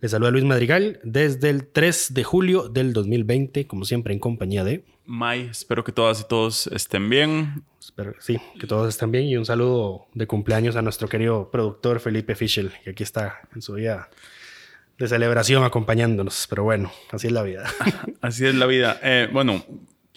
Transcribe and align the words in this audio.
Les 0.00 0.12
saluda 0.12 0.30
Luis 0.30 0.44
Madrigal 0.44 0.98
desde 1.02 1.50
el 1.50 1.66
3 1.66 2.14
de 2.14 2.24
julio 2.24 2.70
del 2.70 2.94
2020, 2.94 3.66
como 3.66 3.84
siempre 3.84 4.14
en 4.14 4.18
compañía 4.18 4.64
de... 4.64 4.82
May, 5.04 5.48
espero 5.50 5.84
que 5.84 5.92
todas 5.92 6.22
y 6.22 6.24
todos 6.26 6.68
estén 6.68 7.10
bien. 7.10 7.64
Espero, 7.78 8.14
sí, 8.18 8.38
que 8.58 8.66
todos 8.66 8.88
estén 8.88 9.12
bien 9.12 9.26
y 9.26 9.36
un 9.36 9.44
saludo 9.44 10.06
de 10.14 10.26
cumpleaños 10.26 10.76
a 10.76 10.80
nuestro 10.80 11.06
querido 11.06 11.50
productor 11.50 12.00
Felipe 12.00 12.34
Fischel, 12.34 12.72
que 12.82 12.90
aquí 12.90 13.02
está 13.02 13.40
en 13.54 13.60
su 13.60 13.74
día 13.74 14.08
de 14.96 15.06
celebración 15.06 15.64
acompañándonos, 15.64 16.46
pero 16.48 16.64
bueno, 16.64 16.90
así 17.10 17.26
es 17.26 17.34
la 17.34 17.42
vida. 17.42 17.70
así 18.22 18.46
es 18.46 18.54
la 18.54 18.64
vida. 18.64 18.98
Eh, 19.02 19.28
bueno, 19.30 19.62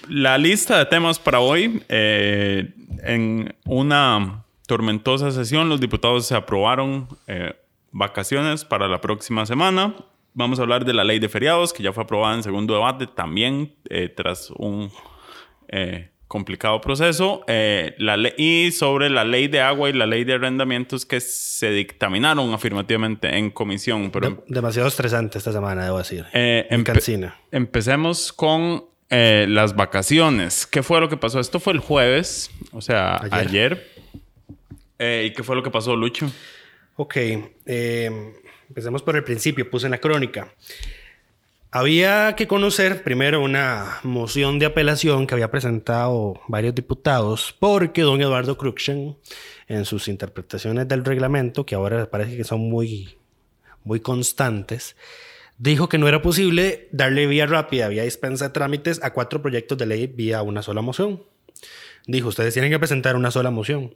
la 0.08 0.38
lista 0.38 0.78
de 0.78 0.86
temas 0.86 1.20
para 1.20 1.42
hoy, 1.42 1.84
eh, 1.90 2.74
en 3.04 3.54
una 3.66 4.46
tormentosa 4.66 5.32
sesión, 5.32 5.68
los 5.68 5.82
diputados 5.82 6.26
se 6.26 6.36
aprobaron 6.36 7.10
eh, 7.28 7.54
vacaciones 7.94 8.66
para 8.66 8.90
la 8.90 9.00
próxima 9.00 9.46
semana. 9.46 9.96
Vamos 10.34 10.60
a 10.60 10.64
hablar 10.64 10.84
de 10.84 10.94
la 10.94 11.06
ley 11.06 11.20
de 11.20 11.30
feriados, 11.30 11.72
que 11.72 11.82
ya 11.82 11.94
fue 11.94 12.04
aprobada 12.04 12.36
en 12.36 12.44
segundo 12.44 12.74
debate 12.74 13.08
también, 13.08 13.74
tras 14.16 14.52
un 14.52 14.92
complicado 16.34 16.82
proceso. 16.82 17.44
Eh, 17.46 17.94
la 18.00 18.18
y 18.38 18.72
sobre 18.72 19.12
la 19.12 19.24
ley 19.24 19.48
de 19.48 19.62
agua 19.62 19.92
y 19.92 19.94
la 19.94 20.08
ley 20.08 20.24
de 20.24 20.34
arrendamientos 20.34 21.06
que 21.06 21.20
se 21.20 21.70
dictaminaron 21.70 22.52
afirmativamente 22.56 23.38
en 23.38 23.52
comisión. 23.52 24.10
Pero, 24.10 24.44
demasiado 24.48 24.88
estresante 24.88 25.38
esta 25.38 25.52
semana, 25.52 25.86
debo 25.86 26.00
decir. 26.00 26.26
Eh, 26.34 26.68
empecemos 27.52 28.34
con 28.34 28.84
eh, 29.12 29.46
las 29.48 29.76
vacaciones. 29.76 30.66
¿Qué 30.66 30.82
fue 30.82 31.00
lo 31.00 31.08
que 31.08 31.18
pasó? 31.18 31.40
Esto 31.40 31.60
fue 31.60 31.74
el 31.74 31.80
jueves, 31.80 32.50
o 32.72 32.82
sea, 32.82 33.22
ayer. 33.30 33.88
Eh, 34.98 35.28
¿Y 35.28 35.34
qué 35.34 35.44
fue 35.44 35.56
lo 35.56 35.62
que 35.62 35.70
pasó, 35.70 35.96
Lucho? 35.96 36.32
Ok, 36.96 37.18
empecemos 37.66 39.02
por 39.02 39.16
el 39.16 39.24
principio, 39.24 39.70
puse 39.70 39.88
en 39.88 39.92
la 39.92 39.98
crónica. 39.98 40.54
Había 41.72 42.36
que 42.36 42.48
conocer 42.48 43.04
primero 43.04 43.42
una 43.42 44.00
moción 44.04 44.60
de 44.60 44.68
apelación 44.68 45.26
que 45.26 45.34
había 45.34 45.50
presentado 45.50 46.40
varios 46.48 46.76
diputados 46.76 47.56
porque 47.60 48.04
don 48.04 48.22
Eduardo 48.22 48.60
Cruxen, 48.60 49.18
en 49.68 49.86
sus 49.86 50.08
interpretaciones 50.08 50.88
del 50.88 51.04
reglamento, 51.04 51.66
que 51.66 51.74
ahora 51.74 52.12
parece 52.12 52.38
que 52.38 52.44
son 52.44 52.70
muy, 52.70 53.18
muy 53.84 54.00
constantes, 54.00 54.96
dijo 55.58 55.90
que 55.90 55.98
no 55.98 56.08
era 56.08 56.22
posible 56.22 56.90
darle 56.92 57.26
vía 57.26 57.48
rápida, 57.48 57.88
vía 57.88 58.04
dispensa 58.04 58.50
de 58.50 58.54
trámites 58.54 59.04
a 59.04 59.14
cuatro 59.14 59.42
proyectos 59.42 59.76
de 59.80 59.88
ley 59.88 60.06
vía 60.06 60.44
una 60.44 60.62
sola 60.62 60.82
moción. 60.82 61.24
Dijo, 62.06 62.28
ustedes 62.28 62.54
tienen 62.54 62.70
que 62.70 62.78
presentar 62.78 63.16
una 63.16 63.32
sola 63.32 63.50
moción. 63.50 63.96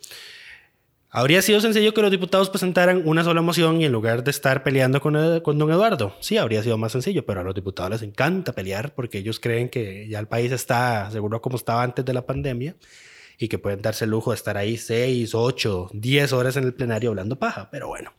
Habría 1.10 1.42
sido 1.42 1.62
sencillo 1.62 1.94
que 1.94 2.02
los 2.02 2.12
diputados 2.12 2.50
presentaran 2.50 3.04
una 3.06 3.24
sola 3.24 3.42
moción 3.42 3.82
y 3.82 3.86
en 3.86 3.92
lugar 3.92 4.24
de 4.24 4.32
estar 4.32 4.62
peleando 4.64 5.00
con, 5.00 5.40
con, 5.40 5.58
don 5.58 5.72
Eduardo. 5.72 6.16
Sí, 6.20 6.38
habría 6.38 6.62
sido 6.64 6.78
más 6.78 6.92
sencillo, 6.92 7.26
pero 7.26 7.40
a 7.40 7.44
los 7.44 7.56
diputados 7.56 7.92
les 7.92 8.02
encanta 8.02 8.52
pelear 8.54 8.94
porque 8.94 9.20
ellos 9.20 9.40
creen 9.40 9.70
que 9.70 10.08
ya 10.10 10.20
el 10.20 10.28
país 10.28 10.52
está 10.52 11.10
seguro 11.10 11.42
como 11.42 11.56
estaba 11.56 11.82
antes 11.84 12.04
de 12.04 12.14
la 12.14 12.26
pandemia 12.26 12.76
y 13.38 13.48
que 13.48 13.58
pueden 13.58 13.82
darse 13.82 14.06
el 14.06 14.12
lujo 14.12 14.32
de 14.32 14.36
estar 14.36 14.58
ahí 14.58 14.78
6, 14.78 15.34
8, 15.34 15.92
10 15.94 16.34
horas 16.34 16.58
en 16.58 16.66
el 16.66 16.74
plenario 16.74 17.12
hablando 17.12 17.38
paja. 17.38 17.70
Pero 17.72 17.88
bueno, 17.88 18.14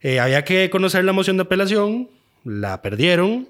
eh, 0.00 0.20
había 0.20 0.44
que 0.44 0.68
conocer 0.70 1.04
la 1.04 1.12
moción 1.12 1.38
de 1.38 1.44
apelación, 1.44 2.10
la 2.44 2.82
perdieron 2.82 3.48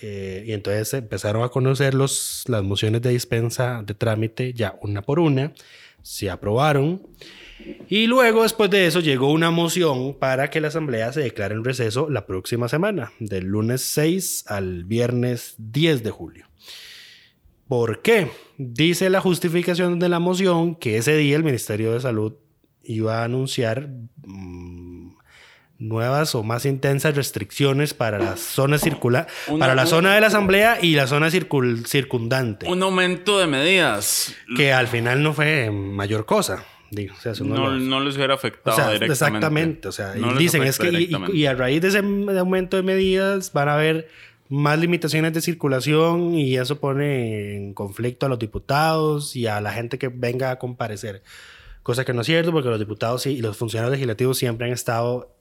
eh, 0.00 0.44
y 0.46 0.52
entonces 0.52 0.94
empezaron 0.94 1.42
a 1.42 1.50
conocer 1.50 1.94
los, 1.94 2.44
las 2.46 2.62
mociones 2.62 3.02
de 3.02 3.10
dispensa 3.10 3.82
de 3.84 3.92
trámite 3.92 4.54
ya 4.54 4.78
una 4.80 5.02
por 5.02 5.20
una, 5.20 5.52
se 6.02 6.30
aprobaron. 6.30 7.02
Y 7.88 8.06
luego, 8.06 8.44
después 8.44 8.70
de 8.70 8.86
eso, 8.86 9.00
llegó 9.00 9.32
una 9.32 9.50
moción 9.50 10.14
para 10.14 10.48
que 10.48 10.60
la 10.60 10.68
Asamblea 10.68 11.12
se 11.12 11.20
declare 11.20 11.54
en 11.54 11.64
receso 11.64 12.08
la 12.08 12.26
próxima 12.26 12.68
semana, 12.68 13.12
del 13.18 13.46
lunes 13.46 13.82
6 13.82 14.44
al 14.46 14.84
viernes 14.84 15.54
10 15.58 16.02
de 16.04 16.10
julio. 16.10 16.46
¿Por 17.66 18.02
qué? 18.02 18.30
Dice 18.58 19.10
la 19.10 19.20
justificación 19.20 19.98
de 19.98 20.08
la 20.08 20.18
moción 20.18 20.74
que 20.74 20.96
ese 20.96 21.16
día 21.16 21.36
el 21.36 21.44
Ministerio 21.44 21.92
de 21.92 22.00
Salud 22.00 22.34
iba 22.82 23.20
a 23.20 23.24
anunciar 23.24 23.88
mm, 24.24 25.12
nuevas 25.78 26.34
o 26.34 26.42
más 26.42 26.66
intensas 26.66 27.14
restricciones 27.14 27.94
para 27.94 28.18
la 28.18 28.36
zona 28.36 28.78
circular, 28.78 29.26
para 29.58 29.74
la 29.74 29.86
zona 29.86 30.14
de 30.14 30.20
la 30.20 30.26
asamblea 30.28 30.78
y 30.80 30.94
la 30.94 31.06
zona 31.06 31.30
circundante. 31.30 32.68
Un 32.68 32.82
aumento 32.82 33.38
de 33.38 33.46
medidas. 33.46 34.34
Que 34.56 34.72
al 34.72 34.88
final 34.88 35.22
no 35.22 35.32
fue 35.32 35.70
mayor 35.70 36.26
cosa 36.26 36.64
no, 37.44 38.00
les 38.00 38.16
hubiera 38.16 38.34
afectado 38.34 38.76
directamente. 38.76 39.12
Exactamente. 39.12 39.88
O 39.88 39.92
sea, 39.92 40.12
dicen 40.12 40.62
es 40.64 40.78
que 40.78 41.08
y, 41.32 41.46
a 41.46 41.54
raíz 41.54 41.82
de 41.82 41.88
ese 41.88 41.98
aumento 41.98 42.76
de 42.76 42.82
medidas 42.82 43.52
van 43.52 43.68
a 43.68 43.74
haber 43.74 44.08
más 44.48 44.78
limitaciones 44.78 45.32
de 45.32 45.40
circulación 45.40 46.34
y 46.34 46.56
eso 46.56 46.80
pone 46.80 47.56
en 47.56 47.74
conflicto 47.74 48.26
a 48.26 48.28
los 48.28 48.38
diputados 48.38 49.36
y 49.36 49.46
a 49.46 49.60
la 49.60 49.72
gente 49.72 49.98
que 49.98 50.08
venga 50.08 50.50
a 50.50 50.58
comparecer. 50.58 51.22
Cosa 51.82 52.04
que 52.04 52.12
no 52.12 52.22
es 52.22 52.26
cierto 52.26 52.50
porque 52.50 52.68
los 52.68 52.78
diputados 52.78 53.26
y 53.26 53.40
los 53.40 53.56
funcionarios 53.56 53.92
legislativos 53.92 54.38
siempre 54.38 54.66
han 54.66 54.72
estado 54.72 55.34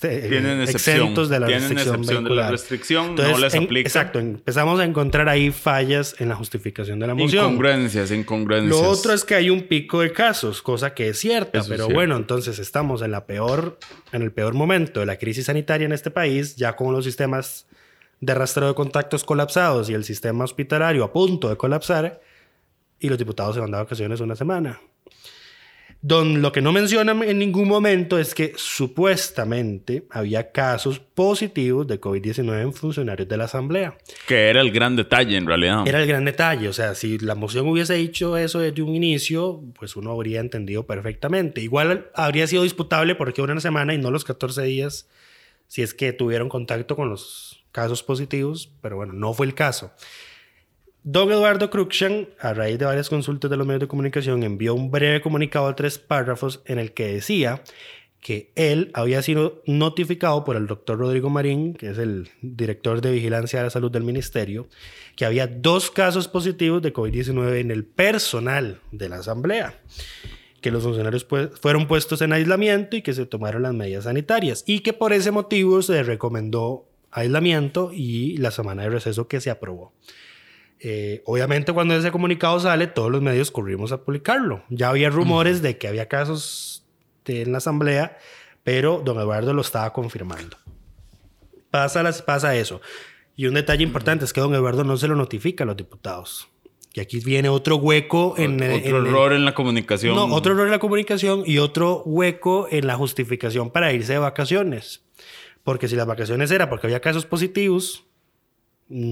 tienen 0.00 0.60
exentos 0.62 1.28
de 1.28 1.40
la 1.40 1.46
restricción, 1.46 2.24
de 2.24 2.34
la 2.34 2.50
restricción, 2.50 3.14
no 3.14 3.38
les 3.38 3.54
aplica. 3.54 3.88
Exacto, 3.88 4.18
empezamos 4.18 4.78
a 4.80 4.84
encontrar 4.84 5.28
ahí 5.28 5.50
fallas 5.50 6.14
en 6.18 6.28
la 6.28 6.36
justificación 6.36 6.98
de 6.98 7.06
la 7.06 7.14
moción. 7.14 7.44
Incongruencias, 7.44 8.10
incongruencias. 8.10 8.70
Lo 8.70 8.88
otro 8.88 9.12
es 9.12 9.24
que 9.24 9.34
hay 9.34 9.50
un 9.50 9.62
pico 9.62 10.00
de 10.00 10.12
casos, 10.12 10.62
cosa 10.62 10.94
que 10.94 11.08
es 11.08 11.18
cierta, 11.18 11.62
pero 11.68 11.88
bueno, 11.88 12.16
entonces 12.16 12.58
estamos 12.58 13.02
en 13.02 13.10
la 13.10 13.26
peor, 13.26 13.78
en 14.12 14.22
el 14.22 14.32
peor 14.32 14.54
momento 14.54 15.00
de 15.00 15.06
la 15.06 15.16
crisis 15.16 15.46
sanitaria 15.46 15.84
en 15.84 15.92
este 15.92 16.10
país, 16.10 16.56
ya 16.56 16.76
con 16.76 16.92
los 16.92 17.04
sistemas 17.04 17.66
de 18.20 18.34
rastreo 18.34 18.68
de 18.68 18.74
contactos 18.74 19.24
colapsados 19.24 19.90
y 19.90 19.94
el 19.94 20.04
sistema 20.04 20.44
hospitalario 20.44 21.04
a 21.04 21.12
punto 21.12 21.48
de 21.48 21.56
colapsar, 21.56 22.20
y 23.00 23.08
los 23.08 23.18
diputados 23.18 23.54
se 23.54 23.60
van 23.60 23.70
de 23.70 23.76
vacaciones 23.78 24.20
una 24.20 24.36
semana. 24.36 24.80
Don, 26.06 26.42
lo 26.42 26.52
que 26.52 26.60
no 26.60 26.70
mencionan 26.70 27.22
en 27.22 27.38
ningún 27.38 27.66
momento 27.66 28.18
es 28.18 28.34
que 28.34 28.52
supuestamente 28.56 30.04
había 30.10 30.52
casos 30.52 30.98
positivos 30.98 31.86
de 31.86 31.98
COVID-19 31.98 32.60
en 32.60 32.74
funcionarios 32.74 33.26
de 33.26 33.38
la 33.38 33.44
Asamblea. 33.44 33.96
Que 34.26 34.50
era 34.50 34.60
el 34.60 34.70
gran 34.70 34.96
detalle 34.96 35.38
en 35.38 35.46
realidad. 35.46 35.88
Era 35.88 36.02
el 36.02 36.06
gran 36.06 36.26
detalle. 36.26 36.68
O 36.68 36.74
sea, 36.74 36.94
si 36.94 37.16
la 37.16 37.34
moción 37.34 37.66
hubiese 37.66 37.94
dicho 37.94 38.36
eso 38.36 38.58
desde 38.58 38.82
un 38.82 38.94
inicio, 38.94 39.62
pues 39.78 39.96
uno 39.96 40.12
habría 40.12 40.40
entendido 40.40 40.84
perfectamente. 40.86 41.62
Igual 41.62 42.10
habría 42.14 42.46
sido 42.48 42.64
disputable 42.64 43.14
porque 43.14 43.40
una 43.40 43.58
semana 43.58 43.94
y 43.94 43.98
no 43.98 44.10
los 44.10 44.26
14 44.26 44.60
días 44.60 45.08
si 45.68 45.80
es 45.80 45.94
que 45.94 46.12
tuvieron 46.12 46.50
contacto 46.50 46.96
con 46.96 47.08
los 47.08 47.64
casos 47.72 48.02
positivos, 48.02 48.70
pero 48.82 48.96
bueno, 48.96 49.14
no 49.14 49.32
fue 49.32 49.46
el 49.46 49.54
caso. 49.54 49.90
Don 51.06 51.30
Eduardo 51.30 51.68
Cruxan, 51.68 52.30
a 52.40 52.54
raíz 52.54 52.78
de 52.78 52.86
varias 52.86 53.10
consultas 53.10 53.50
de 53.50 53.58
los 53.58 53.66
medios 53.66 53.82
de 53.82 53.88
comunicación, 53.88 54.42
envió 54.42 54.74
un 54.74 54.90
breve 54.90 55.20
comunicado 55.20 55.68
de 55.68 55.74
tres 55.74 55.98
párrafos 55.98 56.62
en 56.64 56.78
el 56.78 56.92
que 56.92 57.12
decía 57.12 57.62
que 58.20 58.50
él 58.54 58.90
había 58.94 59.20
sido 59.20 59.60
notificado 59.66 60.44
por 60.44 60.56
el 60.56 60.66
doctor 60.66 60.98
Rodrigo 60.98 61.28
Marín, 61.28 61.74
que 61.74 61.90
es 61.90 61.98
el 61.98 62.30
director 62.40 63.02
de 63.02 63.12
vigilancia 63.12 63.58
de 63.58 63.66
la 63.66 63.70
salud 63.70 63.90
del 63.90 64.02
ministerio, 64.02 64.66
que 65.14 65.26
había 65.26 65.46
dos 65.46 65.90
casos 65.90 66.26
positivos 66.26 66.80
de 66.80 66.94
COVID-19 66.94 67.60
en 67.60 67.70
el 67.70 67.84
personal 67.84 68.80
de 68.90 69.10
la 69.10 69.16
asamblea, 69.16 69.78
que 70.62 70.70
los 70.70 70.84
funcionarios 70.84 71.24
pues, 71.24 71.50
fueron 71.60 71.86
puestos 71.86 72.22
en 72.22 72.32
aislamiento 72.32 72.96
y 72.96 73.02
que 73.02 73.12
se 73.12 73.26
tomaron 73.26 73.60
las 73.60 73.74
medidas 73.74 74.04
sanitarias, 74.04 74.64
y 74.66 74.80
que 74.80 74.94
por 74.94 75.12
ese 75.12 75.32
motivo 75.32 75.82
se 75.82 76.02
recomendó 76.02 76.86
aislamiento 77.10 77.90
y 77.92 78.38
la 78.38 78.50
semana 78.50 78.84
de 78.84 78.88
receso 78.88 79.28
que 79.28 79.42
se 79.42 79.50
aprobó. 79.50 79.92
Eh, 80.86 81.22
obviamente 81.24 81.72
cuando 81.72 81.94
ese 81.96 82.10
comunicado 82.12 82.60
sale, 82.60 82.86
todos 82.86 83.10
los 83.10 83.22
medios 83.22 83.50
corrimos 83.50 83.90
a 83.90 84.02
publicarlo. 84.04 84.64
Ya 84.68 84.90
había 84.90 85.08
rumores 85.08 85.62
de 85.62 85.78
que 85.78 85.88
había 85.88 86.08
casos 86.08 86.84
de- 87.24 87.40
en 87.40 87.52
la 87.52 87.58
asamblea, 87.58 88.18
pero 88.64 89.00
don 89.02 89.18
Eduardo 89.18 89.54
lo 89.54 89.62
estaba 89.62 89.92
confirmando. 89.94 90.58
Pasa, 91.70 92.02
las, 92.02 92.20
pasa 92.20 92.54
eso. 92.54 92.80
Y 93.36 93.46
un 93.46 93.54
detalle 93.54 93.82
importante 93.82 94.24
es 94.26 94.32
que 94.34 94.40
don 94.42 94.54
Eduardo 94.54 94.84
no 94.84 94.96
se 94.96 95.08
lo 95.08 95.16
notifica 95.16 95.64
a 95.64 95.66
los 95.66 95.76
diputados. 95.76 96.48
Y 96.92 97.00
aquí 97.00 97.18
viene 97.18 97.48
otro 97.48 97.76
hueco 97.76 98.34
en, 98.36 98.54
Otro 98.56 98.66
en 98.66 98.84
el- 98.96 99.06
error 99.06 99.32
en 99.32 99.44
la 99.44 99.54
comunicación. 99.54 100.14
no, 100.14 100.26
otro 100.26 100.52
error 100.52 100.66
en 100.66 100.70
la 100.72 100.78
comunicación 100.78 101.42
y 101.46 101.58
otro 101.58 102.02
hueco 102.04 102.68
en 102.70 102.86
la 102.86 102.94
justificación 102.96 103.70
para 103.70 103.90
irse 103.92 104.12
de 104.12 104.18
vacaciones. 104.18 105.02
Porque 105.64 105.88
si 105.88 105.96
las 105.96 106.06
vacaciones 106.06 106.50
era 106.50 106.68
porque 106.68 106.86
había 106.86 107.00
casos 107.00 107.24
positivos, 107.26 108.04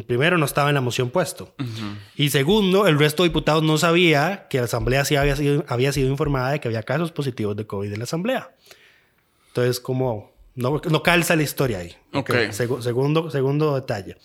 primero 0.07 0.39
no 0.39 0.45
estaba 0.45 0.69
en 0.69 0.75
la 0.75 0.81
moción 0.81 1.11
puesto. 1.11 1.55
Y 2.17 2.31
segundo, 2.31 2.87
el 2.87 2.99
resto 2.99 3.23
de 3.23 3.31
diputados 3.31 3.63
no 3.63 3.79
sabía 3.79 4.47
que 4.51 4.59
la 4.59 4.65
asamblea 4.65 5.05
sí 5.05 5.17
había 5.17 5.35
sido, 5.37 5.65
había 5.69 5.93
sido 5.93 6.09
informada 6.09 6.51
de 6.53 6.61
que 6.61 6.69
había 6.69 6.83
casos 6.83 7.11
positivos 7.13 7.57
de 7.57 7.67
COVID 7.67 7.93
en 7.93 7.99
la 7.99 8.05
asamblea. 8.05 8.55
Entonces, 9.49 9.81
como 9.81 10.33
no, 10.55 10.81
no 10.91 11.03
calza 11.03 11.37
la 11.37 11.43
historia 11.43 11.79
ahí. 11.79 11.95
Ok. 12.13 12.31
Segu- 12.53 12.81
segundo, 12.83 13.31
segundo 13.31 13.75
detalle. 13.75 14.17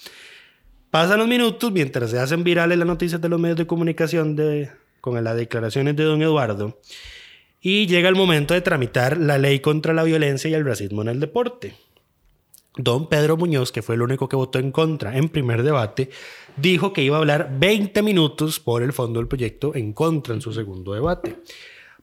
Pasan 0.92 1.20
los 1.20 1.28
minutos 1.28 1.72
mientras 1.72 2.12
se 2.12 2.20
hacen 2.20 2.44
virales 2.44 2.78
las 2.78 2.88
noticias 2.88 3.20
de 3.22 3.30
los 3.30 3.40
medios 3.40 3.58
de 3.58 3.68
comunicación 3.68 4.36
de, 4.36 4.70
con 5.02 5.22
las 5.24 5.36
declaraciones 5.36 5.96
de 5.96 6.04
don 6.04 6.22
Eduardo 6.22 6.80
y 7.62 7.88
llega 7.88 8.08
el 8.10 8.16
momento 8.16 8.54
de 8.54 8.62
tramitar 8.62 9.18
la 9.18 9.38
ley 9.38 9.60
contra 9.60 9.94
la 9.94 10.04
violencia 10.04 10.50
y 10.50 10.54
el 10.54 10.64
racismo 10.66 11.02
en 11.02 11.10
el 11.10 11.20
deporte. 11.20 11.76
Don 12.77 13.09
Pedro 13.09 13.38
Muñoz, 13.38 13.71
que 13.71 13.81
fue 13.81 13.95
el 13.95 14.03
único 14.03 14.29
que 14.29 14.35
votó 14.35 14.59
en 14.59 14.71
contra 14.71 15.18
en 15.18 15.29
primer 15.29 15.63
debate, 15.63 16.09
dijo 16.56 16.94
que 16.94 17.01
iba 17.01 17.18
a 17.18 17.19
hablar 17.19 17.56
20 17.59 18.01
minutos 18.03 18.59
por 18.59 18.83
el 18.83 18.94
fondo 18.94 19.19
del 19.19 19.27
proyecto 19.27 19.75
en 19.75 19.94
contra 19.94 20.33
en 20.33 20.41
su 20.41 20.53
segundo 20.53 20.94
debate. 20.94 21.38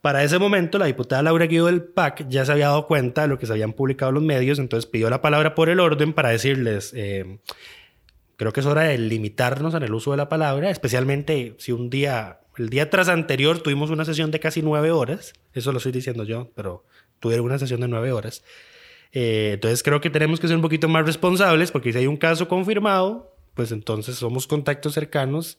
Para 0.00 0.22
ese 0.22 0.38
momento, 0.38 0.78
la 0.78 0.84
diputada 0.84 1.22
Laura 1.22 1.46
Guido 1.46 1.66
del 1.66 1.82
PAC 1.82 2.28
ya 2.28 2.44
se 2.44 2.52
había 2.52 2.66
dado 2.66 2.86
cuenta 2.86 3.22
de 3.22 3.28
lo 3.28 3.38
que 3.38 3.46
se 3.46 3.52
habían 3.52 3.72
publicado 3.72 4.12
los 4.12 4.22
medios, 4.22 4.58
entonces 4.58 4.84
pidió 4.84 5.08
la 5.08 5.22
palabra 5.22 5.54
por 5.54 5.70
el 5.70 5.80
orden 5.80 6.12
para 6.12 6.28
decirles, 6.28 6.92
eh, 6.94 7.38
creo 8.36 8.52
que 8.52 8.60
es 8.60 8.66
hora 8.66 8.82
de 8.82 8.98
limitarnos 8.98 9.72
en 9.74 9.82
el 9.82 9.94
uso 9.94 10.10
de 10.10 10.18
la 10.18 10.28
palabra, 10.28 10.68
especialmente 10.70 11.54
si 11.58 11.72
un 11.72 11.88
día, 11.88 12.40
el 12.58 12.68
día 12.68 12.90
tras 12.90 13.08
anterior 13.08 13.60
tuvimos 13.60 13.88
una 13.88 14.04
sesión 14.04 14.30
de 14.30 14.40
casi 14.40 14.60
nueve 14.60 14.90
horas, 14.90 15.32
eso 15.54 15.72
lo 15.72 15.78
estoy 15.78 15.92
diciendo 15.92 16.24
yo, 16.24 16.50
pero 16.54 16.84
tuvieron 17.18 17.46
una 17.46 17.58
sesión 17.58 17.80
de 17.80 17.88
nueve 17.88 18.12
horas. 18.12 18.44
Eh, 19.16 19.52
entonces 19.54 19.82
creo 19.84 20.00
que 20.00 20.10
tenemos 20.10 20.40
que 20.40 20.48
ser 20.48 20.56
un 20.56 20.62
poquito 20.62 20.88
más 20.88 21.06
responsables 21.06 21.70
porque 21.70 21.92
si 21.92 21.98
hay 22.00 22.06
un 22.08 22.16
caso 22.16 22.48
confirmado, 22.48 23.32
pues 23.54 23.70
entonces 23.70 24.16
somos 24.16 24.48
contactos 24.48 24.92
cercanos 24.94 25.58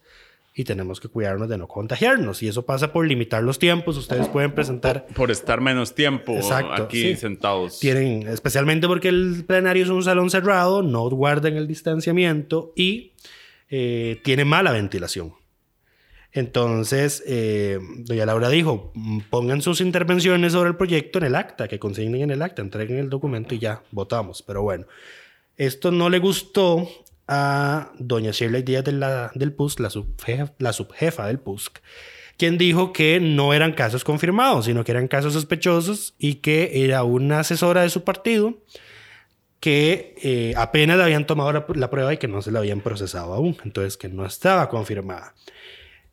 y 0.53 0.65
tenemos 0.65 0.99
que 0.99 1.07
cuidarnos 1.07 1.47
de 1.49 1.57
no 1.57 1.67
contagiarnos. 1.67 2.43
Y 2.43 2.49
eso 2.49 2.65
pasa 2.65 2.91
por 2.93 3.07
limitar 3.07 3.43
los 3.43 3.57
tiempos. 3.57 3.97
Ustedes 3.97 4.27
pueden 4.27 4.53
presentar 4.53 5.05
Por 5.15 5.31
estar 5.31 5.59
menos 5.61 5.95
tiempo 5.95 6.33
Exacto, 6.35 6.83
aquí 6.83 7.01
sí. 7.01 7.15
sentados. 7.15 7.79
tienen, 7.79 8.27
especialmente 8.27 8.87
porque 8.87 9.07
el 9.09 9.43
plenario 9.47 9.83
es 9.83 9.89
un 9.89 10.03
salón 10.03 10.29
cerrado, 10.29 10.83
no 10.83 11.09
guardan 11.09 11.55
el 11.55 11.67
distanciamiento 11.67 12.73
y 12.75 13.13
eh, 13.69 14.19
tiene 14.23 14.45
mala 14.45 14.71
ventilación. 14.71 15.33
Entonces, 16.35 17.23
eh, 17.25 17.79
doña 17.99 18.25
Laura 18.25 18.49
dijo, 18.49 18.91
"Mm, 18.93 19.21
pongan 19.29 19.61
sus 19.61 19.79
intervenciones 19.79 20.51
sobre 20.51 20.69
el 20.69 20.75
proyecto 20.75 21.17
en 21.19 21.25
el 21.25 21.35
acta, 21.35 21.69
que 21.69 21.79
consignen 21.79 22.23
en 22.23 22.31
el 22.31 22.41
acta, 22.41 22.61
entreguen 22.61 22.97
el 22.97 23.09
documento 23.09 23.55
y 23.55 23.59
ya 23.59 23.83
votamos. 23.91 24.43
Pero 24.43 24.61
bueno, 24.61 24.85
esto 25.55 25.91
no 25.91 26.09
le 26.09 26.19
gustó 26.19 26.89
a 27.25 27.93
doña 27.99 28.31
Shirley 28.31 28.63
Díaz 28.63 28.83
de 28.83 29.29
del 29.33 29.53
PUSC, 29.53 29.79
la, 29.79 29.89
subjefa, 29.89 30.51
la 30.59 31.27
del 31.27 31.39
PUSC, 31.39 31.79
quien 32.37 32.57
dijo 32.57 32.91
que 32.91 33.21
no 33.21 33.53
eran 33.53 33.71
casos 33.71 34.03
confirmados, 34.03 34.65
sino 34.65 34.83
que 34.83 34.91
eran 34.91 35.07
casos 35.07 35.31
sospechosos 35.31 36.15
y 36.19 36.35
que 36.35 36.83
era 36.83 37.03
una 37.03 37.39
asesora 37.39 37.83
de 37.83 37.89
su 37.89 38.03
partido 38.03 38.55
que 39.61 40.15
eh, 40.21 40.53
apenas 40.57 40.97
le 40.97 41.03
habían 41.03 41.25
tomado 41.25 41.53
la, 41.53 41.65
la 41.75 41.89
prueba 41.89 42.13
y 42.13 42.17
que 42.17 42.27
no 42.27 42.41
se 42.41 42.51
la 42.51 42.59
habían 42.59 42.81
procesado 42.81 43.33
aún, 43.33 43.57
entonces 43.63 43.95
que 43.95 44.09
no 44.09 44.25
estaba 44.25 44.67
confirmada. 44.67 45.33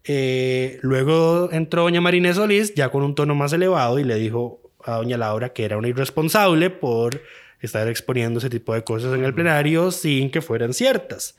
Eh, 0.05 0.79
luego 0.83 1.51
entró 1.53 1.83
doña 1.83 2.01
Marinés 2.01 2.37
Solís 2.37 2.75
ya 2.75 2.91
con 2.91 3.03
un 3.03 3.15
tono 3.15 3.35
más 3.35 3.53
elevado 3.53 3.99
y 3.99 4.05
le 4.05 4.17
dijo 4.17 4.61
a 4.85 4.97
doña 4.97 5.17
Laura 5.17 5.53
que 5.53 5.65
era 5.65 5.79
una 5.79 5.89
irresponsable 5.89 6.71
por 6.71 7.23
estar 7.61 7.87
exponiendo 7.89 8.39
ese 8.39 8.51
tipo 8.51 8.75
de 8.75 8.83
cosas 8.83 9.15
en 9.15 9.25
el 9.25 9.33
plenario 9.35 9.93
sin 9.93 10.31
que 10.31 10.43
fueran 10.43 10.75
ciertas. 10.75 11.37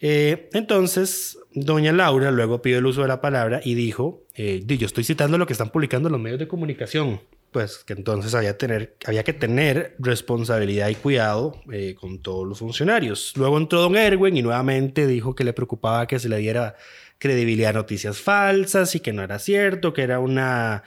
Eh, 0.00 0.48
entonces, 0.52 1.38
doña 1.52 1.92
Laura 1.92 2.30
luego 2.30 2.62
pidió 2.62 2.78
el 2.78 2.86
uso 2.86 3.02
de 3.02 3.08
la 3.08 3.20
palabra 3.20 3.60
y 3.62 3.74
dijo, 3.74 4.22
eh, 4.34 4.62
"Di, 4.64 4.78
yo 4.78 4.86
estoy 4.86 5.04
citando 5.04 5.36
lo 5.36 5.46
que 5.46 5.52
están 5.52 5.70
publicando 5.70 6.08
los 6.08 6.20
medios 6.20 6.38
de 6.38 6.48
comunicación, 6.48 7.20
pues 7.50 7.78
que 7.84 7.92
entonces 7.92 8.34
había, 8.34 8.56
tener, 8.56 8.96
había 9.04 9.24
que 9.24 9.32
tener 9.32 9.96
responsabilidad 9.98 10.88
y 10.88 10.94
cuidado 10.94 11.60
eh, 11.72 11.96
con 12.00 12.22
todos 12.22 12.46
los 12.46 12.60
funcionarios. 12.60 13.32
Luego 13.36 13.58
entró 13.58 13.80
don 13.80 13.96
Erwin 13.96 14.36
y 14.36 14.42
nuevamente 14.42 15.06
dijo 15.06 15.34
que 15.34 15.44
le 15.44 15.52
preocupaba 15.52 16.06
que 16.06 16.18
se 16.20 16.28
le 16.28 16.38
diera 16.38 16.76
credibilidad 17.20 17.70
a 17.70 17.74
noticias 17.74 18.18
falsas 18.18 18.96
y 18.96 19.00
que 19.00 19.12
no 19.12 19.22
era 19.22 19.38
cierto, 19.38 19.92
que 19.92 20.02
era 20.02 20.18
una 20.18 20.82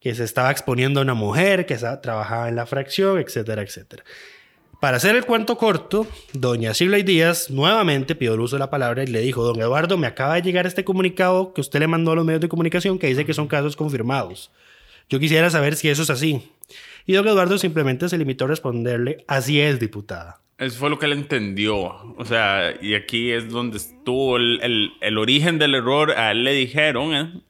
que 0.00 0.14
se 0.14 0.24
estaba 0.24 0.50
exponiendo 0.50 0.98
a 1.00 1.02
una 1.02 1.14
mujer 1.14 1.64
que 1.66 1.76
trabajaba 1.76 2.48
en 2.48 2.56
la 2.56 2.66
fracción, 2.66 3.18
etcétera, 3.18 3.62
etcétera. 3.62 4.02
Para 4.80 4.98
hacer 4.98 5.16
el 5.16 5.24
cuento 5.24 5.56
corto, 5.56 6.06
doña 6.32 6.72
Shirley 6.72 7.04
Díaz 7.04 7.48
nuevamente 7.48 8.14
pidió 8.14 8.34
el 8.34 8.40
uso 8.40 8.56
de 8.56 8.60
la 8.60 8.68
palabra 8.68 9.02
y 9.02 9.06
le 9.06 9.20
dijo, 9.20 9.42
don 9.42 9.58
Eduardo, 9.58 9.96
me 9.96 10.06
acaba 10.06 10.34
de 10.34 10.42
llegar 10.42 10.66
este 10.66 10.84
comunicado 10.84 11.54
que 11.54 11.62
usted 11.62 11.80
le 11.80 11.86
mandó 11.86 12.12
a 12.12 12.16
los 12.16 12.24
medios 12.24 12.42
de 12.42 12.48
comunicación 12.48 12.98
que 12.98 13.06
dice 13.06 13.24
que 13.24 13.32
son 13.32 13.46
casos 13.46 13.76
confirmados. 13.76 14.50
Yo 15.08 15.18
quisiera 15.18 15.48
saber 15.48 15.76
si 15.76 15.88
eso 15.88 16.02
es 16.02 16.10
así. 16.10 16.50
Y 17.06 17.14
don 17.14 17.26
Eduardo 17.26 17.56
simplemente 17.56 18.08
se 18.08 18.18
limitó 18.18 18.44
a 18.44 18.48
responderle, 18.48 19.24
así 19.26 19.60
es, 19.60 19.80
diputada. 19.80 20.43
Eso 20.58 20.78
fue 20.78 20.90
lo 20.90 20.98
que 20.98 21.06
él 21.06 21.12
entendió. 21.12 21.82
O 22.16 22.24
sea, 22.24 22.74
y 22.80 22.94
aquí 22.94 23.32
es 23.32 23.50
donde 23.50 23.78
estuvo 23.78 24.36
el, 24.36 24.60
el- 24.62 24.92
el 25.00 25.18
origen 25.18 25.58
del 25.58 25.74
error. 25.74 26.12
A 26.12 26.30
él 26.30 26.44
le 26.44 26.52
dijeron, 26.52 27.14
¿eh? 27.14 27.40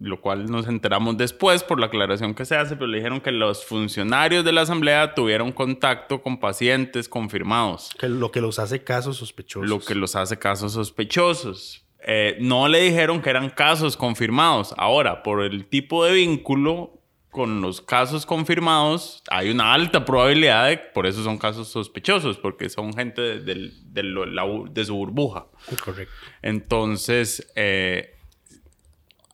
lo 0.00 0.20
cual 0.20 0.46
nos 0.50 0.68
enteramos 0.68 1.16
después 1.16 1.64
por 1.64 1.80
la 1.80 1.86
aclaración 1.86 2.32
que 2.34 2.44
se 2.44 2.56
hace, 2.56 2.76
pero 2.76 2.86
le 2.86 2.98
dijeron 2.98 3.20
que 3.20 3.32
los 3.32 3.64
funcionarios 3.64 4.44
de 4.44 4.52
la 4.52 4.60
asamblea 4.60 5.14
tuvieron 5.14 5.50
contacto 5.50 6.22
con 6.22 6.38
pacientes 6.38 7.08
confirmados, 7.08 7.90
Que 7.98 8.08
lo 8.08 8.30
que 8.30 8.40
los 8.40 8.60
hace 8.60 8.84
casos 8.84 9.16
sospechosos. 9.16 9.68
lo 9.68 9.80
que 9.80 9.96
los 9.96 10.14
hace 10.14 10.38
casos 10.38 10.72
sospechosos. 10.74 11.84
Eh, 12.06 12.36
no 12.40 12.68
le 12.68 12.80
dijeron 12.80 13.20
que 13.20 13.30
eran 13.30 13.50
casos 13.50 13.96
confirmados. 13.96 14.72
Ahora, 14.76 15.22
por 15.24 15.42
el 15.42 15.64
tipo 15.66 16.04
de 16.04 16.12
vínculo 16.14 16.97
con 17.38 17.60
los 17.62 17.80
casos 17.80 18.26
confirmados, 18.26 19.22
hay 19.30 19.48
una 19.50 19.72
alta 19.72 20.04
probabilidad 20.04 20.68
de, 20.68 20.76
por 20.76 21.06
eso 21.06 21.24
son 21.24 21.38
casos 21.38 21.68
sospechosos, 21.68 22.36
porque 22.36 22.68
son 22.68 22.92
gente 22.92 23.22
de, 23.22 23.40
del- 23.40 23.72
de 23.94 24.02
lo- 24.02 24.26
la 24.26 24.44
de 24.70 24.84
su 24.84 24.94
burbuja. 24.94 25.46
Correcto. 25.84 26.12
Entonces, 26.42 27.50
eh, 27.56 28.14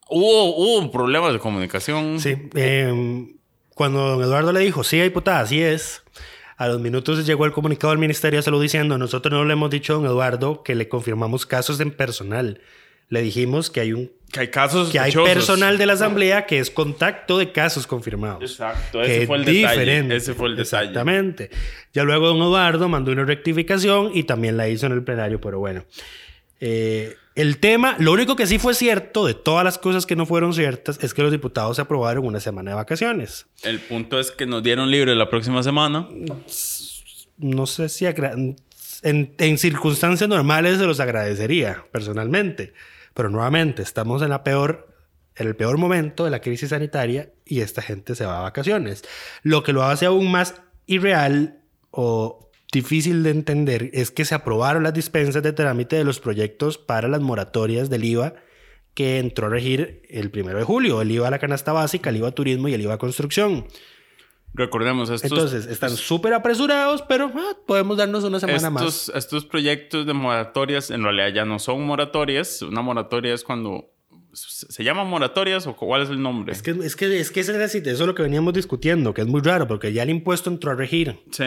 hubo, 0.09 0.57
hubo 0.57 0.91
problemas 0.91 1.33
de 1.33 1.39
comunicación. 1.39 2.21
Sí. 2.21 2.37
eh, 2.55 3.27
cuando 3.75 3.99
don 4.11 4.23
Eduardo 4.23 4.53
le 4.53 4.61
dijo, 4.61 4.85
sí, 4.85 5.01
diputada, 5.01 5.41
así 5.41 5.61
es, 5.61 6.03
a 6.57 6.69
los 6.69 6.81
minutos 6.81 7.27
llegó 7.27 7.45
el 7.47 7.53
comunicado 7.53 7.91
del 7.91 7.99
Ministerio 7.99 8.39
de 8.39 8.43
Salud 8.45 8.63
diciendo, 8.63 8.97
nosotros 8.99 9.33
no 9.33 9.45
le 9.45 9.55
hemos 9.55 9.71
dicho 9.71 9.95
a 9.95 9.97
don 9.97 10.07
Eduardo 10.07 10.63
que 10.63 10.77
le 10.77 10.89
confirmamos 10.89 11.45
casos 11.47 11.81
en 11.81 11.91
personal. 11.91 12.61
Le 13.09 13.21
dijimos 13.23 13.71
que 13.71 13.81
hay 13.81 13.93
un 13.93 14.13
Que 14.35 14.41
hay 14.41 14.49
casos 14.49 14.91
que 14.91 14.99
hay 14.99 15.13
personal 15.13 15.79
de 15.79 15.87
la 15.87 15.93
asamblea 15.93 16.45
que 16.45 16.59
es 16.59 16.69
contacto 16.69 17.39
de 17.39 17.53
casos 17.53 17.87
confirmados. 17.87 18.43
Exacto, 18.43 19.01
ese 19.01 19.23
es 19.23 19.27
fue 19.29 19.37
el 19.37 19.45
detalle. 19.45 19.69
diferente. 19.69 20.17
Ese 20.17 20.35
fue 20.35 20.49
el 20.49 20.57
detalle. 20.57 20.89
Exactamente. 20.89 21.51
Ya 21.93 22.03
luego 22.03 22.27
don 22.27 22.39
Eduardo 22.39 22.89
mandó 22.89 23.13
una 23.13 23.25
rectificación 23.25 24.11
y 24.13 24.25
también 24.25 24.57
la 24.57 24.69
hizo 24.69 24.87
en 24.87 24.93
el 24.93 25.05
plenario, 25.05 25.41
pero 25.41 25.61
bueno. 25.61 25.85
Eh, 26.59 27.15
el 27.37 27.59
tema, 27.59 27.95
lo 28.01 28.11
único 28.11 28.35
que 28.35 28.49
sí 28.49 28.59
fue 28.59 28.75
cierto 28.75 29.25
de 29.25 29.35
todas 29.35 29.63
las 29.63 29.79
cosas 29.79 30.05
que 30.05 30.17
no 30.17 30.27
fueron 30.27 30.53
ciertas 30.53 30.99
es 31.01 31.15
que 31.15 31.23
los 31.23 31.31
diputados 31.31 31.79
aprobaron 31.79 32.27
una 32.27 32.41
semana 32.41 32.73
de 32.73 32.75
vacaciones. 32.75 33.47
El 33.63 33.79
punto 33.79 34.19
es 34.19 34.33
que 34.33 34.47
nos 34.47 34.65
dieron 34.65 34.91
libre 34.91 35.15
la 35.15 35.31
próxima 35.31 35.63
semana. 35.63 36.09
No 37.39 37.67
sé 37.67 37.89
si 37.89 38.07
en, 38.07 38.57
en 39.39 39.59
circunstancias 39.59 40.29
normales 40.29 40.79
se 40.79 40.87
los 40.87 40.99
agradecería 40.99 41.85
personalmente, 41.93 42.73
pero 43.15 43.31
nuevamente 43.31 43.83
estamos 43.83 44.23
en 44.23 44.31
la 44.31 44.45
peor 44.45 44.95
en 45.37 45.49
el 45.49 45.57
peor 45.57 45.79
momento 45.79 46.25
de 46.25 46.31
la 46.31 46.41
crisis 46.41 46.71
sanitaria 46.71 47.33
y 47.45 47.61
esta 47.61 47.83
gente 47.83 48.15
se 48.15 48.25
va 48.25 48.39
a 48.39 48.43
vacaciones. 48.43 49.03
Lo 49.43 49.63
que 49.63 49.73
lo 49.73 49.83
hace 49.83 50.07
aún 50.07 50.31
más 50.31 50.55
irreal 50.87 51.59
o 51.91 52.51
difícil 52.73 53.23
de 53.23 53.31
entender 53.31 53.91
es 53.93 54.11
que 54.11 54.25
se 54.25 54.35
aprobaron 54.35 54.83
las 54.83 54.95
dispensas 54.95 55.43
de 55.43 55.53
trámite 55.53 55.97
de 55.97 56.05
los 56.05 56.21
proyectos 56.21 56.79
para 56.79 57.09
las 57.09 57.21
moratorias 57.21 57.91
del 57.91 58.05
IVA 58.05 58.35
que 58.95 59.19
entró 59.19 59.47
a 59.49 59.51
regir 59.51 60.03
el 60.09 60.31
primero 60.31 60.59
de 60.59 60.65
julio, 60.65 61.01
el 61.03 61.11
IVA 61.11 61.29
a 61.29 61.31
la 61.31 61.39
canasta 61.41 61.73
básica, 61.73 62.11
el 62.11 62.17
IVA 62.17 62.29
a 62.29 62.33
turismo 62.33 62.69
y 62.69 62.75
el 62.75 62.81
IVA 62.81 62.95
a 62.95 62.99
construcción. 62.99 63.67
Recordemos, 64.55 65.11
estos, 65.11 65.33
Entonces, 65.33 65.67
están 65.67 65.97
súper 65.97 66.33
apresurados, 66.33 67.03
pero 67.03 67.33
ah, 67.35 67.57
podemos 67.67 67.97
darnos 67.97 68.23
una 68.23 68.39
semana 68.39 68.71
más. 68.71 69.11
estos, 69.13 69.45
proyectos 69.45 70.07
de 70.07 70.13
moratorias 70.13 70.91
en 70.91 71.03
realidad 71.03 71.29
ya 71.35 71.45
no 71.45 71.59
son 71.59 71.85
moratorias. 71.85 72.63
Una 72.63 72.81
moratoria 72.81 73.35
es 73.35 73.43
cuando... 73.43 73.91
¿Se 74.33 74.83
llaman 74.83 75.07
moratorias 75.09 75.67
o 75.67 75.77
cuál 75.77 76.03
es 76.03 76.09
el 76.09 76.21
nombre? 76.21 76.53
Es 76.53 76.63
que, 76.63 76.71
es 76.71 76.97
que, 76.97 77.21
es 77.21 77.31
que 77.31 77.41
eso 77.41 77.53
es 77.53 78.01
lo 78.01 78.15
que 78.15 78.23
veníamos 78.23 78.53
discutiendo, 78.53 79.15
que 79.15 79.23
es 79.23 79.29
muy 79.29 79.41
raro, 79.41 79.69
porque 79.69 79.93
ya 79.93 80.03
el 80.03 80.11
impuesto 80.11 80.51
entró 80.51 80.73
a 80.73 80.75
regir. 80.75 81.21
Sí. 81.31 81.45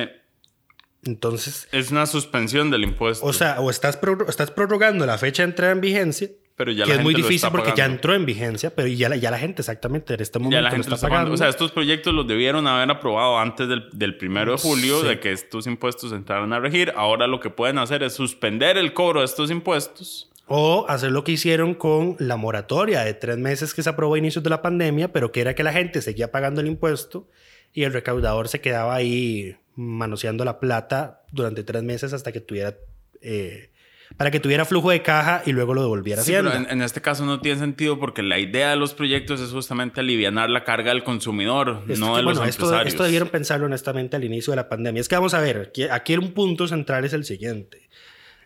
Entonces, 1.03 1.67
Es 1.71 1.91
una 1.91 2.05
suspensión 2.05 2.71
del 2.71 2.83
impuesto. 2.83 3.25
o 3.25 3.33
sea, 3.33 3.59
o 3.59 3.69
estás 3.69 3.97
prorrogando 3.97 5.05
la 5.05 5.17
fecha 5.17 5.43
de 5.43 5.49
entrada 5.49 5.71
en 5.71 5.81
vigencia, 5.81 6.29
pero 6.57 6.71
ya 6.73 6.83
que 6.83 6.89
la 6.89 6.95
es 6.97 7.01
muy 7.03 7.13
gente 7.13 7.21
lo 7.21 7.27
difícil 7.29 7.49
porque 7.51 7.71
ya 7.77 7.85
entró 7.85 8.13
en 8.15 8.25
vigencia, 8.25 8.75
pero 8.75 8.87
ya 8.89 9.07
la, 9.07 9.15
ya 9.15 9.31
la 9.31 9.37
gente 9.39 9.61
exactamente 9.61 10.15
en 10.15 10.21
este 10.21 10.39
momento 10.39 10.55
Ya 10.57 10.61
la 10.61 10.69
lo 10.69 10.71
gente 10.75 10.81
está 10.87 10.89
lo 10.89 10.95
está 10.95 11.07
pagando. 11.07 11.25
pagando. 11.29 11.33
O 11.35 11.37
sea, 11.37 11.47
estos 11.49 11.71
proyectos 11.71 12.13
los 12.13 12.27
debieron 12.27 12.67
haber 12.67 12.89
aprobado 12.91 13.37
antes 13.39 13.69
del, 13.69 13.87
del 13.93 14.17
primero 14.17 14.51
de 14.53 14.57
julio 14.57 15.01
Sí. 15.01 15.07
de 15.07 15.19
que 15.19 15.31
estos 15.31 15.67
impuestos 15.67 16.11
entraran 16.11 16.51
a 16.51 16.59
regir. 16.59 16.91
Ahora 16.97 17.27
lo 17.27 17.39
que 17.39 17.49
pueden 17.49 17.77
hacer 17.77 18.03
es 18.03 18.13
suspender 18.13 18.77
el 18.77 18.91
cobro 18.93 19.19
de 19.21 19.25
estos 19.27 19.49
impuestos. 19.51 20.29
O 20.47 20.85
hacer 20.89 21.11
lo 21.11 21.23
que 21.23 21.33
hicieron 21.33 21.73
con 21.75 22.15
la 22.19 22.37
moratoria 22.37 23.01
de 23.01 23.13
tres 23.13 23.37
meses 23.37 23.73
que 23.73 23.83
se 23.83 23.89
aprobó 23.89 24.15
a 24.15 24.17
inicios 24.17 24.43
de 24.43 24.49
la 24.49 24.61
pandemia, 24.61 25.11
pero 25.13 25.31
que 25.31 25.41
era 25.41 25.53
que 25.55 25.63
la 25.63 25.73
gente 25.73 26.01
seguía 26.01 26.31
pagando 26.31 26.61
el 26.61 26.67
impuesto 26.67 27.29
y 27.73 27.83
el 27.83 27.93
recaudador 27.93 28.47
se 28.47 28.61
quedaba 28.61 28.95
ahí 28.95 29.57
manoseando 29.75 30.43
la 30.45 30.59
plata 30.59 31.21
durante 31.31 31.63
tres 31.63 31.83
meses 31.83 32.13
hasta 32.13 32.31
que 32.31 32.39
tuviera... 32.41 32.75
eh, 33.21 33.69
para 34.17 34.31
que 34.31 34.39
tuviera 34.39 34.65
flujo 34.65 34.89
de 34.89 35.03
caja 35.03 35.43
y 35.45 35.51
luego 35.51 35.75
lo 35.75 35.81
devolviera 35.81 36.23
Sí, 36.23 36.31
pero 36.31 36.51
en, 36.51 36.67
en 36.69 36.81
este 36.81 37.01
caso 37.01 37.23
no 37.25 37.39
tiene 37.39 37.59
sentido 37.59 37.99
porque 37.99 38.23
la 38.23 38.39
idea 38.39 38.71
de 38.71 38.75
los 38.75 38.95
proyectos 38.95 39.39
es 39.39 39.51
justamente 39.51 39.99
aliviar 39.99 40.33
la 40.33 40.63
carga 40.63 40.89
del 40.89 41.03
consumidor, 41.03 41.83
no 41.87 42.15
de 42.17 42.23
los 42.23 42.37
bueno, 42.37 42.43
esto, 42.45 42.63
empresarios. 42.65 42.93
esto 42.93 43.03
debieron 43.03 43.29
pensarlo 43.29 43.67
honestamente 43.67 44.15
al 44.15 44.23
inicio 44.23 44.51
de 44.51 44.57
la 44.57 44.69
pandemia. 44.69 44.99
Es 44.99 45.07
que 45.07 45.15
vamos 45.15 45.35
a 45.35 45.39
ver, 45.39 45.67
aquí, 45.69 45.83
aquí 45.83 46.17
un 46.17 46.33
punto 46.33 46.67
central 46.67 47.05
es 47.05 47.13
el 47.13 47.25
siguiente. 47.25 47.87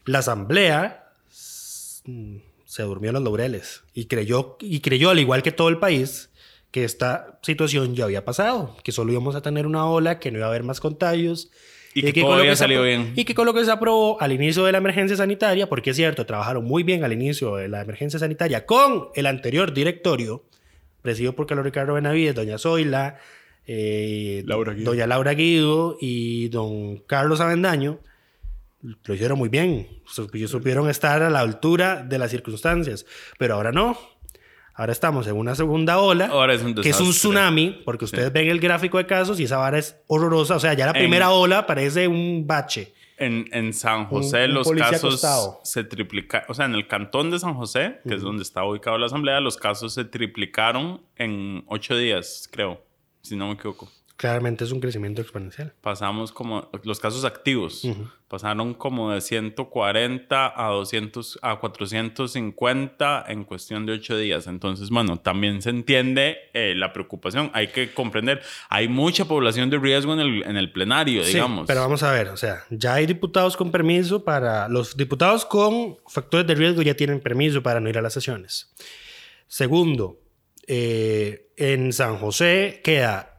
La 0.05 0.19
asamblea 0.19 1.13
mm, 2.05 2.37
se 2.65 2.83
durmió 2.83 3.09
en 3.09 3.15
los 3.15 3.23
laureles 3.23 3.83
y 3.93 4.05
creyó, 4.05 4.57
y 4.59 4.81
creyó, 4.81 5.09
al 5.09 5.19
igual 5.19 5.41
que 5.41 5.53
todo 5.53 5.69
el 5.69 5.77
país, 5.77 6.31
que 6.71 6.83
esta 6.83 7.39
situación 7.43 7.95
ya 7.95 8.05
había 8.05 8.25
pasado, 8.25 8.75
que 8.83 8.91
solo 8.91 9.11
íbamos 9.11 9.35
a 9.35 9.41
tener 9.41 9.65
una 9.65 9.85
ola, 9.85 10.19
que 10.19 10.31
no 10.31 10.37
iba 10.39 10.47
a 10.47 10.49
haber 10.49 10.63
más 10.63 10.81
contagios. 10.81 11.49
Y 11.93 12.01
que 12.03 12.21
con 12.21 12.29
todo 12.29 12.36
lo 12.36 12.41
había 12.41 12.55
salido 12.55 12.83
bien. 12.83 13.13
Y 13.15 13.25
que 13.25 13.36
con 13.36 13.45
lo 13.45 13.53
que 13.53 13.65
se 13.65 13.71
aprobó 13.71 14.21
al 14.21 14.31
inicio 14.31 14.63
de 14.65 14.71
la 14.71 14.77
emergencia 14.77 15.17
sanitaria, 15.17 15.67
porque 15.67 15.89
es 15.89 15.95
cierto, 15.98 16.25
trabajaron 16.25 16.63
muy 16.63 16.83
bien 16.83 17.03
al 17.03 17.12
inicio 17.13 17.55
de 17.57 17.67
la 17.67 17.81
emergencia 17.81 18.19
sanitaria 18.19 18.65
con 18.65 19.10
el 19.15 19.25
anterior 19.25 19.74
directorio, 19.74 20.43
presidido 21.01 21.33
por 21.33 21.48
Carlos 21.48 21.65
Ricardo 21.65 21.93
Benavides, 21.95 22.36
doña 22.36 22.57
Zoila, 22.57 23.17
eh, 23.67 24.43
Laura 24.45 24.74
Guido. 24.74 24.91
doña 24.91 25.07
Laura 25.07 25.33
Guido 25.33 25.98
y 26.00 26.48
don 26.50 26.98
Carlos 27.07 27.41
Avendaño, 27.41 28.00
lo 28.81 29.13
hicieron 29.13 29.38
muy 29.38 29.50
bien. 29.50 29.88
Sup- 30.07 30.48
Supieron 30.48 30.89
estar 30.89 31.21
a 31.24 31.29
la 31.29 31.39
altura 31.41 32.03
de 32.03 32.17
las 32.17 32.31
circunstancias, 32.31 33.05
pero 33.38 33.55
ahora 33.55 33.71
no. 33.71 33.98
Ahora 34.81 34.93
estamos 34.93 35.27
en 35.27 35.35
una 35.35 35.53
segunda 35.53 36.00
ola, 36.00 36.25
Ahora 36.25 36.55
es 36.55 36.63
un 36.63 36.73
que 36.73 36.89
es 36.89 37.00
un 37.00 37.11
tsunami, 37.11 37.83
porque 37.85 38.05
ustedes 38.05 38.33
ven 38.33 38.47
el 38.47 38.59
gráfico 38.59 38.97
de 38.97 39.05
casos 39.05 39.39
y 39.39 39.43
esa 39.43 39.57
vara 39.57 39.77
es 39.77 40.01
horrorosa. 40.07 40.55
O 40.55 40.59
sea, 40.59 40.73
ya 40.73 40.88
la 40.88 40.93
En- 40.93 40.97
primera 40.97 41.29
ola 41.29 41.67
parece 41.67 42.07
un 42.07 42.47
bache. 42.47 42.91
En, 43.17 43.45
en 43.51 43.73
San 43.73 44.07
José 44.07 44.45
un 44.45 44.55
los 44.55 44.67
policía 44.67 44.89
casos 44.93 45.23
acostado. 45.23 45.59
se 45.63 45.83
triplicaron, 45.83 46.47
o 46.50 46.55
sea, 46.55 46.65
en 46.65 46.73
el 46.73 46.88
cantón 46.88 47.29
de 47.29 47.38
San 47.38 47.53
José, 47.53 48.00
que 48.07 48.15
es 48.15 48.23
donde 48.23 48.41
está 48.41 48.63
ubicada 48.65 48.97
la 48.97 49.05
asamblea, 49.05 49.39
los 49.39 49.55
casos 49.55 49.93
se 49.93 50.03
triplicaron 50.05 51.01
en 51.15 51.63
ocho 51.67 51.95
días, 51.95 52.50
creo, 52.51 52.81
si 53.21 53.35
no 53.35 53.45
me 53.50 53.53
equivoco. 53.53 53.88
Claramente 54.18 54.63
es 54.65 54.72
un 54.72 54.80
crecimiento 54.80 55.22
exponencial. 55.22 55.74
Pasamos 55.82 56.32
como, 56.32 56.70
los 56.84 57.00
casos 57.00 57.25
activos, 57.25 57.88
pasaron 58.27 58.75
como 58.75 59.12
de 59.12 59.20
140 59.20 60.53
a 60.56 60.70
200, 60.70 61.39
a 61.41 61.60
450 61.60 63.25
en 63.30 63.44
cuestión 63.44 63.86
de 63.86 63.94
ocho 63.94 64.15
días. 64.18 64.46
Entonces, 64.48 64.89
bueno, 64.89 65.18
también 65.18 65.62
se 65.62 65.72
entiende 65.72 66.38
eh, 66.53 66.74
la 66.75 66.94
preocupación. 66.94 67.50
Hay 67.53 67.70
que 67.70 67.94
comprender, 67.94 68.41
hay 68.70 68.88
mucha 68.88 69.25
población 69.25 69.70
de 69.70 69.80
riesgo 69.80 70.13
en 70.13 70.20
el, 70.20 70.44
en 70.44 70.56
el 70.58 70.72
plenario, 70.72 71.24
Sí, 71.24 71.34
digamos. 71.34 71.65
pero 71.68 71.82
vamos 71.82 72.03
a 72.03 72.12
ver, 72.12 72.30
o 72.30 72.38
sea, 72.38 72.63
ya 72.70 72.94
hay 72.96 73.06
diputados 73.08 73.58
con 73.58 73.72
permiso 73.72 74.24
para... 74.24 74.68
Los 74.70 74.96
diputados 74.96 75.46
con 75.46 75.98
factores 76.08 76.46
de 76.46 76.56
riesgo 76.56 76.82
ya 76.84 76.94
tienen 76.94 77.20
permiso 77.22 77.63
para 77.63 77.80
no 77.80 77.89
ir 77.89 77.98
a 77.98 78.01
las 78.01 78.13
sesiones. 78.13 78.72
Segundo, 79.48 80.20
eh, 80.68 81.50
en 81.58 81.91
San 81.91 82.18
José 82.18 82.82
queda, 82.84 83.30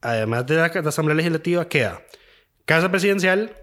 además 0.00 0.46
de 0.46 0.56
la, 0.56 0.68
la 0.68 0.88
Asamblea 0.88 1.16
Legislativa, 1.16 1.68
queda 1.68 2.02
Casa 2.64 2.90
Presidencial, 2.90 3.56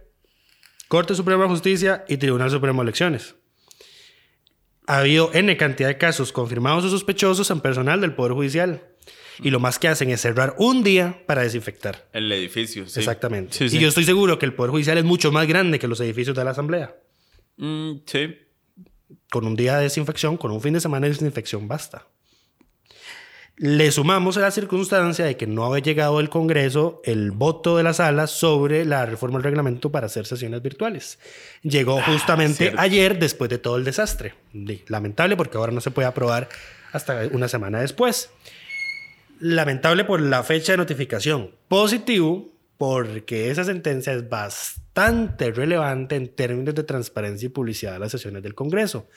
Corte 0.87 1.15
Suprema 1.15 1.43
de 1.43 1.49
Justicia 1.49 2.05
y 2.07 2.17
Tribunal 2.17 2.51
Supremo 2.51 2.81
de 2.81 2.85
Elecciones. 2.87 3.35
Ha 4.85 4.99
habido 4.99 5.31
N 5.33 5.55
cantidad 5.57 5.89
de 5.89 5.97
casos 5.97 6.31
confirmados 6.31 6.85
o 6.85 6.89
sospechosos 6.89 7.49
en 7.51 7.61
personal 7.61 8.01
del 8.01 8.15
Poder 8.15 8.33
Judicial. 8.33 8.81
Y 9.43 9.51
lo 9.51 9.59
más 9.59 9.79
que 9.79 9.87
hacen 9.87 10.09
es 10.09 10.21
cerrar 10.21 10.55
un 10.57 10.83
día 10.83 11.23
para 11.27 11.43
desinfectar. 11.43 12.09
El 12.11 12.31
edificio, 12.31 12.87
sí. 12.87 12.99
Exactamente. 12.99 13.53
Sí, 13.53 13.69
sí. 13.69 13.77
Y 13.77 13.79
yo 13.79 13.89
estoy 13.89 14.05
seguro 14.05 14.39
que 14.39 14.45
el 14.45 14.53
Poder 14.53 14.71
Judicial 14.71 14.97
es 14.97 15.03
mucho 15.03 15.31
más 15.31 15.47
grande 15.47 15.77
que 15.77 15.87
los 15.87 15.99
edificios 15.99 16.35
de 16.35 16.43
la 16.43 16.51
Asamblea. 16.51 16.95
Mm, 17.57 17.97
sí. 18.05 18.35
Con 19.29 19.45
un 19.45 19.55
día 19.55 19.77
de 19.77 19.83
desinfección, 19.83 20.37
con 20.37 20.51
un 20.51 20.61
fin 20.61 20.73
de 20.73 20.79
semana 20.79 21.05
de 21.05 21.13
desinfección, 21.13 21.67
basta. 21.67 22.07
Le 23.59 23.91
sumamos 23.91 24.37
a 24.37 24.41
la 24.41 24.51
circunstancia 24.51 25.25
de 25.25 25.35
que 25.35 25.47
no 25.47 25.65
había 25.65 25.81
llegado 25.81 26.17
del 26.17 26.29
Congreso 26.29 27.01
el 27.03 27.31
voto 27.31 27.75
de 27.75 27.81
la 27.81 27.93
sala 27.93 28.27
sobre 28.27 28.85
la 28.85 29.07
reforma 29.07 29.39
del 29.39 29.45
reglamento 29.45 29.91
para 29.91 30.05
hacer 30.05 30.27
sesiones 30.27 30.61
virtuales. 30.61 31.17
Llegó 31.63 31.99
justamente 32.03 32.57
cierto. 32.57 32.79
ayer 32.79 33.17
después 33.17 33.49
de 33.49 33.57
todo 33.57 33.77
el 33.77 33.83
desastre. 33.83 34.35
Lamentable 34.87 35.35
porque 35.35 35.57
ahora 35.57 35.71
no 35.71 35.81
se 35.81 35.89
puede 35.89 36.07
aprobar 36.07 36.49
hasta 36.91 37.27
una 37.31 37.47
semana 37.47 37.81
después. 37.81 38.29
Lamentable 39.39 40.03
por 40.03 40.21
la 40.21 40.43
fecha 40.43 40.73
de 40.73 40.77
notificación. 40.77 41.55
Positivo 41.67 42.51
porque 42.77 43.49
esa 43.49 43.63
sentencia 43.63 44.13
es 44.13 44.29
bastante 44.29 45.51
relevante 45.51 46.15
en 46.15 46.27
términos 46.27 46.75
de 46.75 46.83
transparencia 46.83 47.47
y 47.47 47.49
publicidad 47.49 47.93
de 47.93 47.99
las 47.99 48.11
sesiones 48.11 48.43
del 48.43 48.53
Congreso, 48.53 49.07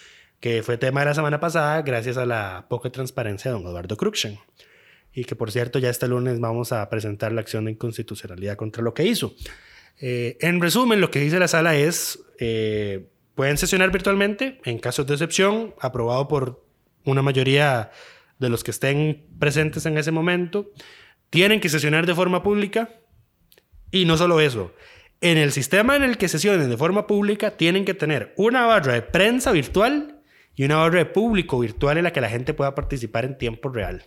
que 0.40 0.62
fue 0.62 0.78
tema 0.78 1.00
de 1.00 1.06
la 1.06 1.14
semana 1.14 1.38
pasada 1.38 1.82
gracias 1.82 2.16
a 2.16 2.24
la 2.24 2.66
poca 2.68 2.90
transparencia 2.90 3.50
de 3.50 3.58
don 3.58 3.66
Eduardo 3.66 3.96
Cruxen. 3.96 4.38
Y 5.12 5.24
que 5.24 5.36
por 5.36 5.50
cierto 5.50 5.78
ya 5.78 5.90
este 5.90 6.08
lunes 6.08 6.40
vamos 6.40 6.72
a 6.72 6.88
presentar 6.88 7.32
la 7.32 7.42
acción 7.42 7.66
de 7.66 7.72
inconstitucionalidad 7.72 8.56
contra 8.56 8.82
lo 8.82 8.94
que 8.94 9.04
hizo. 9.04 9.34
Eh, 10.00 10.38
en 10.40 10.60
resumen, 10.60 11.00
lo 11.00 11.10
que 11.10 11.20
dice 11.20 11.38
la 11.38 11.48
sala 11.48 11.76
es, 11.76 12.20
eh, 12.38 13.08
pueden 13.34 13.58
sesionar 13.58 13.90
virtualmente 13.90 14.60
en 14.64 14.78
casos 14.78 15.06
de 15.06 15.14
excepción, 15.14 15.74
aprobado 15.80 16.26
por 16.26 16.64
una 17.04 17.22
mayoría 17.22 17.90
de 18.38 18.48
los 18.48 18.64
que 18.64 18.70
estén 18.70 19.26
presentes 19.38 19.84
en 19.84 19.98
ese 19.98 20.10
momento. 20.10 20.70
Tienen 21.28 21.60
que 21.60 21.68
sesionar 21.68 22.06
de 22.06 22.14
forma 22.14 22.42
pública 22.42 22.88
y 23.90 24.06
no 24.06 24.16
solo 24.16 24.40
eso. 24.40 24.72
En 25.20 25.36
el 25.36 25.52
sistema 25.52 25.96
en 25.96 26.02
el 26.02 26.16
que 26.16 26.28
sesionen 26.28 26.70
de 26.70 26.76
forma 26.78 27.06
pública, 27.06 27.50
tienen 27.50 27.84
que 27.84 27.92
tener 27.92 28.32
una 28.38 28.64
barra 28.64 28.94
de 28.94 29.02
prensa 29.02 29.52
virtual 29.52 30.19
y 30.60 30.64
una 30.66 30.76
barra 30.76 30.98
de 30.98 31.06
público 31.06 31.58
virtual 31.58 31.96
en 31.96 32.04
la 32.04 32.12
que 32.12 32.20
la 32.20 32.28
gente 32.28 32.52
pueda 32.52 32.74
participar 32.74 33.24
en 33.24 33.38
tiempo 33.38 33.70
real. 33.70 34.04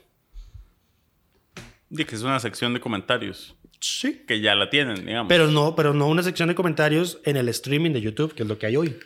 Y 1.90 2.06
que 2.06 2.14
es 2.14 2.22
una 2.22 2.40
sección 2.40 2.76
de 2.76 2.80
comentarios. 2.80 3.58
Sí. 3.80 4.24
Que 4.28 4.40
ya 4.40 4.54
la 4.54 4.70
tienen, 4.70 5.04
digamos. 5.04 5.30
Pero 5.30 5.48
no, 5.48 5.76
pero 5.76 5.96
no 5.96 6.08
una 6.08 6.22
sección 6.22 6.50
de 6.50 6.54
comentarios 6.54 7.20
en 7.26 7.38
el 7.38 7.50
streaming 7.50 7.90
de 7.90 8.02
YouTube, 8.02 8.36
que 8.36 8.44
es 8.44 8.48
lo 8.48 8.60
que 8.60 8.68
hay 8.68 8.76
hoy. 8.76 9.00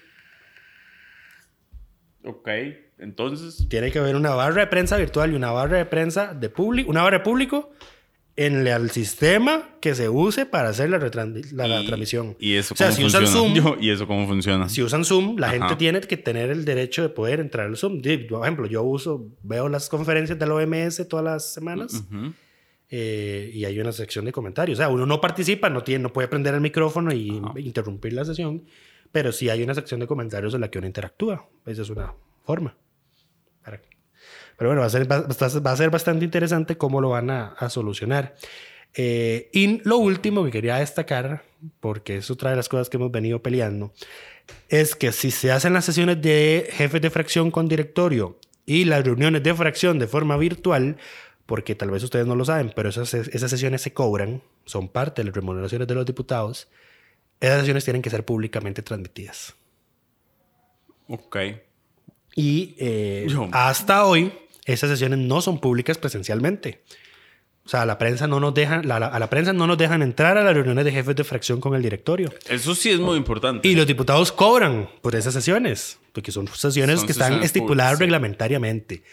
Ok, 2.25 2.50
entonces. 2.98 3.66
Tiene 3.70 3.94
que 3.94 4.00
haber 4.00 4.18
una 4.18 4.32
barra 4.32 4.63
de 4.63 4.68
prensa 4.68 4.98
virtual 4.98 5.32
y 5.32 5.36
una 5.36 5.51
barra 5.51 5.77
de 5.77 5.86
prensa 5.86 6.34
de 6.34 6.50
público, 6.50 6.89
una 6.92 7.04
barra 7.04 7.20
de 7.20 7.24
público 7.24 7.72
en 8.38 8.65
el 8.67 8.91
sistema 8.91 9.67
que 9.82 9.94
se 9.96 10.08
use 10.10 10.46
para 10.46 10.70
hacer 10.70 10.89
la, 10.89 11.00
la, 11.00 11.82
y- 11.82 11.88
transmisión. 11.88 12.36
¿Y 12.39 12.53
eso 12.53 12.74
o 12.74 12.77
sea, 12.77 12.88
cómo 12.88 12.98
si 12.98 13.03
usan 13.06 13.24
funciona? 13.25 13.53
Zoom, 13.62 13.75
Yo- 13.75 13.77
¿Y 13.82 13.89
eso 13.89 14.08
cómo 14.08 14.25
funciona? 14.27 14.70
si 14.70 14.82
usan 14.84 15.03
Zoom, 15.03 15.38
la 15.38 15.48
Ajá. 15.48 15.58
gente 15.58 15.75
tiene 15.75 16.00
que 16.01 16.17
tener 16.17 16.50
el 16.51 16.63
derecho 16.63 17.01
de 17.01 17.10
poder 17.10 17.39
entrar 17.39 17.65
al 17.65 17.75
Zoom. 17.75 18.01
Por 18.29 18.44
ejemplo, 18.44 18.65
yo 18.67 18.84
uso, 18.84 19.27
veo 19.44 19.67
las 19.70 19.89
conferencias 19.89 20.38
del 20.39 20.51
OMS 20.51 21.06
todas 21.10 21.25
las 21.25 21.51
semanas 21.53 22.03
Ujú. 22.10 22.32
eh, 22.89 23.51
y 23.53 23.65
hay 23.65 23.79
una 23.79 23.91
sección 23.91 24.24
de 24.25 24.32
comentarios. 24.32 24.77
O 24.77 24.82
sea, 24.82 24.89
uno 24.89 25.06
no 25.06 25.20
participa, 25.20 25.70
no, 25.70 25.84
tiene, 25.84 26.03
no 26.03 26.13
puede 26.13 26.27
prender 26.27 26.53
el 26.53 26.62
micrófono 26.62 27.12
y 27.12 27.41
interrumpir 27.58 28.13
la 28.13 28.24
sesión, 28.24 28.63
pero 29.12 29.32
sí 29.32 29.50
hay 29.50 29.63
una 29.63 29.74
sección 29.74 30.00
de 30.00 30.06
comentarios 30.08 30.53
en 30.53 30.62
la 30.62 30.70
que 30.70 30.77
uno 30.77 30.86
interactúa. 30.88 31.50
Esa 31.65 31.82
es 31.82 31.89
una 31.89 32.13
forma. 32.46 32.77
Para- 33.63 33.82
Pero 34.58 34.70
bueno, 34.70 34.82
va 34.82 34.88
a 34.88 34.90
ser, 34.90 35.10
va, 35.10 35.22
va 35.22 35.72
a 35.72 35.78
ser 35.78 35.90
bastante 35.90 36.26
interesante 36.26 36.78
cómo 36.78 37.00
lo 37.00 37.10
van 37.10 37.30
a, 37.30 37.48
a 37.50 37.70
solucionar. 37.70 38.36
Eh, 38.96 39.50
y 39.54 39.82
lo 39.88 39.98
último 39.98 40.44
que 40.44 40.52
quería 40.52 40.78
destacar, 40.78 41.44
porque 41.80 42.18
es 42.18 42.32
otra 42.32 42.50
de 42.50 42.56
las 42.56 42.68
cosas 42.68 42.90
que 42.90 42.98
hemos 42.98 43.12
venido 43.12 43.44
peleando, 43.44 43.94
es 44.70 44.96
que 44.96 45.12
si 45.12 45.30
se 45.30 45.52
hacen 45.52 45.74
las 45.74 45.86
sesiones 45.86 46.22
de 46.22 46.68
jefes 46.72 47.02
de 47.02 47.10
fracción 47.12 47.52
con 47.52 47.68
directorio 47.68 48.40
y 48.66 48.86
las 48.86 49.06
reuniones 49.06 49.44
de 49.44 49.54
fracción 49.54 50.00
de 50.00 50.08
forma 50.08 50.36
virtual, 50.38 50.98
porque 51.46 51.76
tal 51.76 51.92
vez 51.92 52.04
ustedes 52.04 52.26
no 52.26 52.36
lo 52.36 52.44
saben, 52.44 52.74
pero 52.76 52.90
esas, 52.90 53.14
esas 53.14 53.52
sesiones 53.52 53.82
se 53.82 53.94
cobran, 53.94 54.42
son 54.66 54.90
parte 54.90 55.22
de 55.22 55.28
las 55.28 55.36
remuneraciones 55.36 55.88
de 55.88 55.96
los 55.96 56.06
diputados. 56.06 56.68
Esas 57.40 57.60
sesiones 57.60 57.86
tienen 57.86 58.02
que 58.02 58.10
ser 58.10 58.26
públicamente 58.26 58.82
transmitidas. 58.82 59.56
Ok. 61.08 61.38
Y 62.36 62.76
eh, 62.78 63.28
hasta 63.52 64.06
hoy, 64.06 64.34
esas 64.74 64.90
sesiones 64.90 65.20
no 65.20 65.42
son 65.42 65.60
públicas 65.60 65.98
presencialmente. 65.98 66.84
O 67.66 67.70
sea, 67.70 67.82
a 67.82 67.86
la 67.86 67.98
prensa 67.98 68.28
no 68.28 68.40
nos 68.40 68.54
dejan, 68.54 68.88
la- 68.88 68.98
la- 69.00 69.08
a 69.08 69.20
la 69.20 69.30
prensa 69.30 69.52
no 69.52 69.68
nos 69.68 69.78
dejan 69.78 70.02
entrar 70.02 70.38
a 70.38 70.44
las 70.44 70.54
reuniones 70.54 70.86
de 70.86 70.92
jefes 70.94 71.16
de 71.18 71.24
fracción 71.26 71.60
con 71.60 71.76
el 71.76 71.82
directorio. 71.82 72.34
Eso 72.48 72.74
sí 72.76 72.92
es 72.92 73.00
muy 73.00 73.18
importante. 73.18 73.68
Y 73.68 73.76
los 73.76 73.86
diputados 73.86 74.32
cobran 74.32 74.90
por 75.02 75.16
esas 75.16 75.34
sesiones, 75.34 76.00
porque 76.14 76.32
son 76.32 76.48
sesiones 76.48 77.00
Son 77.00 77.06
que 77.08 77.12
están 77.12 77.44
estipuladas 77.44 77.98
sí. 77.98 78.04
reglamentariamente. 78.04 79.04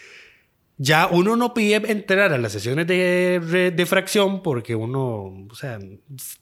Ya 0.77 1.07
uno 1.07 1.35
no 1.35 1.53
pide 1.53 1.75
entrar 1.91 2.31
a 2.33 2.37
las 2.37 2.51
sesiones 2.53 2.87
de, 2.87 3.71
de 3.75 3.85
fracción 3.85 4.41
porque 4.43 4.75
uno, 4.75 5.47
o 5.49 5.55
sea, 5.55 5.79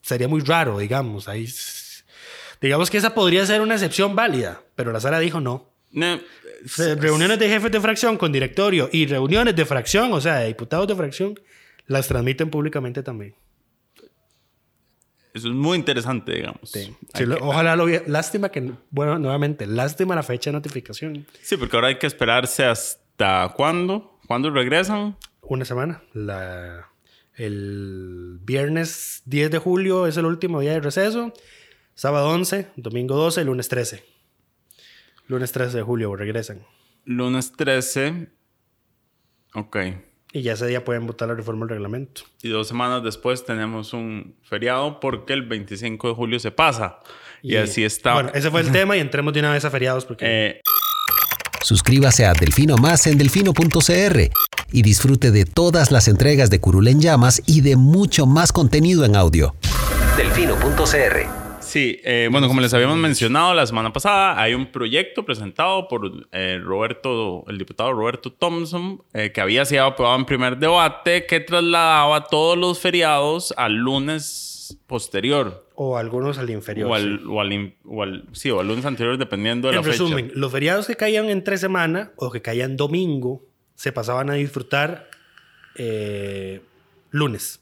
sería 0.02 0.28
muy 0.28 0.42
raro, 0.42 0.78
digamos. 0.80 1.28
Ahí, 1.28 1.48
digamos 2.62 2.90
que 2.92 2.98
esa 2.98 3.14
podría 3.16 3.46
ser 3.46 3.62
una 3.62 3.74
excepción 3.74 4.16
válida, 4.16 4.62
pero 4.76 4.92
la 4.92 5.00
sala 5.00 5.20
dijo 5.20 5.40
no. 5.40 5.73
No, 5.94 6.20
reuniones 6.98 7.40
de 7.40 7.48
jefes 7.48 7.72
de 7.72 7.80
fracción 7.80 8.18
con 8.18 8.32
directorio 8.32 8.90
y 8.92 9.06
reuniones 9.06 9.56
de 9.56 9.64
fracción, 9.66 10.12
o 10.12 10.20
sea, 10.20 10.40
de 10.40 10.48
diputados 10.48 10.88
de 10.88 10.96
fracción, 10.96 11.40
las 11.88 12.08
transmiten 12.08 12.50
públicamente 12.50 13.02
también. 13.04 13.36
Eso 15.34 15.48
es 15.48 15.54
muy 15.56 15.78
interesante, 15.78 16.32
digamos. 16.34 16.60
Sí. 16.70 16.96
Lo- 17.26 17.38
que- 17.38 17.44
ojalá 17.44 17.76
lo 17.76 17.88
Lástima 18.08 18.50
que, 18.50 18.72
bueno, 18.92 19.18
nuevamente, 19.18 19.66
lástima 19.66 20.14
la 20.16 20.22
fecha 20.24 20.52
de 20.52 20.58
notificación. 20.58 21.26
Sí, 21.42 21.58
porque 21.58 21.76
ahora 21.76 21.88
hay 21.88 21.98
que 21.98 22.06
esperarse 22.08 22.66
hasta 22.66 23.52
cuándo. 23.56 24.20
¿Cuándo 24.28 24.52
regresan? 24.52 25.18
Una 25.42 25.66
semana. 25.66 26.04
La, 26.14 26.88
el 27.36 28.38
viernes 28.44 29.24
10 29.26 29.50
de 29.50 29.58
julio 29.58 30.06
es 30.08 30.18
el 30.18 30.26
último 30.26 30.60
día 30.62 30.74
de 30.74 30.80
receso. 30.82 31.34
Sábado 31.96 32.30
11, 32.30 32.68
domingo 32.76 33.16
12, 33.16 33.44
lunes 33.44 33.68
13. 33.70 34.04
Lunes 35.28 35.52
13 35.52 35.78
de 35.78 35.84
julio 35.84 36.16
regresan. 36.16 36.64
Lunes 37.06 37.54
13. 37.54 38.28
Ok. 39.56 39.78
Y 40.34 40.42
ya 40.42 40.54
ese 40.54 40.66
día 40.66 40.84
pueden 40.84 41.06
votar 41.06 41.28
la 41.28 41.36
reforma 41.36 41.62
del 41.62 41.76
reglamento. 41.76 42.24
Y 42.42 42.50
dos 42.50 42.68
semanas 42.68 43.04
después 43.04 43.46
tenemos 43.46 43.94
un 43.94 44.36
feriado 44.42 45.00
porque 45.00 45.34
el 45.34 45.44
25 45.44 46.10
de 46.10 46.14
julio 46.16 46.40
se 46.40 46.52
pasa. 46.52 47.00
Y, 47.42 47.56
así 47.56 47.84
está. 47.84 48.16
Bueno, 48.16 48.32
ese 48.34 48.50
fue 48.50 48.62
el 48.62 48.72
tema 48.72 48.98
y 48.98 49.00
entremos 49.00 49.34
de 49.34 49.42
una 49.42 49.52
vez 49.52 49.64
a 49.64 49.70
feriados 49.70 50.06
porque... 50.06 50.26
Eh, 50.28 50.62
Suscríbase 51.62 52.26
a 52.26 52.34
Delfino 52.34 52.76
Más 52.78 53.08
en 53.08 53.18
delfino.cr 53.18 54.30
y 54.72 54.82
disfrute 54.82 55.32
de 55.32 55.46
todas 55.46 55.92
las 55.92 56.08
entregas 56.08 56.50
de 56.50 56.60
Curul 56.60 56.88
en 56.88 57.00
Llamas 57.00 57.42
y 57.46 57.62
de 57.62 57.78
mucho 57.78 58.26
más 58.26 58.52
contenido 58.52 59.06
en 59.06 59.16
audio. 59.16 59.56
Delfino.cr 60.18 61.43
Sí, 61.74 62.00
eh, 62.04 62.30
bueno, 62.32 62.48
como 62.48 62.62
les 62.62 62.72
habíamos 62.76 62.98
mencionado 62.98 63.56
la 63.56 63.66
semana 63.66 63.92
pasada, 63.92 64.40
hay 64.40 64.54
un 64.54 64.68
proyecto 64.72 65.26
presentado 65.26 65.88
por 65.88 66.28
eh, 66.32 66.60
Roberto, 66.64 67.44
el 67.48 67.58
diputado 67.58 67.92
Roberto 67.94 68.32
Thompson, 68.32 69.02
eh, 69.12 69.32
que 69.32 69.42
había 69.42 69.66
sido 69.66 69.84
aprobado 69.86 70.16
en 70.20 70.26
primer 70.26 70.58
debate, 70.58 71.26
que 71.26 71.40
trasladaba 71.40 72.26
todos 72.28 72.60
los 72.60 72.80
feriados 72.80 73.56
al 73.58 73.74
lunes 73.74 74.78
posterior. 74.86 75.68
O 75.74 75.98
algunos 75.98 76.38
al 76.38 76.52
inferior. 76.52 76.92
O 76.92 76.96
sí. 76.96 77.02
al, 77.02 77.28
o 77.28 77.42
al 77.42 77.52
in- 77.54 77.76
o 77.86 78.04
al- 78.04 78.26
sí, 78.34 78.52
o 78.52 78.60
al 78.60 78.68
lunes 78.68 78.86
anterior, 78.86 79.18
dependiendo 79.18 79.68
de 79.70 79.74
la 79.74 79.80
En 79.80 79.86
resumen, 79.88 80.26
fecha. 80.28 80.40
los 80.40 80.52
feriados 80.52 80.86
que 80.86 80.96
caían 80.96 81.32
entre 81.32 81.58
semana 81.58 82.12
o 82.18 82.30
que 82.30 82.44
caían 82.44 82.78
domingo 82.78 83.42
se 83.74 83.92
pasaban 83.92 84.30
a 84.30 84.34
disfrutar 84.36 85.10
eh, 85.76 86.62
lunes 87.10 87.62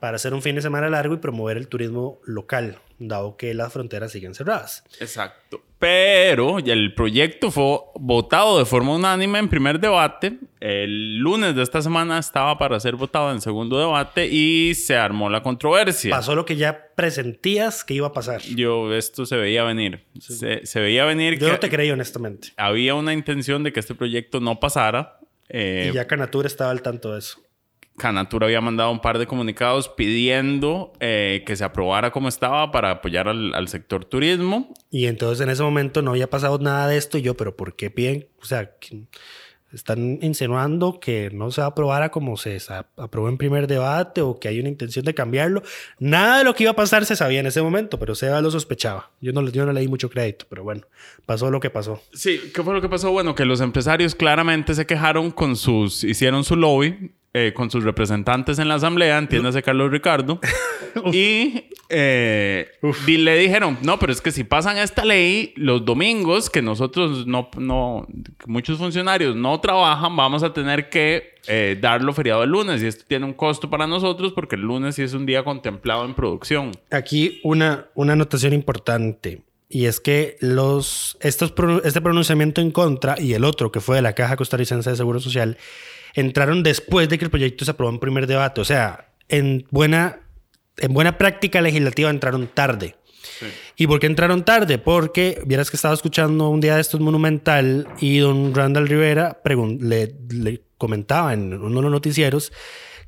para 0.00 0.16
hacer 0.16 0.34
un 0.34 0.42
fin 0.42 0.54
de 0.56 0.62
semana 0.62 0.88
largo 0.88 1.14
y 1.14 1.18
promover 1.18 1.56
el 1.56 1.68
turismo 1.68 2.18
local, 2.24 2.78
dado 2.98 3.36
que 3.36 3.54
las 3.54 3.72
fronteras 3.72 4.12
siguen 4.12 4.34
cerradas. 4.34 4.84
Exacto. 5.00 5.62
Pero 5.78 6.58
el 6.58 6.94
proyecto 6.94 7.50
fue 7.50 7.78
votado 7.96 8.58
de 8.58 8.64
forma 8.64 8.94
unánime 8.94 9.38
en 9.38 9.48
primer 9.48 9.78
debate. 9.78 10.38
El 10.60 11.18
lunes 11.18 11.54
de 11.54 11.62
esta 11.62 11.82
semana 11.82 12.18
estaba 12.18 12.56
para 12.56 12.80
ser 12.80 12.96
votado 12.96 13.30
en 13.30 13.40
segundo 13.42 13.78
debate 13.78 14.26
y 14.26 14.74
se 14.74 14.96
armó 14.96 15.28
la 15.28 15.42
controversia. 15.42 16.10
Pasó 16.16 16.34
lo 16.34 16.46
que 16.46 16.56
ya 16.56 16.88
presentías 16.94 17.84
que 17.84 17.92
iba 17.94 18.06
a 18.06 18.12
pasar. 18.12 18.40
Yo, 18.42 18.94
esto 18.94 19.26
se 19.26 19.36
veía 19.36 19.64
venir. 19.64 20.04
Se, 20.18 20.64
se 20.64 20.80
veía 20.80 21.04
venir 21.04 21.34
Yo 21.38 21.46
que 21.46 21.52
no 21.52 21.58
te 21.58 21.68
creí, 21.68 21.90
honestamente. 21.90 22.48
había 22.56 22.94
una 22.94 23.12
intención 23.12 23.62
de 23.62 23.72
que 23.72 23.80
este 23.80 23.94
proyecto 23.94 24.40
no 24.40 24.58
pasara. 24.58 25.18
Eh, 25.50 25.90
Y 25.92 25.94
ya 25.94 26.06
Canatura 26.06 26.46
estaba 26.48 26.70
al 26.70 26.80
tanto 26.82 27.12
de 27.12 27.18
eso. 27.20 27.38
Canatura 27.96 28.46
había 28.46 28.60
mandado 28.60 28.90
un 28.90 29.00
par 29.00 29.18
de 29.18 29.26
comunicados 29.26 29.88
pidiendo 29.88 30.92
eh, 31.00 31.42
que 31.46 31.56
se 31.56 31.64
aprobara 31.64 32.10
como 32.10 32.28
estaba 32.28 32.70
para 32.70 32.90
apoyar 32.90 33.28
al, 33.28 33.54
al 33.54 33.68
sector 33.68 34.04
turismo. 34.04 34.74
Y 34.90 35.06
entonces 35.06 35.42
en 35.42 35.50
ese 35.50 35.62
momento 35.62 36.02
no 36.02 36.10
había 36.10 36.28
pasado 36.28 36.58
nada 36.58 36.88
de 36.88 36.96
esto. 36.96 37.18
Y 37.18 37.22
yo, 37.22 37.36
¿pero 37.36 37.56
por 37.56 37.74
qué 37.74 37.90
piden? 37.90 38.28
O 38.40 38.44
sea, 38.44 38.70
están 39.72 40.18
insinuando 40.22 41.00
que 41.00 41.30
no 41.32 41.50
se 41.50 41.60
aprobara 41.60 42.10
como 42.10 42.36
se 42.36 42.58
aprobó 42.96 43.28
en 43.28 43.36
primer 43.36 43.66
debate 43.66 44.20
o 44.22 44.38
que 44.38 44.48
hay 44.48 44.60
una 44.60 44.68
intención 44.68 45.04
de 45.04 45.14
cambiarlo. 45.14 45.62
Nada 45.98 46.38
de 46.38 46.44
lo 46.44 46.54
que 46.54 46.64
iba 46.64 46.72
a 46.72 46.76
pasar 46.76 47.04
se 47.04 47.16
sabía 47.16 47.40
en 47.40 47.46
ese 47.46 47.62
momento, 47.62 47.98
pero 47.98 48.14
Seba 48.14 48.40
lo 48.40 48.50
sospechaba. 48.50 49.10
Yo 49.20 49.32
no, 49.32 49.46
yo 49.48 49.66
no 49.66 49.72
le 49.72 49.80
di 49.80 49.88
mucho 49.88 50.08
crédito, 50.08 50.46
pero 50.48 50.62
bueno, 50.62 50.82
pasó 51.26 51.50
lo 51.50 51.60
que 51.60 51.70
pasó. 51.70 52.02
Sí, 52.12 52.52
¿qué 52.54 52.62
fue 52.62 52.74
lo 52.74 52.80
que 52.80 52.88
pasó? 52.88 53.10
Bueno, 53.10 53.34
que 53.34 53.44
los 53.44 53.60
empresarios 53.60 54.14
claramente 54.14 54.74
se 54.74 54.86
quejaron 54.86 55.30
con 55.30 55.56
sus, 55.56 56.04
hicieron 56.04 56.44
su 56.44 56.56
lobby 56.56 57.12
eh, 57.38 57.52
con 57.52 57.70
sus 57.70 57.84
representantes 57.84 58.58
en 58.58 58.66
la 58.66 58.76
asamblea, 58.76 59.18
entiéndase 59.18 59.62
Carlos 59.62 59.90
Ricardo, 59.90 60.40
y 61.12 61.64
eh, 61.90 62.70
le 63.06 63.36
dijeron, 63.36 63.76
no, 63.82 63.98
pero 63.98 64.10
es 64.10 64.22
que 64.22 64.30
si 64.30 64.42
pasan 64.42 64.78
esta 64.78 65.04
ley 65.04 65.52
los 65.54 65.84
domingos, 65.84 66.48
que 66.48 66.62
nosotros 66.62 67.26
no, 67.26 67.50
no, 67.58 68.06
muchos 68.46 68.78
funcionarios 68.78 69.36
no 69.36 69.60
trabajan, 69.60 70.16
vamos 70.16 70.44
a 70.44 70.54
tener 70.54 70.88
que 70.88 71.34
eh, 71.46 71.76
darlo 71.78 72.14
feriado 72.14 72.42
el 72.42 72.48
lunes, 72.48 72.82
y 72.82 72.86
esto 72.86 73.04
tiene 73.06 73.26
un 73.26 73.34
costo 73.34 73.68
para 73.68 73.86
nosotros 73.86 74.32
porque 74.32 74.56
el 74.56 74.62
lunes 74.62 74.94
sí 74.94 75.02
es 75.02 75.12
un 75.12 75.26
día 75.26 75.44
contemplado 75.44 76.06
en 76.06 76.14
producción. 76.14 76.72
Aquí 76.90 77.42
una, 77.44 77.88
una 77.94 78.14
anotación 78.14 78.54
importante. 78.54 79.42
Y 79.68 79.84
es 79.84 80.00
que 80.00 80.38
los, 80.40 81.18
estos, 81.20 81.52
este 81.84 82.00
pronunciamiento 82.00 82.62
en 82.62 82.70
contra 82.70 83.20
y 83.20 83.34
el 83.34 83.44
otro, 83.44 83.70
que 83.70 83.80
fue 83.80 83.96
de 83.96 84.02
la 84.02 84.14
Caja 84.14 84.36
Costarricense 84.36 84.88
de 84.88 84.96
Seguro 84.96 85.20
Social, 85.20 85.58
entraron 86.16 86.62
después 86.64 87.08
de 87.08 87.18
que 87.18 87.24
el 87.26 87.30
proyecto 87.30 87.64
se 87.64 87.70
aprobó 87.70 87.90
en 87.92 88.00
primer 88.00 88.26
debate. 88.26 88.60
O 88.60 88.64
sea, 88.64 89.12
en 89.28 89.64
buena, 89.70 90.20
en 90.78 90.92
buena 90.92 91.16
práctica 91.18 91.60
legislativa 91.60 92.10
entraron 92.10 92.48
tarde. 92.52 92.96
¿Y 93.76 93.86
por 93.86 94.00
qué 94.00 94.06
entraron 94.06 94.44
tarde? 94.44 94.78
Porque 94.78 95.42
vieras 95.46 95.70
que 95.70 95.76
estaba 95.76 95.92
escuchando 95.94 96.48
un 96.48 96.60
día 96.60 96.76
de 96.76 96.80
estos 96.80 97.00
Monumental 97.00 97.86
y 98.00 98.18
don 98.18 98.54
Randall 98.54 98.88
Rivera 98.88 99.40
le, 99.80 100.14
le 100.30 100.62
comentaba 100.78 101.32
en 101.34 101.52
uno 101.52 101.76
de 101.76 101.82
los 101.82 101.90
noticieros 101.90 102.52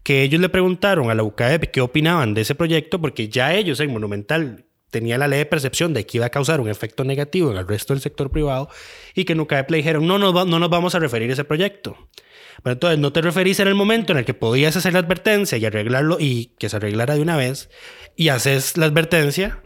que 0.03 0.23
ellos 0.23 0.41
le 0.41 0.49
preguntaron 0.49 1.11
a 1.11 1.15
la 1.15 1.23
UCAEP 1.23 1.71
qué 1.71 1.81
opinaban 1.81 2.35
de 2.35 2.41
ese 2.43 2.55
proyecto 2.55 3.01
porque 3.01 3.29
ya 3.29 3.55
ellos 3.55 3.79
en 3.81 3.93
Monumental 3.93 4.65
tenían 4.91 5.21
la 5.21 5.29
ley 5.29 5.39
de 5.41 5.47
percepción 5.47 5.93
de 5.95 6.05
que 6.07 6.17
iba 6.19 6.27
a 6.27 6.31
causar 6.31 6.61
un 6.61 6.69
efecto 6.69 7.05
negativo 7.05 7.51
en 7.53 7.59
el 7.59 7.69
resto 7.69 7.93
del 7.95 8.01
sector 8.03 8.31
privado 8.31 8.69
y 9.15 9.25
que 9.25 9.35
en 9.35 9.41
UCAEP 9.41 9.71
le 9.71 9.77
dijeron 9.79 10.07
no, 10.07 10.33
va- 10.33 10.45
no 10.47 10.59
nos 10.59 10.71
vamos 10.71 10.95
a 10.95 10.99
referir 10.99 11.31
a 11.31 11.35
ese 11.35 11.45
proyecto. 11.45 11.97
Pero 12.63 12.73
entonces 12.73 12.99
no 12.99 13.13
te 13.13 13.23
referís 13.23 13.61
en 13.61 13.69
el 13.69 13.75
momento 13.75 14.13
en 14.13 14.19
el 14.19 14.25
que 14.25 14.35
podías 14.35 14.77
hacer 14.77 14.93
la 14.93 14.99
advertencia 14.99 15.59
y 15.59 15.65
arreglarlo 15.65 16.17
y 16.19 16.53
que 16.59 16.69
se 16.69 16.77
arreglara 16.77 17.15
de 17.15 17.23
una 17.23 17.37
vez 17.37 17.71
y 18.17 18.29
haces 18.31 18.77
la 18.77 18.87
advertencia 18.87 19.63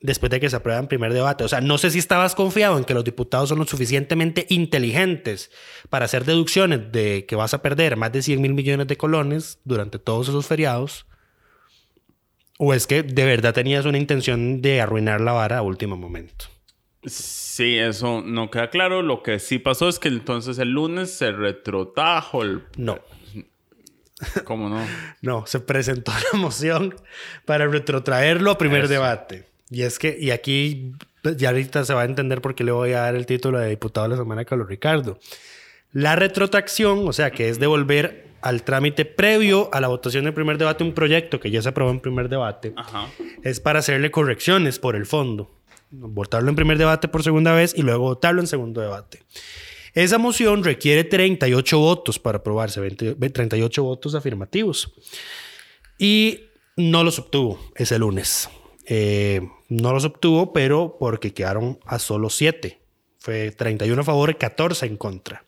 después 0.00 0.30
de 0.30 0.40
que 0.40 0.48
se 0.48 0.56
aprueba 0.56 0.80
en 0.80 0.86
primer 0.86 1.12
debate. 1.12 1.44
O 1.44 1.48
sea, 1.48 1.60
no 1.60 1.78
sé 1.78 1.90
si 1.90 1.98
estabas 1.98 2.34
confiado 2.34 2.78
en 2.78 2.84
que 2.84 2.94
los 2.94 3.04
diputados 3.04 3.48
son 3.48 3.58
lo 3.58 3.66
suficientemente 3.66 4.46
inteligentes 4.48 5.50
para 5.90 6.04
hacer 6.04 6.24
deducciones 6.24 6.92
de 6.92 7.26
que 7.26 7.36
vas 7.36 7.54
a 7.54 7.62
perder 7.62 7.96
más 7.96 8.12
de 8.12 8.22
100 8.22 8.40
mil 8.40 8.54
millones 8.54 8.86
de 8.86 8.96
colones 8.96 9.58
durante 9.64 9.98
todos 9.98 10.28
esos 10.28 10.46
feriados. 10.46 11.06
O 12.58 12.72
es 12.72 12.86
que 12.86 13.02
de 13.02 13.24
verdad 13.24 13.52
tenías 13.52 13.84
una 13.84 13.98
intención 13.98 14.62
de 14.62 14.80
arruinar 14.80 15.20
la 15.20 15.32
vara 15.32 15.58
a 15.58 15.62
último 15.62 15.96
momento. 15.96 16.46
Eso 17.64 18.22
no 18.22 18.50
queda 18.50 18.70
claro. 18.70 19.02
Lo 19.02 19.22
que 19.22 19.38
sí 19.38 19.58
pasó 19.58 19.88
es 19.88 19.98
que 19.98 20.08
entonces 20.08 20.58
el 20.58 20.70
lunes 20.70 21.12
se 21.12 21.32
retrotajo 21.32 22.42
el... 22.42 22.62
No, 22.76 23.00
¿Cómo 24.44 24.68
no? 24.68 24.80
no, 25.22 25.46
se 25.46 25.60
presentó 25.60 26.12
la 26.32 26.38
moción 26.38 26.94
para 27.44 27.66
retrotraerlo 27.66 28.50
a 28.50 28.58
primer 28.58 28.84
Eso. 28.84 28.92
debate. 28.92 29.44
Y 29.70 29.82
es 29.82 29.98
que, 29.98 30.16
y 30.18 30.30
aquí 30.30 30.92
pues, 31.22 31.36
ya 31.36 31.50
ahorita 31.50 31.84
se 31.84 31.92
va 31.92 32.02
a 32.02 32.04
entender 32.04 32.40
por 32.40 32.54
qué 32.54 32.64
le 32.64 32.72
voy 32.72 32.92
a 32.92 33.00
dar 33.00 33.14
el 33.14 33.26
título 33.26 33.58
de 33.58 33.68
diputado 33.68 34.06
de 34.08 34.10
la 34.10 34.22
semana 34.22 34.42
a 34.42 34.44
Carlos 34.44 34.68
Ricardo. 34.68 35.18
La 35.92 36.16
retrotracción, 36.16 37.06
o 37.06 37.12
sea, 37.12 37.30
que 37.30 37.48
es 37.48 37.58
devolver 37.58 38.26
al 38.42 38.62
trámite 38.62 39.04
previo 39.04 39.68
a 39.72 39.80
la 39.80 39.88
votación 39.88 40.24
del 40.24 40.34
primer 40.34 40.58
debate 40.58 40.84
un 40.84 40.92
proyecto 40.92 41.40
que 41.40 41.50
ya 41.50 41.62
se 41.62 41.70
aprobó 41.70 41.90
en 41.90 42.00
primer 42.00 42.28
debate, 42.28 42.74
Ajá. 42.76 43.08
es 43.42 43.60
para 43.60 43.80
hacerle 43.80 44.10
correcciones 44.10 44.78
por 44.78 44.94
el 44.94 45.06
fondo. 45.06 45.50
Votarlo 45.90 46.50
en 46.50 46.56
primer 46.56 46.78
debate 46.78 47.08
por 47.08 47.22
segunda 47.22 47.52
vez 47.52 47.74
y 47.76 47.82
luego 47.82 48.04
votarlo 48.04 48.40
en 48.40 48.46
segundo 48.46 48.80
debate. 48.80 49.22
Esa 49.94 50.18
moción 50.18 50.62
requiere 50.62 51.04
38 51.04 51.78
votos 51.78 52.18
para 52.18 52.38
aprobarse, 52.38 52.80
20 52.80 53.14
38 53.14 53.82
votos 53.82 54.14
afirmativos. 54.14 54.92
Y 55.98 56.40
no 56.76 57.02
los 57.02 57.18
obtuvo 57.18 57.58
ese 57.74 57.98
lunes. 57.98 58.50
Eh, 58.84 59.40
no 59.68 59.92
los 59.92 60.04
obtuvo, 60.04 60.52
pero 60.52 60.96
porque 61.00 61.32
quedaron 61.32 61.78
a 61.86 61.98
solo 61.98 62.30
7. 62.30 62.78
Fue 63.18 63.50
31 63.50 64.02
a 64.02 64.04
favor 64.04 64.30
y 64.30 64.34
14 64.34 64.86
en 64.86 64.96
contra. 64.96 65.44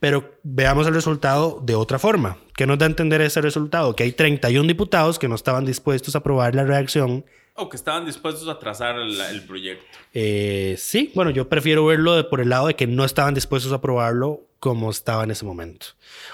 Pero 0.00 0.38
veamos 0.42 0.86
el 0.86 0.94
resultado 0.94 1.60
de 1.62 1.74
otra 1.74 1.98
forma. 1.98 2.38
¿Qué 2.54 2.66
nos 2.66 2.78
da 2.78 2.86
a 2.86 2.88
entender 2.88 3.20
ese 3.20 3.40
resultado? 3.40 3.94
Que 3.94 4.04
hay 4.04 4.12
31 4.12 4.66
diputados 4.66 5.18
que 5.18 5.28
no 5.28 5.34
estaban 5.34 5.64
dispuestos 5.64 6.14
a 6.14 6.18
aprobar 6.18 6.54
la 6.54 6.64
reacción. 6.64 7.24
O 7.54 7.68
que 7.68 7.76
estaban 7.76 8.06
dispuestos 8.06 8.48
a 8.48 8.58
trazar 8.58 8.96
el, 8.98 9.20
el 9.20 9.42
proyecto. 9.44 9.84
Eh, 10.14 10.74
sí, 10.78 11.12
bueno, 11.14 11.30
yo 11.30 11.48
prefiero 11.48 11.84
verlo 11.84 12.14
de, 12.16 12.24
por 12.24 12.40
el 12.40 12.48
lado 12.48 12.68
de 12.68 12.74
que 12.76 12.86
no 12.86 13.04
estaban 13.04 13.34
dispuestos 13.34 13.72
a 13.72 13.76
aprobarlo 13.76 14.46
como 14.58 14.90
estaba 14.90 15.24
en 15.24 15.30
ese 15.32 15.44
momento. 15.44 15.86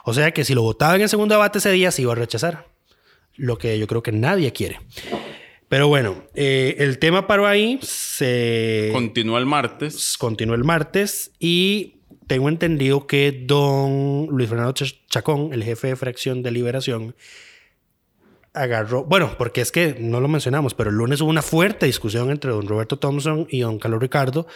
O 0.04 0.14
sea 0.14 0.31
que 0.33 0.44
si 0.44 0.54
lo 0.54 0.62
votaban 0.62 1.00
en 1.00 1.09
segundo 1.09 1.35
debate 1.35 1.59
ese 1.59 1.70
día, 1.72 1.90
se 1.90 2.02
iba 2.02 2.12
a 2.12 2.16
rechazar. 2.16 2.68
Lo 3.35 3.59
que 3.59 3.78
yo 3.78 3.87
creo 3.87 4.02
que 4.02 4.12
nadie 4.12 4.52
quiere. 4.52 4.81
Pero 5.68 5.88
bueno, 5.88 6.24
eh, 6.35 6.76
el 6.78 6.98
tema 6.98 7.26
paró 7.26 7.46
ahí. 7.46 7.78
Se 7.83 8.90
Continuó 8.92 9.38
el 9.38 9.46
martes. 9.46 10.16
continuó 10.18 10.54
el 10.54 10.64
martes 10.64 11.33
y 11.38 11.96
tengo 12.26 12.48
entendido 12.48 13.07
que 13.07 13.33
don 13.33 14.26
Luis 14.31 14.48
Fernando 14.48 14.72
Ch- 14.74 14.98
Chacón, 15.09 15.52
el 15.52 15.62
jefe 15.64 15.88
de 15.88 15.96
fracción 15.96 16.42
de 16.42 16.50
Liberación, 16.52 17.14
agarró, 18.54 19.04
bueno, 19.04 19.34
porque 19.38 19.61
es 19.61 19.70
que 19.72 19.96
no 20.00 20.20
lo 20.20 20.28
mencionamos, 20.28 20.74
pero 20.74 20.90
el 20.90 20.96
lunes 20.96 21.20
hubo 21.20 21.30
una 21.30 21.42
fuerte 21.42 21.87
discusión 21.87 22.30
entre 22.30 22.50
don 22.50 22.66
Roberto 22.66 22.98
Thompson 22.98 23.46
y 23.50 23.61
don 23.61 23.78
Carlos 23.78 24.00
Ricardo, 24.00 24.46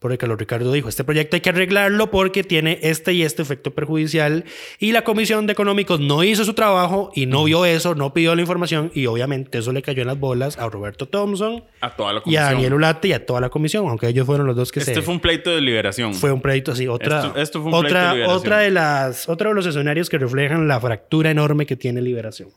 porque 0.00 0.18
Carlos 0.18 0.36
Ricardo 0.36 0.72
dijo, 0.72 0.88
este 0.88 1.04
proyecto 1.04 1.36
hay 1.36 1.42
que 1.42 1.50
arreglarlo 1.50 2.10
porque 2.10 2.42
tiene 2.42 2.80
este 2.82 3.12
y 3.12 3.22
este 3.22 3.42
efecto 3.42 3.70
perjudicial 3.72 4.44
y 4.80 4.90
la 4.90 5.04
Comisión 5.04 5.46
de 5.46 5.52
Económicos 5.52 6.00
no 6.00 6.24
hizo 6.24 6.44
su 6.44 6.54
trabajo 6.54 7.12
y 7.14 7.26
no 7.26 7.44
vio 7.44 7.64
eso, 7.64 7.94
no 7.94 8.12
pidió 8.12 8.34
la 8.34 8.40
información 8.40 8.90
y 8.94 9.06
obviamente 9.06 9.58
eso 9.58 9.70
le 9.70 9.80
cayó 9.80 10.02
en 10.02 10.08
las 10.08 10.18
bolas 10.18 10.58
a 10.58 10.68
Roberto 10.68 11.06
Thompson 11.06 11.62
A 11.80 11.94
toda 11.94 12.14
la 12.14 12.18
y 12.18 12.20
a 12.20 12.22
comisión. 12.24 12.44
Daniel 12.54 12.74
Ulate 12.74 13.08
y 13.08 13.12
a 13.12 13.24
toda 13.24 13.40
la 13.40 13.48
comisión, 13.48 13.86
aunque 13.86 14.08
ellos 14.08 14.26
fueron 14.26 14.48
los 14.48 14.56
dos 14.56 14.72
que 14.72 14.80
Este 14.80 14.94
se... 14.94 15.02
fue 15.02 15.14
un 15.14 15.20
pleito 15.20 15.50
de 15.50 15.60
liberación. 15.60 16.14
Fue 16.14 16.32
un 16.32 16.40
proyecto 16.40 16.72
así. 16.72 16.88
Otra, 16.88 17.18
Esto- 17.26 17.38
esto 17.40 17.62
fue 17.62 17.70
un 17.72 17.80
pleito 17.82 17.94
de 17.94 18.00
otra, 18.02 18.14
liberación. 18.14 18.36
otra 18.40 18.58
de 18.58 18.70
las, 18.72 19.28
otro 19.28 19.50
de 19.50 19.54
los 19.54 19.66
escenarios 19.66 20.10
que 20.10 20.18
reflejan 20.18 20.66
la 20.66 20.80
fractura 20.80 21.30
enorme 21.30 21.64
que 21.64 21.76
tiene 21.76 22.02
liberación. 22.02 22.48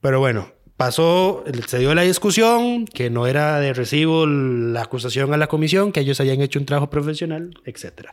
Pero 0.00 0.18
bueno, 0.18 0.48
pasó, 0.76 1.44
se 1.66 1.78
dio 1.78 1.94
la 1.94 2.02
discusión, 2.02 2.86
que 2.86 3.10
no 3.10 3.26
era 3.26 3.60
de 3.60 3.74
recibo 3.74 4.26
la 4.26 4.82
acusación 4.82 5.34
a 5.34 5.36
la 5.36 5.46
comisión, 5.46 5.92
que 5.92 6.00
ellos 6.00 6.20
hayan 6.20 6.40
hecho 6.40 6.58
un 6.58 6.64
trabajo 6.64 6.88
profesional, 6.88 7.50
etc. 7.66 8.08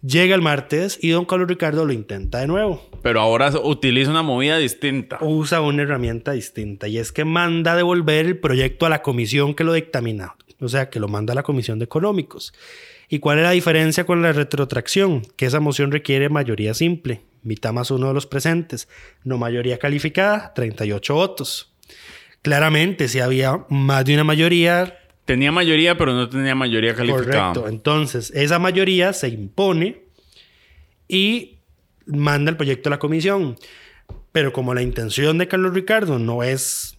Llega 0.00 0.34
el 0.34 0.40
martes 0.40 0.98
y 1.02 1.10
don 1.10 1.26
Carlos 1.26 1.46
Ricardo 1.46 1.84
lo 1.84 1.92
intenta 1.92 2.38
de 2.38 2.46
nuevo. 2.46 2.82
Pero 3.02 3.20
ahora 3.20 3.50
utiliza 3.62 4.10
una 4.10 4.22
movida 4.22 4.56
distinta. 4.56 5.18
Usa 5.20 5.60
una 5.60 5.82
herramienta 5.82 6.32
distinta 6.32 6.88
y 6.88 6.96
es 6.96 7.12
que 7.12 7.26
manda 7.26 7.76
devolver 7.76 8.24
el 8.24 8.38
proyecto 8.38 8.86
a 8.86 8.88
la 8.88 9.02
comisión 9.02 9.54
que 9.54 9.64
lo 9.64 9.74
dictamina, 9.74 10.36
o 10.58 10.68
sea, 10.68 10.88
que 10.88 11.00
lo 11.00 11.08
manda 11.08 11.32
a 11.32 11.34
la 11.34 11.42
comisión 11.42 11.78
de 11.78 11.84
económicos. 11.84 12.54
¿Y 13.08 13.18
cuál 13.20 13.38
es 13.38 13.44
la 13.44 13.50
diferencia 13.52 14.04
con 14.04 14.22
la 14.22 14.32
retrotracción? 14.32 15.22
Que 15.36 15.46
esa 15.46 15.60
moción 15.60 15.92
requiere 15.92 16.28
mayoría 16.28 16.74
simple, 16.74 17.22
mitad 17.42 17.72
más 17.72 17.90
uno 17.90 18.08
de 18.08 18.14
los 18.14 18.26
presentes, 18.26 18.88
no 19.24 19.38
mayoría 19.38 19.78
calificada, 19.78 20.52
38 20.54 21.14
votos. 21.14 21.72
Claramente, 22.42 23.08
si 23.08 23.20
había 23.20 23.64
más 23.68 24.04
de 24.04 24.14
una 24.14 24.24
mayoría, 24.24 24.98
Tenía 25.26 25.50
mayoría, 25.50 25.98
pero 25.98 26.12
no 26.14 26.28
tenía 26.28 26.54
mayoría 26.54 26.94
calificada. 26.94 27.52
correcto. 27.52 27.68
Entonces, 27.68 28.30
esa 28.30 28.60
mayoría 28.60 29.12
se 29.12 29.28
impone 29.28 30.04
y 31.08 31.58
manda 32.06 32.50
el 32.52 32.56
proyecto 32.56 32.88
a 32.88 32.92
la 32.92 33.00
comisión. 33.00 33.56
Pero 34.30 34.52
como 34.52 34.72
la 34.72 34.82
intención 34.82 35.36
de 35.36 35.48
Carlos 35.48 35.74
Ricardo 35.74 36.20
no 36.20 36.44
es 36.44 36.98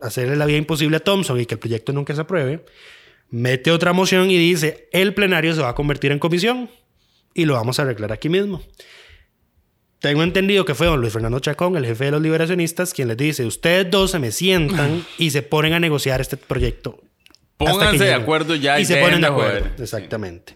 hacerle 0.00 0.36
la 0.36 0.46
vida 0.46 0.58
imposible 0.58 0.98
a 0.98 1.00
Thompson 1.00 1.40
y 1.40 1.46
que 1.46 1.54
el 1.54 1.60
proyecto 1.60 1.92
nunca 1.92 2.14
se 2.14 2.20
apruebe, 2.20 2.64
mete 3.30 3.70
otra 3.70 3.92
moción 3.92 4.30
y 4.30 4.38
dice, 4.38 4.88
el 4.92 5.14
plenario 5.14 5.54
se 5.54 5.62
va 5.62 5.70
a 5.70 5.74
convertir 5.74 6.12
en 6.12 6.18
comisión 6.18 6.70
y 7.34 7.44
lo 7.44 7.54
vamos 7.54 7.78
a 7.78 7.82
arreglar 7.82 8.12
aquí 8.12 8.28
mismo. 8.28 8.62
Tengo 10.00 10.22
entendido 10.22 10.64
que 10.64 10.74
fue 10.74 10.86
don 10.86 11.00
Luis 11.00 11.12
Fernando 11.12 11.38
Chacón, 11.40 11.76
el 11.76 11.86
jefe 11.86 12.04
de 12.06 12.10
los 12.12 12.22
liberacionistas, 12.22 12.92
quien 12.92 13.08
les 13.08 13.16
dice, 13.16 13.44
ustedes 13.44 13.90
dos 13.90 14.10
se 14.10 14.18
me 14.18 14.30
sientan 14.30 15.04
y 15.18 15.30
se 15.30 15.42
ponen 15.42 15.72
a 15.72 15.80
negociar 15.80 16.20
este 16.20 16.36
proyecto. 16.36 17.00
Pónganse 17.56 17.98
de 17.98 18.04
lleguen". 18.04 18.22
acuerdo 18.22 18.54
ya 18.54 18.78
y, 18.78 18.84
se 18.84 18.96
ponen 18.96 19.20
de 19.20 19.26
de 19.26 19.32
acuerdo. 19.32 19.60
joder. 19.60 19.74
Exactamente. 19.78 20.54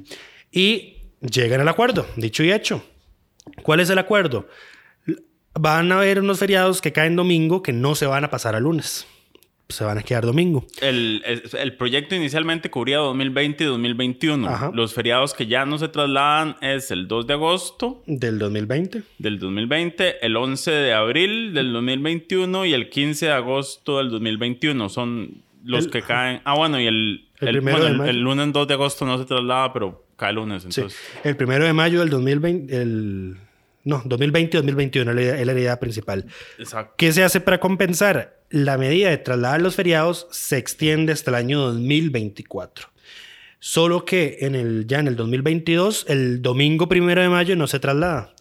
Y 0.52 0.98
llegan 1.20 1.60
al 1.60 1.68
acuerdo, 1.68 2.06
dicho 2.16 2.44
y 2.44 2.52
hecho. 2.52 2.84
¿Cuál 3.62 3.80
es 3.80 3.90
el 3.90 3.98
acuerdo? 3.98 4.46
Van 5.54 5.90
a 5.90 5.96
haber 5.96 6.20
unos 6.20 6.38
feriados 6.38 6.80
que 6.80 6.92
caen 6.92 7.16
domingo 7.16 7.62
que 7.62 7.72
no 7.72 7.94
se 7.94 8.06
van 8.06 8.24
a 8.24 8.30
pasar 8.30 8.54
a 8.54 8.60
lunes. 8.60 9.06
Se 9.70 9.84
van 9.84 9.98
a 9.98 10.02
quedar 10.02 10.24
domingo. 10.26 10.66
El, 10.82 11.22
el- 11.24 11.42
el 11.58 11.76
proyecto 11.76 12.14
inicialmente 12.14 12.70
cubría 12.70 12.98
2020 12.98 13.64
y 13.64 13.66
2021. 13.66 14.48
Ajá. 14.48 14.70
Los 14.74 14.92
feriados 14.94 15.32
que 15.34 15.46
ya 15.46 15.64
no 15.64 15.78
se 15.78 15.88
trasladan 15.88 16.56
es 16.60 16.90
el 16.90 17.08
2 17.08 17.26
de 17.26 17.32
agosto 17.34 18.02
Del 18.06 18.38
2020. 18.38 19.02
del 19.18 19.38
2020, 19.38 20.24
el 20.26 20.36
11 20.36 20.70
de 20.70 20.92
abril 20.92 21.54
del 21.54 21.72
2021 21.72 22.66
y 22.66 22.74
el 22.74 22.90
15 22.90 23.26
de 23.26 23.32
agosto 23.32 23.98
del 23.98 24.10
2021. 24.10 24.88
Son 24.88 25.42
los 25.64 25.86
El- 25.86 25.90
que 25.90 26.02
caen. 26.02 26.40
Ah, 26.44 26.54
bueno, 26.56 26.80
y 26.80 26.86
el, 26.86 27.28
El 27.40 27.60
bueno, 27.60 28.04
el- 28.04 28.20
lunes 28.20 28.52
2 28.52 28.68
de 28.68 28.74
agosto 28.74 29.04
no 29.06 29.18
se 29.18 29.24
traslada, 29.24 29.72
pero 29.72 30.04
cae 30.16 30.32
lunes. 30.32 30.62
Sí. 30.62 30.68
Entonces, 30.80 30.98
El 31.24 31.36
primero 31.36 31.64
de 31.64 31.72
mayo 31.72 32.00
del 32.00 32.10
2020. 32.10 32.76
El, 32.76 33.36
no, 33.84 34.02
2020 34.04 34.56
y 34.56 34.60
2021 34.60 35.10
es 35.10 35.14
la 35.16 35.22
idea- 35.22 35.38
es 35.40 35.46
la 35.46 35.52
idea 35.54 35.80
principal. 35.80 36.26
exacto. 36.58 36.94
¿Qué 36.98 37.12
se 37.12 37.22
hace 37.22 37.40
para 37.40 37.58
compensar? 37.60 38.39
La 38.50 38.76
medida 38.78 39.10
de 39.10 39.18
trasladar 39.18 39.62
los 39.62 39.76
feriados 39.76 40.26
se 40.32 40.58
extiende 40.58 41.12
hasta 41.12 41.30
el 41.30 41.36
año 41.36 41.60
2024. 41.60 42.88
Solo 43.60 44.04
que 44.04 44.38
en 44.40 44.56
el, 44.56 44.88
ya 44.88 44.98
en 44.98 45.06
el 45.06 45.14
2022, 45.14 46.06
el 46.08 46.42
domingo 46.42 46.88
primero 46.88 47.22
de 47.22 47.28
mayo 47.28 47.54
no 47.54 47.68
se 47.68 47.78
traslada. 47.78 48.34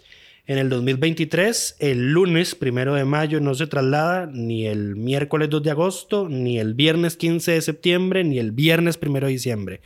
En 0.47 0.57
el 0.57 0.67
2023, 0.67 1.75
el 1.77 2.11
lunes 2.11 2.55
primero 2.55 2.95
de 2.95 3.05
mayo 3.05 3.39
no 3.39 3.53
se 3.53 3.67
traslada 3.67 4.25
ni 4.25 4.65
el 4.65 4.95
miércoles 4.95 5.47
2 5.51 5.61
de 5.61 5.69
agosto, 5.69 6.27
ni 6.27 6.57
el 6.57 6.73
viernes 6.73 7.15
15 7.15 7.51
de 7.51 7.61
septiembre, 7.61 8.23
ni 8.23 8.39
el 8.39 8.51
viernes 8.51 8.97
primero 8.97 9.27
de 9.27 9.33
diciembre. 9.33 9.81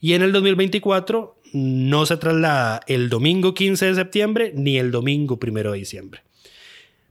Y 0.00 0.14
en 0.14 0.22
el 0.22 0.32
2024 0.32 1.36
no 1.52 2.06
se 2.06 2.16
traslada 2.16 2.80
el 2.86 3.10
domingo 3.10 3.52
15 3.52 3.84
de 3.84 3.94
septiembre 3.94 4.52
ni 4.56 4.78
el 4.78 4.90
domingo 4.90 5.38
primero 5.38 5.72
de 5.72 5.80
diciembre. 5.80 6.22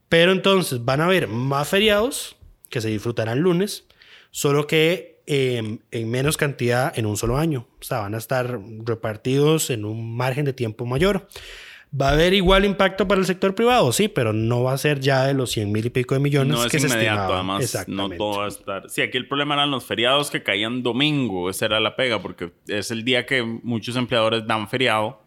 Pero 0.07 0.31
entonces 0.31 0.83
van 0.83 1.01
a 1.01 1.05
haber 1.05 1.27
más 1.27 1.69
feriados 1.69 2.38
que 2.69 2.82
se 2.82 2.89
disfrutarán 2.89 3.39
lunes, 3.39 3.86
solo 4.32 4.67
que 4.67 5.21
eh, 5.27 5.79
en 5.91 6.10
menos 6.10 6.38
cantidad 6.38 6.97
en 6.97 7.05
un 7.05 7.17
solo 7.17 7.38
año. 7.38 7.67
O 7.79 7.84
sea, 7.84 7.99
van 7.99 8.15
a 8.15 8.17
estar 8.17 8.60
repartidos 8.84 9.69
en 9.69 9.86
un 9.86 10.15
margen 10.15 10.45
de 10.45 10.53
tiempo 10.53 10.86
mayor. 10.86 11.27
¿Va 11.99 12.10
a 12.10 12.12
haber 12.12 12.36
igual 12.36 12.65
impacto 12.65 13.08
para 13.08 13.19
el 13.19 13.25
sector 13.25 13.55
privado? 13.55 13.91
Sí, 13.91 14.08
pero 14.08 14.32
no 14.32 14.62
va 14.62 14.73
a 14.73 14.77
ser 14.77 14.99
ya 14.99 15.25
de 15.25 15.34
los 15.34 15.49
100 15.51 15.71
mil 15.71 15.86
y 15.88 15.89
pico 15.89 16.13
de 16.13 16.19
millones 16.19 16.55
No 16.55 16.63
es 16.63 16.71
se 16.71 16.79
inmediato, 16.79 17.34
además. 17.34 17.60
No 17.60 17.63
Exactamente. 17.63 18.17
todo 18.17 18.39
va 18.39 18.45
a 18.45 18.47
estar. 18.47 18.89
Sí, 18.89 19.01
aquí 19.01 19.17
el 19.17 19.27
problema 19.27 19.55
eran 19.55 19.71
los 19.71 19.86
feriados 19.86 20.29
que 20.29 20.43
caían 20.43 20.84
domingo. 20.84 21.49
Esa 21.49 21.65
era 21.65 21.79
la 21.79 21.95
pega, 21.95 22.21
porque 22.21 22.51
es 22.67 22.91
el 22.91 23.03
día 23.03 23.25
que 23.25 23.41
muchos 23.41 23.95
empleadores 23.95 24.45
dan 24.45 24.69
feriado, 24.69 25.21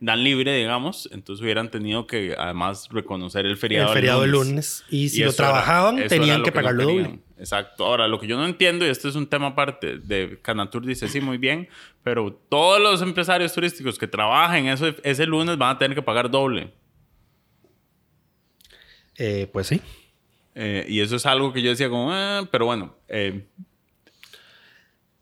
dan 0.00 0.22
libre, 0.24 0.56
digamos. 0.56 1.08
Entonces 1.12 1.42
hubieran 1.42 1.70
tenido 1.70 2.06
que 2.06 2.34
además 2.38 2.88
reconocer 2.90 3.46
el 3.46 3.56
feriado. 3.56 3.88
el 3.88 3.94
feriado 3.94 4.20
del 4.22 4.30
lunes. 4.30 4.84
Y 4.90 5.08
si 5.08 5.22
lo 5.22 5.30
eso 5.30 5.42
era- 5.42 5.52
trabajaban, 5.52 5.98
eso 5.98 6.08
tenían 6.08 6.42
que 6.42 6.50
no 6.50 6.54
pagarlo 6.54 6.84
doble. 6.84 7.18
Exacto. 7.38 7.84
Ahora, 7.86 8.08
lo 8.08 8.18
que 8.18 8.26
yo 8.26 8.36
no 8.36 8.44
entiendo, 8.46 8.84
y 8.84 8.88
este 8.88 9.08
es 9.08 9.14
un 9.14 9.26
tema 9.28 9.48
aparte 9.48 9.98
de 9.98 10.38
Canatur, 10.42 10.84
dice 10.84 11.08
sí, 11.08 11.20
muy 11.20 11.38
bien, 11.38 11.68
pero 12.02 12.32
todos 12.48 12.80
los 12.80 13.00
empresarios 13.02 13.52
turísticos 13.52 13.98
que 13.98 14.08
trabajen 14.08 14.66
ese, 14.66 14.96
ese 15.04 15.26
lunes 15.26 15.56
van 15.56 15.76
a 15.76 15.78
tener 15.78 15.94
que 15.94 16.02
pagar 16.02 16.30
doble. 16.30 16.72
Eh, 19.16 19.48
pues 19.52 19.66
sí. 19.66 19.80
Eh, 20.54 20.84
y 20.88 21.00
eso 21.00 21.16
es 21.16 21.26
algo 21.26 21.52
que 21.52 21.62
yo 21.62 21.70
decía 21.70 21.88
como, 21.88 22.12
"Ah", 22.12 22.46
pero 22.50 22.66
bueno, 22.66 22.96
eh, 23.08 23.46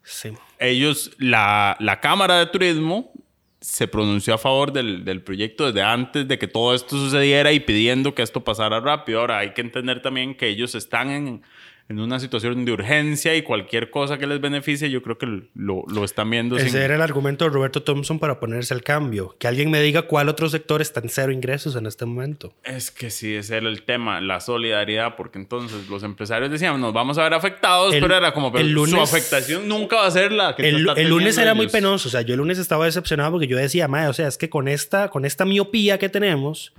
Sí. 0.02 0.30
ellos, 0.58 1.10
la, 1.18 1.76
la 1.80 2.00
Cámara 2.00 2.38
de 2.38 2.46
Turismo 2.46 3.12
se 3.60 3.88
pronunció 3.88 4.34
a 4.34 4.38
favor 4.38 4.72
del, 4.72 5.04
del 5.04 5.22
proyecto 5.22 5.66
desde 5.66 5.82
antes 5.82 6.28
de 6.28 6.38
que 6.38 6.46
todo 6.46 6.74
esto 6.74 6.96
sucediera 6.96 7.52
y 7.52 7.60
pidiendo 7.60 8.14
que 8.14 8.22
esto 8.22 8.44
pasara 8.44 8.80
rápido. 8.80 9.20
Ahora 9.20 9.38
hay 9.38 9.54
que 9.54 9.62
entender 9.62 10.02
también 10.02 10.34
que 10.34 10.48
ellos 10.48 10.74
están 10.74 11.10
en, 11.10 11.42
en 11.88 12.00
una 12.00 12.18
situación 12.18 12.64
de 12.64 12.72
urgencia 12.72 13.36
y 13.36 13.42
cualquier 13.42 13.90
cosa 13.90 14.18
que 14.18 14.26
les 14.26 14.40
beneficie, 14.40 14.90
yo 14.90 15.02
creo 15.02 15.18
que 15.18 15.26
lo, 15.54 15.84
lo 15.86 16.04
están 16.04 16.28
viendo. 16.30 16.56
Ese 16.56 16.70
sin- 16.70 16.78
era 16.80 16.96
el 16.96 17.00
argumento 17.02 17.44
de 17.44 17.50
Roberto 17.50 17.82
Thompson 17.82 18.18
para 18.18 18.40
ponerse 18.40 18.74
al 18.74 18.82
cambio. 18.82 19.36
Que 19.38 19.46
alguien 19.46 19.70
me 19.70 19.80
diga 19.80 20.02
cuál 20.02 20.28
otro 20.28 20.48
sector 20.48 20.82
está 20.82 20.98
en 21.00 21.08
cero 21.08 21.30
ingresos 21.30 21.76
en 21.76 21.86
este 21.86 22.04
momento. 22.04 22.52
Es 22.64 22.90
que 22.90 23.10
sí, 23.10 23.34
ese 23.36 23.56
era 23.58 23.68
el 23.68 23.82
tema, 23.84 24.20
la 24.20 24.40
solidaridad, 24.40 25.14
porque 25.16 25.38
entonces 25.38 25.88
los 25.88 26.02
empresarios 26.02 26.50
decían, 26.50 26.80
nos 26.80 26.92
vamos 26.92 27.18
a 27.18 27.22
ver 27.22 27.34
afectados, 27.34 27.94
El- 27.94 28.00
pero 28.02 28.16
era 28.16 28.32
como, 28.32 28.50
pero 28.50 28.64
el 28.64 28.72
lunes- 28.72 28.90
su 28.94 29.00
afectación 29.00 29.68
nunca 29.68 29.96
va 29.96 30.06
a 30.06 30.10
ser 30.10 30.32
la 30.32 30.56
que 30.56 30.68
El, 30.68 30.88
el 30.96 31.08
lunes 31.08 31.38
era 31.38 31.54
muy 31.54 31.66
ellos". 31.66 31.72
penoso. 31.72 32.08
O 32.08 32.10
sea, 32.10 32.22
yo 32.22 32.34
el 32.34 32.38
lunes 32.38 32.58
estaba 32.58 32.84
decepcionado 32.86 33.30
porque 33.30 33.46
yo 33.46 33.56
decía, 33.56 33.86
madre, 33.86 34.08
o 34.08 34.12
sea, 34.12 34.26
es 34.26 34.38
que 34.38 34.50
con 34.50 34.66
esta, 34.66 35.08
con 35.10 35.24
esta 35.24 35.44
miopía 35.44 35.98
que 35.98 36.08
tenemos, 36.08 36.72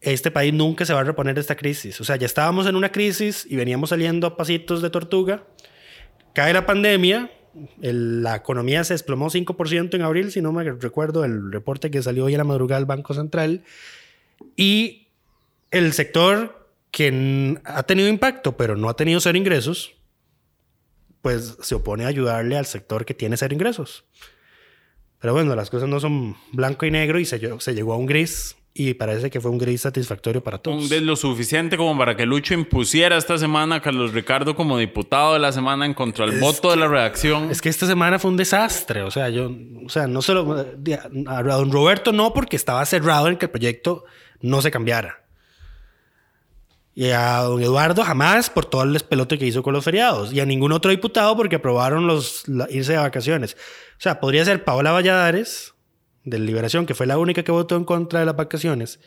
este 0.00 0.30
país 0.30 0.52
nunca 0.52 0.84
se 0.84 0.92
va 0.92 1.00
a 1.00 1.04
reponer 1.04 1.34
de 1.34 1.40
esta 1.40 1.56
crisis. 1.56 2.00
O 2.00 2.04
sea, 2.04 2.16
ya 2.16 2.26
estábamos 2.26 2.66
en 2.66 2.76
una 2.76 2.92
crisis 2.92 3.46
y 3.48 3.56
veníamos 3.56 3.90
saliendo 3.90 4.26
a 4.26 4.36
pasitos 4.36 4.82
de 4.82 4.90
tortuga. 4.90 5.46
Cae 6.34 6.52
la 6.52 6.66
pandemia, 6.66 7.30
la 7.80 8.36
economía 8.36 8.84
se 8.84 8.94
desplomó 8.94 9.30
5% 9.30 9.94
en 9.94 10.02
abril, 10.02 10.30
si 10.30 10.42
no 10.42 10.52
me 10.52 10.64
recuerdo 10.64 11.24
el 11.24 11.50
reporte 11.50 11.90
que 11.90 12.02
salió 12.02 12.24
hoy 12.24 12.34
a 12.34 12.38
la 12.38 12.44
madrugada 12.44 12.78
del 12.78 12.86
Banco 12.86 13.14
Central. 13.14 13.64
Y 14.54 15.08
el 15.70 15.92
sector 15.92 16.70
que 16.90 17.58
ha 17.64 17.82
tenido 17.84 18.08
impacto, 18.08 18.56
pero 18.56 18.76
no 18.76 18.88
ha 18.88 18.96
tenido 18.96 19.20
cero 19.20 19.38
ingresos, 19.38 19.94
pues 21.22 21.56
se 21.60 21.74
opone 21.74 22.04
a 22.04 22.08
ayudarle 22.08 22.56
al 22.56 22.66
sector 22.66 23.04
que 23.04 23.14
tiene 23.14 23.36
cero 23.36 23.54
ingresos. 23.54 24.04
Pero 25.18 25.32
bueno, 25.32 25.56
las 25.56 25.70
cosas 25.70 25.88
no 25.88 25.98
son 25.98 26.36
blanco 26.52 26.84
y 26.86 26.90
negro 26.90 27.18
y 27.18 27.24
se 27.24 27.38
llegó 27.38 27.94
a 27.94 27.96
un 27.96 28.06
gris 28.06 28.56
y 28.78 28.94
parece 28.94 29.30
que 29.30 29.40
fue 29.40 29.50
un 29.50 29.58
gris 29.58 29.80
satisfactorio 29.80 30.42
para 30.42 30.58
todos. 30.58 30.82
Un- 30.84 30.88
de 30.88 31.00
lo 31.00 31.16
suficiente 31.16 31.76
como 31.76 31.96
para 31.98 32.16
que 32.16 32.26
Lucho 32.26 32.52
impusiera 32.54 33.16
esta 33.16 33.38
semana 33.38 33.76
a 33.76 33.80
Carlos 33.82 34.12
Ricardo 34.12 34.54
como 34.54 34.76
diputado 34.78 35.32
de 35.34 35.38
la 35.38 35.50
semana 35.52 35.86
en 35.86 35.94
contra 35.94 36.26
del 36.26 36.38
voto 36.40 36.70
de 36.70 36.76
la 36.76 36.86
redacción. 36.88 37.50
Es 37.50 37.62
que 37.62 37.68
esta 37.68 37.86
semana 37.86 38.18
fue 38.18 38.30
un 38.30 38.36
desastre. 38.36 39.02
O 39.02 39.10
sea, 39.10 39.28
yo, 39.30 39.50
o 39.84 39.88
sea, 39.88 40.06
no 40.06 40.20
solo 40.22 40.66
a 41.26 41.42
don 41.42 41.72
Roberto 41.72 42.12
no, 42.12 42.32
porque 42.34 42.56
estaba 42.56 42.84
cerrado 42.86 43.28
en 43.28 43.36
que 43.36 43.46
el 43.46 43.50
proyecto 43.50 44.04
no 44.40 44.60
se 44.62 44.70
cambiara. 44.70 45.22
Y 46.94 47.10
a 47.10 47.40
don 47.42 47.62
Eduardo 47.62 48.02
jamás 48.04 48.48
por 48.48 48.64
todo 48.64 48.82
el 48.82 48.94
despelote 48.94 49.38
que 49.38 49.46
hizo 49.46 49.62
con 49.62 49.74
los 49.74 49.84
feriados. 49.84 50.32
Y 50.32 50.40
a 50.40 50.46
ningún 50.46 50.72
otro 50.72 50.90
diputado 50.90 51.36
porque 51.36 51.56
aprobaron 51.56 52.06
los, 52.06 52.48
la- 52.48 52.66
irse 52.70 52.92
de 52.92 52.98
vacaciones. 52.98 53.54
O 53.98 54.00
sea, 54.00 54.18
podría 54.18 54.44
ser 54.46 54.64
Paola 54.64 54.92
Valladares, 54.92 55.74
de 56.26 56.38
Liberación, 56.38 56.84
que 56.84 56.94
fue 56.94 57.06
la 57.06 57.16
única 57.16 57.42
que 57.42 57.52
votó 57.52 57.76
en 57.76 57.84
contra 57.84 58.20
de 58.20 58.26
las 58.26 58.36
vacaciones. 58.36 59.00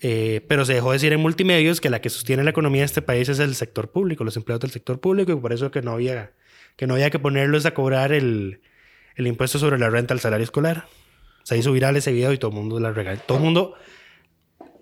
Eh, 0.00 0.44
pero 0.48 0.64
se 0.64 0.74
dejó 0.74 0.92
decir 0.92 1.12
en 1.12 1.20
multimedios 1.20 1.80
que 1.80 1.90
la 1.90 2.00
que 2.00 2.08
sostiene 2.08 2.44
la 2.44 2.50
economía 2.50 2.82
de 2.82 2.86
este 2.86 3.02
país 3.02 3.28
es 3.28 3.40
el 3.40 3.54
sector 3.54 3.90
público, 3.90 4.24
los 4.24 4.36
empleados 4.36 4.60
del 4.60 4.70
sector 4.70 5.00
público, 5.00 5.32
y 5.32 5.36
por 5.36 5.52
eso 5.52 5.70
que 5.70 5.82
no 5.82 5.92
había 5.92 6.32
que, 6.76 6.86
no 6.86 6.94
había 6.94 7.10
que 7.10 7.18
ponerlos 7.18 7.66
a 7.66 7.74
cobrar 7.74 8.12
el, 8.12 8.60
el 9.16 9.26
impuesto 9.26 9.58
sobre 9.58 9.78
la 9.78 9.90
renta 9.90 10.14
al 10.14 10.20
salario 10.20 10.44
escolar. 10.44 10.86
Se 11.42 11.56
hizo 11.56 11.72
viral 11.72 11.96
ese 11.96 12.12
video 12.12 12.32
y 12.32 12.38
todo 12.38 12.50
el 12.50 12.56
mundo 12.56 12.80
la 12.80 12.92
regaló. 12.92 13.20
Todo 13.26 13.38
el 13.38 13.44
mundo 13.44 13.74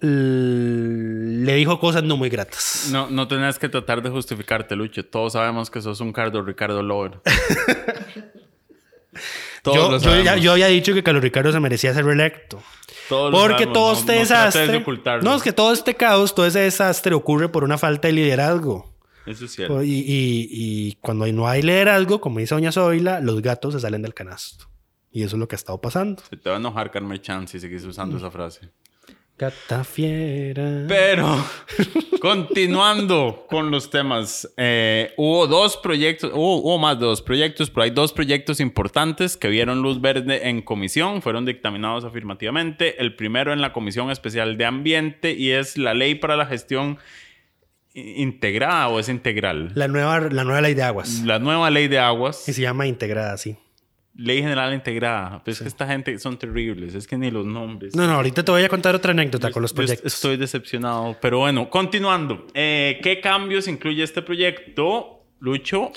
le 0.00 1.54
dijo 1.54 1.80
cosas 1.80 2.02
no 2.02 2.16
muy 2.16 2.28
gratas. 2.28 2.88
No, 2.90 3.08
no 3.08 3.28
tenés 3.28 3.58
que 3.58 3.68
tratar 3.68 4.02
de 4.02 4.10
justificarte, 4.10 4.76
Lucho. 4.76 5.04
Todos 5.04 5.34
sabemos 5.34 5.70
que 5.70 5.80
sos 5.80 6.00
un 6.00 6.12
Carlos 6.12 6.44
Ricardo 6.44 6.82
Lover. 6.82 7.20
Yo, 9.72 9.90
yo 9.90 9.98
ya- 9.98 10.00
sabemos. 10.00 10.40
yo 10.42 10.52
había 10.52 10.66
dicho 10.66 10.92
que 10.94 11.02
Carlos 11.02 11.22
Ricardo 11.22 11.52
se 11.52 11.60
merecía 11.60 11.94
ser 11.94 12.04
reelecto. 12.04 12.62
Todos 13.08 13.30
Porque 13.32 13.66
todo 13.66 13.92
No- 13.92 13.98
este 13.98 14.14
no 14.14 14.20
desastre. 14.20 14.84
No, 15.22 15.34
es 15.34 15.42
que 15.42 15.52
todo 15.52 15.72
este 15.72 15.94
caos, 15.94 16.34
todo 16.34 16.46
ese 16.46 16.60
desastre 16.60 17.14
ocurre 17.14 17.48
por 17.48 17.64
una 17.64 17.78
falta 17.78 18.08
de 18.08 18.12
liderazgo. 18.14 18.92
Eso 19.26 19.44
es 19.46 19.52
cierto. 19.52 19.82
Y, 19.82 19.90
y- 19.90 20.48
y 20.50 20.92
cuando 21.00 21.26
no 21.32 21.48
hay 21.48 21.62
liderazgo, 21.62 22.20
como 22.20 22.38
dice 22.40 22.54
Doña 22.54 22.72
Zoila, 22.72 23.20
los 23.20 23.40
gatos 23.42 23.74
se 23.74 23.80
salen 23.80 24.02
del 24.02 24.12
canasto. 24.14 24.66
Y 25.10 25.22
eso 25.22 25.36
es 25.36 25.40
lo 25.40 25.48
que 25.48 25.54
ha 25.54 25.56
estado 25.58 25.80
pasando. 25.80 26.22
Se 26.28 26.36
te 26.36 26.50
va 26.50 26.56
a 26.56 26.58
enojar 26.58 26.90
Carmen 26.90 27.20
Chan 27.20 27.46
si 27.48 27.60
seguís 27.60 27.84
usando 27.84 28.16
esa 28.16 28.30
frase. 28.30 28.68
Gata 29.36 29.82
fiera. 29.82 30.84
Pero, 30.86 31.44
continuando 32.20 33.46
con 33.48 33.70
los 33.72 33.90
temas, 33.90 34.48
eh, 34.56 35.12
hubo 35.16 35.48
dos 35.48 35.76
proyectos, 35.76 36.30
hubo, 36.32 36.58
hubo 36.58 36.78
más 36.78 37.00
de 37.00 37.06
dos 37.06 37.20
proyectos, 37.20 37.68
pero 37.68 37.82
hay 37.82 37.90
dos 37.90 38.12
proyectos 38.12 38.60
importantes 38.60 39.36
que 39.36 39.48
vieron 39.48 39.82
luz 39.82 40.00
verde 40.00 40.48
en 40.48 40.62
comisión, 40.62 41.20
fueron 41.20 41.44
dictaminados 41.44 42.04
afirmativamente. 42.04 43.00
El 43.02 43.16
primero 43.16 43.52
en 43.52 43.60
la 43.60 43.72
Comisión 43.72 44.10
Especial 44.12 44.56
de 44.56 44.66
Ambiente 44.66 45.32
y 45.32 45.50
es 45.50 45.76
la 45.78 45.94
Ley 45.94 46.14
para 46.14 46.36
la 46.36 46.46
Gestión 46.46 46.98
Integrada 47.96 48.88
o 48.88 48.98
es 48.98 49.08
integral. 49.08 49.70
La 49.74 49.86
nueva, 49.86 50.18
la 50.20 50.42
nueva 50.42 50.60
ley 50.60 50.74
de 50.74 50.82
aguas. 50.82 51.22
La 51.24 51.38
nueva 51.38 51.70
Ley 51.70 51.86
de 51.86 52.00
Aguas. 52.00 52.48
Y 52.48 52.52
se 52.52 52.60
llama 52.60 52.88
integrada 52.88 53.32
así. 53.32 53.56
Ley 54.16 54.42
General 54.42 54.72
Integrada. 54.72 55.42
Pues 55.44 55.56
es 55.56 55.62
que 55.62 55.68
esta 55.68 55.86
gente 55.86 56.18
son 56.18 56.38
terribles, 56.38 56.94
es 56.94 57.06
que 57.06 57.16
ni 57.18 57.30
los 57.30 57.46
nombres. 57.46 57.94
No, 57.96 58.06
no, 58.06 58.14
ahorita 58.14 58.44
te 58.44 58.50
voy 58.50 58.62
a 58.62 58.68
contar 58.68 58.94
otra 58.94 59.10
anécdota 59.10 59.50
con 59.50 59.62
los 59.62 59.72
proyectos. 59.72 60.14
Estoy 60.14 60.36
decepcionado. 60.36 61.16
Pero 61.20 61.38
bueno, 61.38 61.68
continuando. 61.68 62.46
Eh, 62.54 63.00
¿Qué 63.02 63.20
cambios 63.20 63.66
incluye 63.66 64.02
este 64.02 64.22
proyecto, 64.22 65.24
Lucho? 65.40 65.92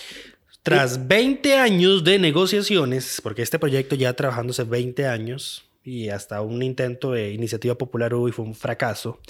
Tras 0.63 1.07
20 1.07 1.55
años 1.55 2.03
de 2.03 2.19
negociaciones, 2.19 3.21
porque 3.23 3.41
este 3.41 3.59
proyecto 3.59 3.95
ya 3.95 4.13
trabajándose 4.13 4.63
20 4.63 5.05
años 5.05 5.69
y 5.83 6.09
hasta 6.09 6.41
un 6.41 6.61
intento 6.61 7.11
de 7.11 7.31
iniciativa 7.31 7.75
popular 7.75 8.13
hubo 8.13 8.27
y 8.27 8.33
fue 8.33 8.43
un 8.43 8.55
fracaso, 8.55 9.21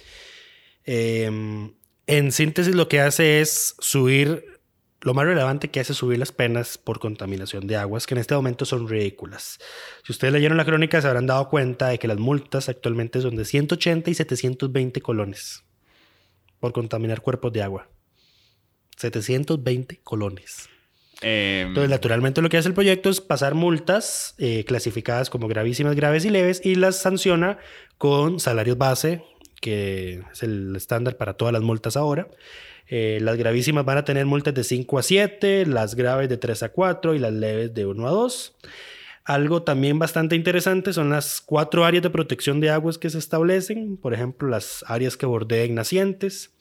eh, 0.86 1.30
en 2.08 2.32
síntesis 2.32 2.74
lo 2.74 2.88
que 2.88 3.02
hace 3.02 3.42
es 3.42 3.76
subir, 3.80 4.57
lo 5.08 5.14
más 5.14 5.26
relevante 5.26 5.70
que 5.70 5.80
hace 5.80 5.94
es 5.94 5.98
subir 5.98 6.20
las 6.20 6.34
penas 6.34 6.78
por 6.78 7.00
contaminación 7.00 7.66
de 7.66 7.78
aguas, 7.78 8.06
que 8.06 8.14
en 8.14 8.18
este 8.18 8.36
momento 8.36 8.66
son 8.66 8.90
ridículas. 8.90 9.58
Si 10.04 10.12
ustedes 10.12 10.34
leyeron 10.34 10.58
la 10.58 10.66
crónica 10.66 11.02
se 11.02 11.08
habrán 11.08 11.28
dado 11.28 11.48
cuenta 11.48 11.88
de 11.88 11.98
que 11.98 12.10
las 12.10 12.18
multas 12.18 12.68
actualmente 12.68 13.22
son 13.22 13.38
de 13.38 13.46
180 13.46 14.10
y 14.10 14.14
720 14.14 15.00
colones 15.00 15.64
por 16.60 16.74
contaminar 16.74 17.22
cuerpos 17.22 17.54
de 17.54 17.62
agua. 17.62 17.88
720 18.98 20.02
colones. 20.04 20.68
Eh, 21.22 21.64
Entonces, 21.68 21.90
naturalmente 21.90 22.42
lo 22.42 22.50
que 22.50 22.58
hace 22.58 22.68
el 22.68 22.74
proyecto 22.74 23.10
es 23.10 23.22
pasar 23.22 23.56
multas 23.56 24.36
eh, 24.40 24.66
clasificadas 24.66 25.30
como 25.30 25.48
gravísimas, 25.48 25.96
graves 25.96 26.26
y 26.26 26.32
leves 26.32 26.60
y 26.66 26.76
las 26.76 26.98
sanciona 26.98 27.60
con 27.98 28.42
salarios 28.42 28.78
base, 28.78 29.24
que 29.62 30.24
es 30.32 30.44
el 30.44 30.76
estándar 30.76 31.18
para 31.18 31.34
todas 31.34 31.54
las 31.54 31.62
multas 31.62 31.98
ahora. 31.98 32.28
Eh, 32.90 33.20
las 33.22 33.38
gravísimas 33.38 33.84
van 33.84 33.98
a 33.98 34.06
tener 34.06 34.26
multas 34.26 34.54
de 34.54 34.64
5 34.64 35.00
a 35.00 35.04
7, 35.04 35.66
las 35.66 35.96
graves 35.96 36.30
de 36.30 36.38
3 36.38 36.64
a 36.64 36.70
4 36.70 37.16
y 37.16 37.20
las 37.20 37.34
leves 37.34 37.74
de 37.74 37.86
1 37.86 38.08
a 38.08 38.12
2. 38.12 38.56
Algo 39.26 39.62
también 39.64 40.00
bastante 40.00 40.38
interesante 40.38 40.94
son 40.94 41.10
las 41.10 41.42
cuatro 41.42 41.84
áreas 41.84 42.02
de 42.02 42.10
protección 42.10 42.62
de 42.62 42.70
aguas 42.70 42.98
que 42.98 43.10
se 43.10 43.18
establecen, 43.18 43.98
por 43.98 44.14
ejemplo, 44.14 44.48
las 44.48 44.86
áreas 44.88 45.18
que 45.18 45.26
bordeen 45.26 45.76
nacientes, 45.76 46.56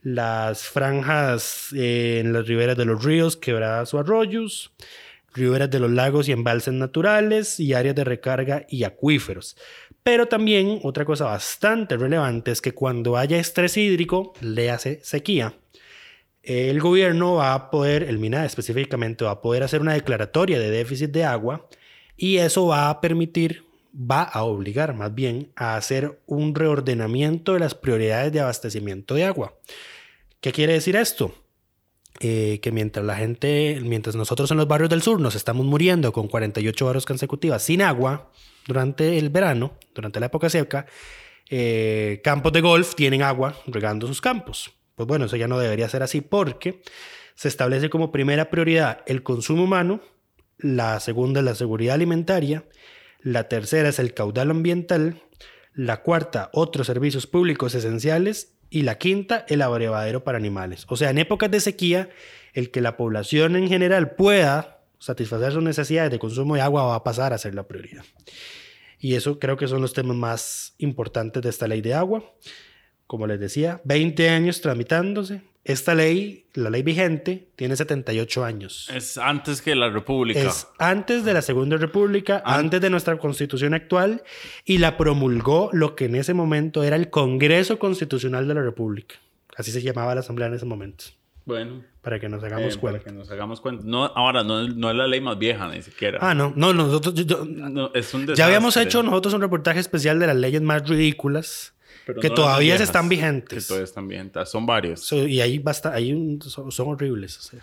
las 0.00 0.62
franjas 0.62 1.70
eh, 1.74 2.20
en 2.20 2.32
las 2.32 2.46
riberas 2.46 2.76
de 2.76 2.84
los 2.84 3.02
ríos, 3.02 3.36
quebradas 3.36 3.94
o 3.94 3.98
arroyos, 3.98 4.72
riberas 5.34 5.68
de 5.70 5.80
los 5.80 5.90
lagos 5.90 6.28
y 6.28 6.32
embalses 6.32 6.74
naturales 6.74 7.58
y 7.58 7.74
áreas 7.74 7.96
de 7.96 8.04
recarga 8.04 8.64
y 8.68 8.84
acuíferos. 8.84 9.56
Pero 10.04 10.28
también 10.28 10.80
otra 10.82 11.06
cosa 11.06 11.24
bastante 11.24 11.96
relevante 11.96 12.52
es 12.52 12.60
que 12.60 12.72
cuando 12.72 13.16
haya 13.16 13.38
estrés 13.38 13.76
hídrico, 13.78 14.34
le 14.42 14.70
hace 14.70 15.00
sequía, 15.02 15.54
el 16.42 16.78
gobierno 16.78 17.36
va 17.36 17.54
a 17.54 17.70
poder, 17.70 18.02
el 18.02 18.18
MINA 18.18 18.44
específicamente, 18.44 19.24
va 19.24 19.30
a 19.30 19.40
poder 19.40 19.62
hacer 19.62 19.80
una 19.80 19.94
declaratoria 19.94 20.58
de 20.58 20.70
déficit 20.70 21.10
de 21.10 21.24
agua 21.24 21.66
y 22.18 22.36
eso 22.36 22.66
va 22.66 22.90
a 22.90 23.00
permitir, 23.00 23.64
va 23.94 24.22
a 24.22 24.44
obligar 24.44 24.94
más 24.94 25.14
bien 25.14 25.50
a 25.56 25.76
hacer 25.76 26.20
un 26.26 26.54
reordenamiento 26.54 27.54
de 27.54 27.60
las 27.60 27.74
prioridades 27.74 28.30
de 28.30 28.40
abastecimiento 28.40 29.14
de 29.14 29.24
agua. 29.24 29.54
¿Qué 30.42 30.52
quiere 30.52 30.74
decir 30.74 30.96
esto? 30.96 31.34
Eh, 32.20 32.60
que 32.62 32.72
mientras 32.72 33.06
la 33.06 33.16
gente, 33.16 33.80
mientras 33.82 34.14
nosotros 34.16 34.50
en 34.50 34.58
los 34.58 34.68
barrios 34.68 34.90
del 34.90 35.00
sur 35.00 35.18
nos 35.18 35.34
estamos 35.34 35.64
muriendo 35.64 36.12
con 36.12 36.28
48 36.28 36.86
horas 36.86 37.06
consecutivas 37.06 37.62
sin 37.62 37.80
agua 37.80 38.30
durante 38.66 39.18
el 39.18 39.30
verano, 39.30 39.78
durante 39.94 40.20
la 40.20 40.26
época 40.26 40.48
seca, 40.48 40.86
eh, 41.50 42.20
campos 42.24 42.52
de 42.52 42.60
golf 42.60 42.94
tienen 42.94 43.22
agua 43.22 43.54
regando 43.66 44.06
sus 44.06 44.20
campos. 44.20 44.72
Pues 44.94 45.06
bueno, 45.06 45.26
eso 45.26 45.36
ya 45.36 45.48
no 45.48 45.58
debería 45.58 45.88
ser 45.88 46.02
así 46.02 46.20
porque 46.20 46.80
se 47.34 47.48
establece 47.48 47.90
como 47.90 48.12
primera 48.12 48.50
prioridad 48.50 49.02
el 49.06 49.22
consumo 49.22 49.64
humano, 49.64 50.00
la 50.58 51.00
segunda 51.00 51.40
es 51.40 51.44
la 51.44 51.54
seguridad 51.54 51.96
alimentaria, 51.96 52.64
la 53.20 53.48
tercera 53.48 53.88
es 53.88 53.98
el 53.98 54.14
caudal 54.14 54.50
ambiental, 54.50 55.22
la 55.74 56.02
cuarta 56.02 56.50
otros 56.52 56.86
servicios 56.86 57.26
públicos 57.26 57.74
esenciales 57.74 58.54
y 58.70 58.82
la 58.82 58.98
quinta 58.98 59.44
el 59.48 59.62
abrevadero 59.62 60.24
para 60.24 60.38
animales. 60.38 60.86
O 60.88 60.96
sea, 60.96 61.10
en 61.10 61.18
épocas 61.18 61.50
de 61.50 61.60
sequía, 61.60 62.08
el 62.52 62.70
que 62.70 62.80
la 62.80 62.96
población 62.96 63.56
en 63.56 63.68
general 63.68 64.14
pueda 64.14 64.73
satisfacer 65.04 65.52
sus 65.52 65.62
necesidades 65.62 66.10
de 66.10 66.18
consumo 66.18 66.54
de 66.54 66.62
agua 66.62 66.84
va 66.84 66.94
a 66.94 67.04
pasar 67.04 67.32
a 67.32 67.38
ser 67.38 67.54
la 67.54 67.68
prioridad. 67.68 68.04
Y 68.98 69.14
eso 69.16 69.38
creo 69.38 69.56
que 69.58 69.68
son 69.68 69.82
los 69.82 69.92
temas 69.92 70.16
más 70.16 70.74
importantes 70.78 71.42
de 71.42 71.50
esta 71.50 71.68
ley 71.68 71.82
de 71.82 71.92
agua. 71.94 72.24
como 73.06 73.26
les 73.26 73.38
decía, 73.38 73.82
20 73.84 74.30
años 74.30 74.62
tramitándose. 74.62 75.42
Esta 75.62 75.94
ley, 75.94 76.46
la 76.54 76.70
ley 76.70 76.82
vigente, 76.82 77.48
tiene 77.54 77.76
78 77.76 78.44
años. 78.44 78.88
Es 78.92 79.18
antes 79.18 79.60
que 79.60 79.74
la 79.74 79.90
República. 79.90 80.40
Es 80.40 80.66
antes 80.78 81.24
de 81.24 81.34
la 81.34 81.42
Segunda 81.42 81.76
República, 81.76 82.42
antes 82.46 82.80
de 82.80 82.88
nuestra 82.88 83.18
constitución 83.18 83.74
actual, 83.74 84.22
y 84.64 84.78
la 84.78 84.96
promulgó 84.96 85.68
lo 85.72 85.94
que 85.96 86.06
en 86.06 86.16
ese 86.16 86.32
momento 86.32 86.82
era 86.82 86.96
el 86.96 87.10
Congreso 87.10 87.78
Constitucional 87.78 88.48
de 88.48 88.54
la 88.54 88.62
República. 88.62 89.16
Así 89.56 89.70
se 89.70 89.82
llamaba 89.82 90.14
la 90.14 90.20
Asamblea 90.20 90.48
en 90.48 90.54
ese 90.54 90.66
momento. 90.66 91.04
Bueno. 91.44 91.84
Para 92.04 92.20
que 92.20 92.28
nos 92.28 92.44
hagamos 92.44 92.74
eh, 92.74 92.78
cuenta. 92.78 92.98
Para 93.00 93.10
que 93.10 93.18
nos 93.18 93.30
hagamos 93.30 93.60
cuenta. 93.62 93.82
No, 93.86 94.04
ahora, 94.04 94.44
no, 94.44 94.68
no 94.68 94.90
es 94.90 94.96
la 94.96 95.06
ley 95.06 95.20
más 95.22 95.38
vieja, 95.38 95.66
ni 95.68 95.80
siquiera. 95.82 96.18
Ah, 96.20 96.34
no, 96.34 96.52
no, 96.54 96.72
nosotros. 96.74 97.14
yo- 97.14 97.44
No, 97.46 97.90
es 97.94 98.12
un 98.14 98.26
ya 98.34 98.44
habíamos 98.46 98.76
hecho 98.76 99.02
nosotros 99.02 99.32
un 99.34 99.40
reportaje 99.40 99.80
especial 99.80 100.18
de 100.20 100.26
las 100.26 100.36
leyes 100.36 100.60
más 100.60 100.86
ridículas 100.88 101.72
Pero 102.06 102.20
que 102.20 102.28
no 102.28 102.34
todavía 102.34 102.74
viejas, 102.74 102.82
están 102.82 103.08
Que 103.08 103.16
vigentes. 103.16 103.66
todavía 103.66 103.84
están 103.84 104.06
vigentes. 104.06 104.48
Son 104.50 104.66
varios. 104.66 105.00
So, 105.00 105.26
y 105.26 105.40
ahí 105.40 105.58
basta, 105.58 105.92
ahí 105.94 106.12
un- 106.12 106.40
son, 106.42 106.70
son 106.70 106.88
horribles. 106.88 107.38
O 107.38 107.42
sea. 107.42 107.60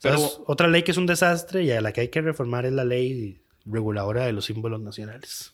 Pero-. 0.00 0.44
Otra 0.46 0.68
ley 0.68 0.82
que 0.84 0.92
es 0.92 0.96
un 0.96 1.06
desastre 1.06 1.64
y 1.64 1.72
a 1.72 1.80
la 1.80 1.92
que 1.92 2.02
hay 2.02 2.08
que 2.08 2.20
reformar 2.20 2.66
es 2.66 2.72
la 2.72 2.84
ley 2.84 3.40
reguladora 3.66 4.24
de 4.24 4.32
los 4.32 4.44
símbolos 4.44 4.80
nacionales. 4.82 5.52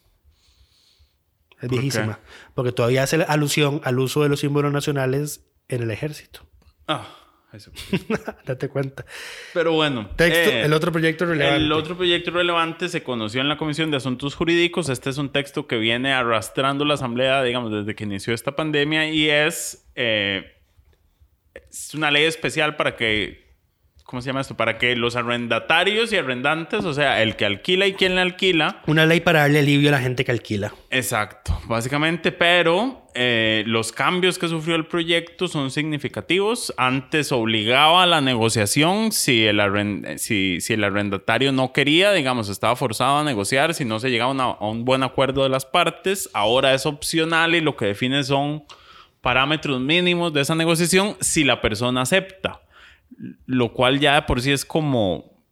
Es 1.52 1.68
¿Por 1.68 1.70
viejísima. 1.70 2.18
Porque 2.54 2.72
todavía 2.72 3.02
hace 3.02 3.16
alusión 3.22 3.80
al 3.84 3.98
uso 3.98 4.22
de 4.22 4.28
los 4.28 4.40
símbolos 4.40 4.72
nacionales 4.72 5.42
en 5.68 5.82
el 5.82 5.90
ejército. 5.90 6.40
Ah, 6.88 7.06
eso. 7.52 7.70
Date 8.46 8.68
cuenta. 8.68 9.04
Pero 9.52 9.72
bueno. 9.72 10.10
Texto, 10.16 10.50
eh, 10.50 10.62
el 10.62 10.72
otro 10.72 10.92
proyecto 10.92 11.26
relevante. 11.26 11.56
El 11.56 11.72
otro 11.72 11.96
proyecto 11.96 12.30
relevante 12.30 12.88
se 12.88 13.02
conoció 13.02 13.40
en 13.40 13.48
la 13.48 13.56
Comisión 13.56 13.90
de 13.90 13.96
Asuntos 13.96 14.34
Jurídicos. 14.34 14.88
Este 14.88 15.10
es 15.10 15.18
un 15.18 15.30
texto 15.30 15.66
que 15.66 15.76
viene 15.76 16.12
arrastrando 16.12 16.84
la 16.84 16.94
Asamblea, 16.94 17.42
digamos, 17.42 17.72
desde 17.72 17.94
que 17.94 18.04
inició 18.04 18.34
esta 18.34 18.56
pandemia 18.56 19.10
y 19.10 19.28
es, 19.30 19.90
eh, 19.94 20.56
es 21.54 21.94
una 21.94 22.10
ley 22.10 22.24
especial 22.24 22.76
para 22.76 22.96
que, 22.96 23.39
¿cómo 24.10 24.20
se 24.20 24.26
llama 24.26 24.40
esto? 24.40 24.56
Para 24.56 24.76
que 24.76 24.96
los 24.96 25.14
arrendatarios 25.14 26.12
y 26.12 26.16
arrendantes, 26.16 26.84
o 26.84 26.92
sea, 26.92 27.22
el 27.22 27.36
que 27.36 27.44
alquila 27.44 27.86
y 27.86 27.92
quien 27.94 28.16
le 28.16 28.20
alquila, 28.22 28.82
Una 28.88 29.06
ley 29.06 29.20
para 29.20 29.42
darle 29.42 29.60
alivio 29.60 29.88
a 29.90 29.92
la 29.92 30.00
gente 30.00 30.24
que 30.24 30.32
alquila. 30.32 30.74
Exacto, 30.90 31.56
básicamente, 31.66 32.32
pero 32.32 33.06
eh, 33.14 33.62
los 33.66 33.92
cambios 33.92 34.36
que 34.36 34.48
sufrió 34.48 34.74
el 34.74 34.86
proyecto 34.86 35.46
son 35.46 35.70
significativos. 35.70 36.74
Antes 36.76 37.30
obligaba 37.30 38.02
a 38.02 38.06
la 38.06 38.20
negociación 38.20 39.12
si 39.12 39.46
el, 39.46 39.60
arren- 39.60 40.18
si, 40.18 40.60
si 40.60 40.72
el 40.72 40.82
arrendatario 40.82 41.52
no 41.52 41.72
quería, 41.72 42.10
digamos, 42.12 42.48
estaba 42.48 42.74
forzado 42.74 43.18
a 43.18 43.24
negociar, 43.24 43.74
si 43.74 43.84
no 43.84 44.00
se 44.00 44.10
llegaba 44.10 44.32
una- 44.32 44.44
a 44.44 44.66
un 44.68 44.84
buen 44.84 45.04
acuerdo 45.04 45.44
de 45.44 45.50
las 45.50 45.64
partes. 45.66 46.28
Ahora 46.34 46.74
es 46.74 46.84
opcional 46.84 47.54
y 47.54 47.60
lo 47.60 47.76
que 47.76 47.86
define 47.86 48.24
son 48.24 48.64
parámetros 49.20 49.80
mínimos 49.80 50.32
de 50.32 50.40
esa 50.40 50.54
negociación 50.56 51.16
si 51.20 51.44
la 51.44 51.60
persona 51.60 52.02
acepta. 52.02 52.60
Lo 53.46 53.72
cual 53.72 54.00
ya 54.00 54.24
por 54.26 54.40
sí 54.40 54.50
es 54.50 54.64
como 54.64 55.44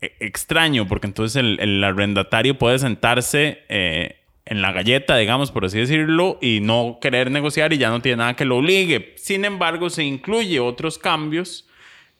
e- 0.00 0.14
extraño, 0.20 0.88
porque 0.88 1.06
entonces 1.06 1.36
el, 1.36 1.58
el 1.60 1.82
arrendatario 1.84 2.58
puede 2.58 2.78
sentarse 2.78 3.62
eh, 3.68 4.16
en 4.44 4.62
la 4.62 4.72
galleta, 4.72 5.16
digamos, 5.16 5.52
por 5.52 5.64
así 5.64 5.78
decirlo, 5.78 6.38
y 6.42 6.58
no 6.60 6.98
querer 7.00 7.30
negociar 7.30 7.72
y 7.72 7.78
ya 7.78 7.90
no 7.90 8.02
tiene 8.02 8.16
nada 8.16 8.34
que 8.34 8.44
lo 8.44 8.56
obligue. 8.58 9.14
Sin 9.16 9.44
embargo, 9.44 9.90
se 9.90 10.02
incluye 10.02 10.58
otros 10.58 10.98
cambios, 10.98 11.68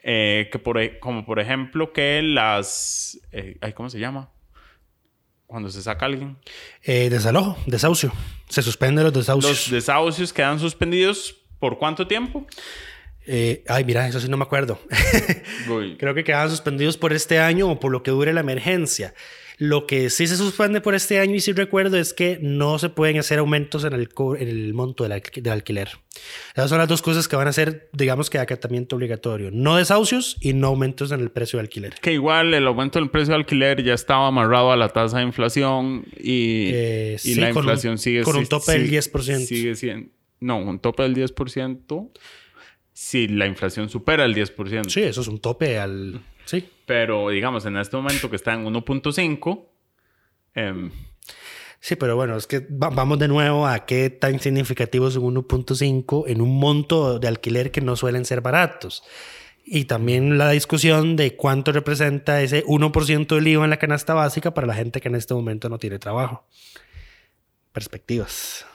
eh, 0.05 0.49
que 0.53 0.59
por, 0.61 0.79
e- 0.81 1.01
como 1.01 1.25
por 1.25 1.41
ejemplo 1.41 1.93
que 1.93 2.23
las... 2.23 3.19
eh, 3.33 3.59
¿Cómo 3.75 3.91
se 3.91 3.99
llama? 3.99 4.31
Cuando 5.47 5.69
se 5.71 5.83
saca 5.83 6.07
alguien. 6.07 6.37
Eh, 6.83 7.11
desalojo, 7.11 7.59
desahucio. 7.67 8.13
Se 8.49 8.63
suspenden 8.63 9.05
los 9.05 9.13
desahucios. 9.13 9.53
Los 9.53 9.71
desahucios 9.71 10.33
quedan 10.33 10.59
suspendidos 10.61 11.37
por 11.59 11.79
cuánto 11.79 12.07
tiempo? 12.07 12.47
Eh, 13.27 13.63
ay, 13.69 13.85
mira, 13.85 14.07
eso 14.09 14.21
sí 14.21 14.29
no 14.29 14.37
me 14.37 14.45
acuerdo. 14.45 14.81
Creo 15.99 16.15
que 16.15 16.25
quedaban 16.25 16.51
suspendidos 16.51 16.97
por 16.97 17.13
este 17.13 17.39
año 17.39 17.71
o 17.71 17.81
por 17.81 17.93
lo 17.93 18.03
que 18.03 18.11
dure 18.11 18.33
la 18.33 18.41
emergencia. 18.41 19.15
Lo 19.59 19.87
que 19.87 20.11
sí 20.11 20.27
se 20.27 20.37
suspende 20.37 20.81
por 20.81 20.95
este 20.97 21.21
año 21.21 21.37
y 21.37 21.41
sí 21.41 21.53
recuerdo 21.53 21.97
es 21.97 22.15
que 22.15 22.39
no 22.43 22.81
se 22.81 22.89
pueden 22.89 23.19
hacer 23.19 23.39
aumentos 23.39 23.85
en 23.85 23.93
el, 23.93 24.09
en 24.41 24.49
el 24.49 24.75
monto 24.75 25.05
del, 25.05 25.13
alqu- 25.13 25.41
del 25.41 25.53
alquiler. 25.53 25.89
Esas 26.57 26.69
son 26.71 26.79
las 26.79 26.89
dos 26.89 27.01
cosas 27.01 27.29
que 27.29 27.37
van 27.37 27.47
a 27.47 27.53
ser, 27.53 27.89
digamos 27.93 28.29
que 28.29 28.39
acatamiento 28.39 28.97
obligatorio. 28.97 29.51
No 29.53 29.77
desahucios 29.77 30.37
y 30.41 30.55
no 30.55 30.69
aumentos 30.69 31.13
en 31.13 31.21
el 31.21 31.31
precio 31.31 31.59
del 31.59 31.67
alquiler. 31.67 31.95
Que 32.01 32.13
igual 32.13 32.55
el 32.55 32.67
aumento 32.67 32.99
del 32.99 33.11
precio 33.11 33.35
de 33.35 33.41
alquiler 33.41 33.85
ya 33.85 33.95
estaba 33.95 34.27
amarrado 34.27 34.73
a 34.73 34.77
la 34.77 34.89
tasa 34.89 35.19
de 35.19 35.25
inflación 35.25 36.07
y, 36.19 36.71
Eh, 36.73 37.15
y 37.23 37.35
sí, 37.35 37.35
la 37.37 37.51
con 37.51 37.59
un- 37.59 37.65
inflación 37.65 37.99
sigue 37.99 38.23
con 38.23 38.35
un 38.37 38.47
tope 38.47 38.73
del 38.73 38.87
sigue- 38.89 38.99
10%. 39.01 39.47
Sigue 39.47 39.75
siendo. 39.77 40.09
No, 40.41 40.59
un 40.59 40.81
tope 40.81 41.05
del 41.05 41.15
10% 41.15 42.11
si 42.93 43.29
la 43.29 43.47
inflación 43.47 43.89
supera 43.89 44.25
el 44.25 44.35
10%. 44.35 44.89
Sí, 44.89 45.03
eso 45.03 45.21
es 45.23 45.29
un 45.29 45.41
tope 45.41 45.79
al... 45.79 46.21
Sí. 46.45 46.69
Pero 46.87 47.29
digamos, 47.31 47.65
en 47.67 47.77
este 47.77 47.97
momento 47.97 48.29
que 48.29 48.37
está 48.37 48.53
en 48.55 48.65
1.5, 48.67 49.67
em, 50.55 50.91
Sí, 51.85 51.97
pero 51.97 52.15
bueno, 52.15 52.37
es 52.37 52.47
que 52.47 52.61
va- 52.61 52.91
vamos 52.91 53.19
de 53.19 53.27
nuevo 53.27 53.67
a 53.67 53.87
qué 53.87 54.09
tan 54.09 54.39
significativo 54.39 55.09
es 55.09 55.17
un 55.17 55.35
1.5 55.35 56.25
en 56.29 56.41
un 56.41 56.57
monto 56.61 57.19
de 57.19 57.27
alquiler 57.27 57.73
que 57.73 57.81
no 57.81 57.97
suelen 57.97 58.25
ser 58.25 58.41
baratos. 58.41 59.03
Y 59.65 59.87
también 59.87 60.39
la 60.39 60.51
discusión 60.51 61.17
de 61.17 61.35
cuánto 61.37 61.73
representa 61.73 62.41
ese 62.43 62.65
1% 62.67 63.35
del 63.37 63.49
IVA 63.49 63.65
en 63.65 63.71
la 63.71 63.79
canasta 63.79 64.15
básica 64.15 64.55
para 64.55 64.67
la 64.69 64.75
gente 64.75 65.01
que 65.01 65.09
en 65.09 65.15
este 65.17 65.35
momento 65.35 65.69
no 65.69 65.79
tiene 65.79 65.99
trabajo. 65.99 66.45
Perspectivas. 67.73 68.67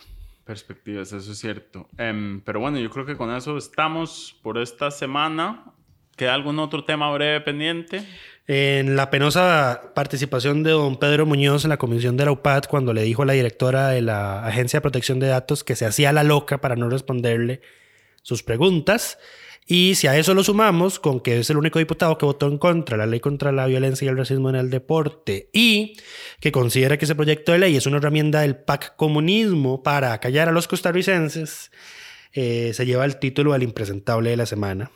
Perspectivas, 0.47 1.11
eso 1.13 1.31
es 1.31 1.37
cierto. 1.37 1.87
Em, 1.97 2.41
pero 2.41 2.59
bueno, 2.59 2.79
yo 2.79 2.89
creo 2.89 3.05
que 3.05 3.15
con 3.15 3.35
eso 3.35 3.57
estamos 3.57 4.39
por 4.41 4.57
esta 4.57 4.89
semana. 4.89 5.65
¿Queda 6.15 6.33
algún 6.33 6.57
otro 6.57 6.83
tema 6.83 7.11
breve 7.11 7.41
pendiente? 7.41 8.03
En 8.47 8.95
la 8.95 9.11
penosa 9.11 9.91
participación 9.93 10.63
de 10.63 10.71
don 10.71 10.97
Pedro 10.97 11.27
Muñoz 11.27 11.65
en 11.65 11.69
la 11.69 11.77
comisión 11.77 12.17
de 12.17 12.25
la 12.25 12.31
UPAD 12.31 12.63
cuando 12.67 12.93
le 12.93 13.03
dijo 13.03 13.21
a 13.21 13.25
la 13.25 13.33
directora 13.33 13.89
de 13.89 14.01
la 14.01 14.43
Agencia 14.45 14.77
de 14.77 14.81
Protección 14.81 15.19
de 15.19 15.27
Datos 15.27 15.63
que 15.63 15.75
se 15.75 15.85
hacía 15.85 16.13
la 16.13 16.23
loca 16.23 16.59
para 16.59 16.75
no 16.75 16.89
responderle 16.89 17.61
sus 18.23 18.41
preguntas. 18.41 19.19
Y 19.69 19.95
si 19.95 20.07
a 20.07 20.17
eso 20.17 20.33
lo 20.33 20.45
sumamos 20.45 20.97
con 20.97 21.19
que 21.19 21.39
es 21.39 21.49
el 21.49 21.57
único 21.57 21.77
diputado 21.77 22.17
que 22.17 22.25
votó 22.25 22.47
en 22.47 22.57
contra 22.57 22.95
de 22.95 23.03
la 23.03 23.05
ley 23.05 23.19
contra 23.19 23.51
la 23.51 23.65
violencia 23.65 24.05
y 24.05 24.07
el 24.07 24.17
racismo 24.17 24.49
en 24.49 24.55
el 24.55 24.69
deporte 24.69 25.49
y 25.51 25.97
que 26.39 26.53
considera 26.53 26.97
que 26.97 27.03
ese 27.03 27.15
proyecto 27.15 27.51
de 27.51 27.59
ley 27.59 27.75
es 27.75 27.85
una 27.85 27.97
herramienta 27.97 28.41
del 28.41 28.55
PAC 28.55 28.95
comunismo 28.95 29.83
para 29.83 30.17
callar 30.21 30.47
a 30.47 30.53
los 30.53 30.69
costarricenses, 30.69 31.69
eh, 32.31 32.71
se 32.73 32.85
lleva 32.85 33.03
el 33.03 33.19
título 33.19 33.51
al 33.51 33.61
impresentable 33.61 34.29
de 34.29 34.37
la 34.37 34.45
semana. 34.45 34.89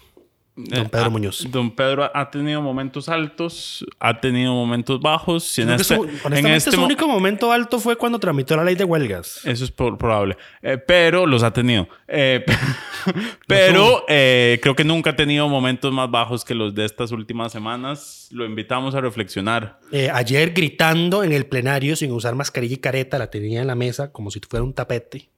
Don 0.70 0.86
Eh, 0.86 0.90
Pedro 0.90 1.06
ah, 1.06 1.10
Muñoz. 1.10 1.48
Don 1.50 1.72
Pedro 1.72 2.10
ha 2.14 2.30
tenido 2.32 2.62
momentos 2.62 3.10
altos, 3.10 3.86
ha 4.00 4.20
tenido 4.20 4.54
momentos 4.54 5.00
bajos. 5.00 5.58
y 5.58 5.62
en 5.64 5.72
este- 5.72 5.84
su- 5.96 6.10
en 6.32 6.48
este 6.48 6.72
su 6.72 6.78
mo- 6.80 6.86
único 6.86 7.08
momento 7.08 7.52
alto 7.52 7.80
fue 7.80 7.96
cuando 7.96 8.20
tramitó 8.20 8.56
la 8.56 8.64
ley 8.64 8.76
de 8.76 8.84
huelgas. 8.84 9.42
Eso 9.46 9.64
es 9.64 9.72
por- 9.72 9.98
probable. 9.98 10.38
Eh, 10.62 10.78
pero 10.78 11.26
los 11.26 11.44
ha 11.44 11.52
tenido. 11.52 11.88
Eh, 12.08 12.46
pero 13.48 14.04
creo 14.08 14.76
que 14.76 14.84
nunca 14.84 15.12
ha 15.12 15.16
tenido 15.16 15.48
momentos 15.48 15.92
más 15.94 16.10
bajos 16.10 16.46
que 16.46 16.54
los 16.56 16.74
de 16.74 16.86
estas 16.86 17.12
últimas 17.12 17.52
semanas. 17.52 18.28
Lo 18.32 18.46
invitamos 18.46 18.96
a 18.96 19.02
reflexionar. 19.02 19.80
Ayer 20.14 20.52
gritando 20.54 21.24
en 21.24 21.32
el 21.34 21.46
plenario 21.46 21.96
sin 21.96 22.12
usar 22.12 22.36
mascarilla 22.36 22.76
y 22.76 22.78
careta, 22.78 23.18
la 23.20 23.30
tenía 23.30 23.62
en 23.62 23.68
la 23.68 23.76
mesa 23.76 24.12
como 24.12 24.32
si 24.32 24.40
fuera 24.50 24.64
un 24.64 24.74
tapete. 24.74 25.30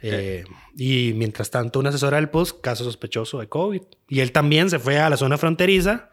Eh, 0.00 0.44
y 0.76 1.12
mientras 1.16 1.50
tanto, 1.50 1.80
una 1.80 1.88
asesora 1.88 2.16
del 2.16 2.28
POS, 2.28 2.54
caso 2.54 2.84
sospechoso 2.84 3.40
de 3.40 3.48
COVID. 3.48 3.82
Y 4.08 4.20
él 4.20 4.32
también 4.32 4.70
se 4.70 4.78
fue 4.78 4.98
a 4.98 5.10
la 5.10 5.16
zona 5.16 5.38
fronteriza, 5.38 6.10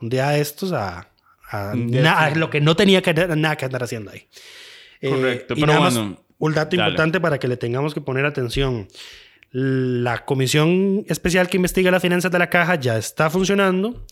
un 0.00 0.08
día 0.08 0.30
de 0.30 0.40
estos, 0.40 0.72
a, 0.72 1.10
a 1.50 1.72
a 1.72 2.30
lo 2.30 2.50
que 2.50 2.60
no 2.60 2.76
tenía 2.76 3.02
que, 3.02 3.12
nada 3.14 3.56
que 3.56 3.64
andar 3.64 3.82
haciendo 3.82 4.10
ahí. 4.10 4.28
Eh, 5.00 5.10
Correcto, 5.10 5.54
y 5.54 5.60
pero 5.60 5.66
nada 5.66 5.80
más, 5.80 5.94
bueno, 5.94 6.24
un 6.38 6.54
dato 6.54 6.76
dale. 6.76 6.88
importante 6.88 7.20
para 7.20 7.38
que 7.38 7.48
le 7.48 7.56
tengamos 7.56 7.94
que 7.94 8.00
poner 8.00 8.24
atención. 8.24 8.88
La 9.50 10.24
comisión 10.24 11.04
especial 11.08 11.48
que 11.48 11.56
investiga 11.56 11.90
las 11.90 12.02
finanzas 12.02 12.30
de 12.32 12.38
la 12.38 12.50
caja 12.50 12.74
ya 12.74 12.98
está 12.98 13.30
funcionando 13.30 14.04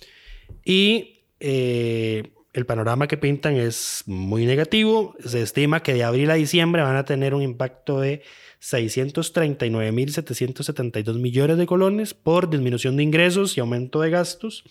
y 0.65 1.25
eh, 1.41 2.33
el 2.53 2.67
panorama 2.67 3.09
que 3.09 3.17
pintan 3.17 3.57
es 3.57 4.05
muy 4.07 4.47
negativo. 4.47 5.15
Se 5.25 5.43
estima 5.43 5.83
que 5.83 5.93
de 5.93 6.05
abril 6.05 6.31
a 6.31 6.35
diciembre 6.35 6.83
van 6.83 6.97
a 6.97 7.05
tener 7.05 7.35
un 7.35 7.43
impacto 7.43 8.01
de 8.01 8.23
639.772 8.65 11.19
millones 11.19 11.59
de 11.59 11.67
colones 11.67 12.15
por 12.15 12.49
disminución 12.49 12.97
de 12.97 13.03
ingresos 13.03 13.57
y 13.57 13.61
aumento 13.61 14.01
de 14.01 14.09
gastos 14.09 14.65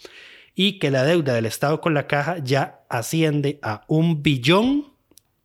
y 0.55 0.79
que 0.79 0.89
la 0.89 1.03
deuda 1.03 1.35
del 1.35 1.45
Estado 1.45 1.79
con 1.79 1.93
la 1.93 2.07
caja 2.07 2.39
ya 2.39 2.79
asciende 2.89 3.59
a 3.61 3.83
un 3.87 4.23
billón 4.23 4.91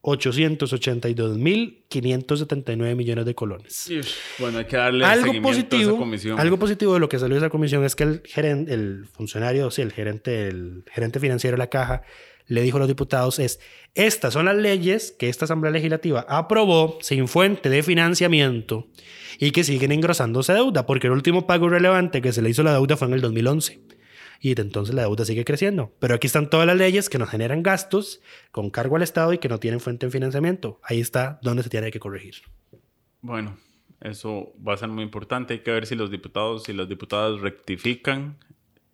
882.579 0.00 2.94
millones 2.94 3.26
de 3.26 3.34
colones 3.34 3.90
Bueno, 4.38 4.58
hay 4.58 4.64
que 4.64 4.76
darle 4.76 5.04
algo 5.04 5.32
seguimiento 5.32 5.48
a 5.48 5.50
esa 5.50 5.60
positivo, 5.68 5.98
comisión. 5.98 6.38
algo 6.40 6.56
positivo 6.58 6.94
de 6.94 7.00
lo 7.00 7.08
que 7.08 7.18
salió 7.18 7.34
de 7.34 7.40
esa 7.40 7.50
comisión 7.50 7.84
es 7.84 7.96
que 7.96 8.04
el 8.04 8.22
gerente, 8.24 8.72
el 8.72 9.06
funcionario, 9.12 9.70
sí, 9.70 9.82
el 9.82 9.92
gerente, 9.92 10.48
el 10.48 10.84
gerente 10.90 11.20
financiero 11.20 11.56
de 11.56 11.58
la 11.58 11.68
caja 11.68 12.02
le 12.48 12.62
dijo 12.62 12.78
a 12.78 12.80
los 12.80 12.88
diputados 12.88 13.38
es, 13.38 13.60
estas 13.94 14.32
son 14.32 14.46
las 14.46 14.56
leyes 14.56 15.14
que 15.16 15.28
esta 15.28 15.44
Asamblea 15.44 15.70
Legislativa 15.70 16.26
aprobó 16.28 16.98
sin 17.00 17.28
fuente 17.28 17.68
de 17.68 17.82
financiamiento 17.82 18.88
y 19.38 19.52
que 19.52 19.64
siguen 19.64 19.92
engrosándose 19.92 20.54
deuda, 20.54 20.86
porque 20.86 21.06
el 21.06 21.12
último 21.12 21.46
pago 21.46 21.68
relevante 21.68 22.20
que 22.20 22.32
se 22.32 22.42
le 22.42 22.50
hizo 22.50 22.62
la 22.62 22.72
deuda 22.72 22.96
fue 22.96 23.06
en 23.06 23.14
el 23.14 23.20
2011. 23.20 23.80
Y 24.40 24.58
entonces 24.60 24.94
la 24.94 25.02
deuda 25.02 25.24
sigue 25.24 25.44
creciendo. 25.44 25.92
Pero 25.98 26.14
aquí 26.14 26.26
están 26.26 26.48
todas 26.48 26.66
las 26.66 26.76
leyes 26.76 27.08
que 27.08 27.18
nos 27.18 27.28
generan 27.28 27.62
gastos 27.62 28.20
con 28.52 28.70
cargo 28.70 28.96
al 28.96 29.02
Estado 29.02 29.32
y 29.32 29.38
que 29.38 29.48
no 29.48 29.58
tienen 29.58 29.80
fuente 29.80 30.06
de 30.06 30.12
financiamiento. 30.12 30.80
Ahí 30.82 31.00
está 31.00 31.38
donde 31.42 31.62
se 31.62 31.70
tiene 31.70 31.90
que 31.90 31.98
corregir. 31.98 32.36
Bueno, 33.20 33.58
eso 34.00 34.52
va 34.66 34.74
a 34.74 34.76
ser 34.76 34.88
muy 34.88 35.02
importante. 35.02 35.54
Hay 35.54 35.60
que 35.60 35.72
ver 35.72 35.86
si 35.86 35.96
los 35.96 36.10
diputados 36.10 36.68
y 36.68 36.72
las 36.72 36.88
diputadas 36.88 37.40
rectifican. 37.40 38.38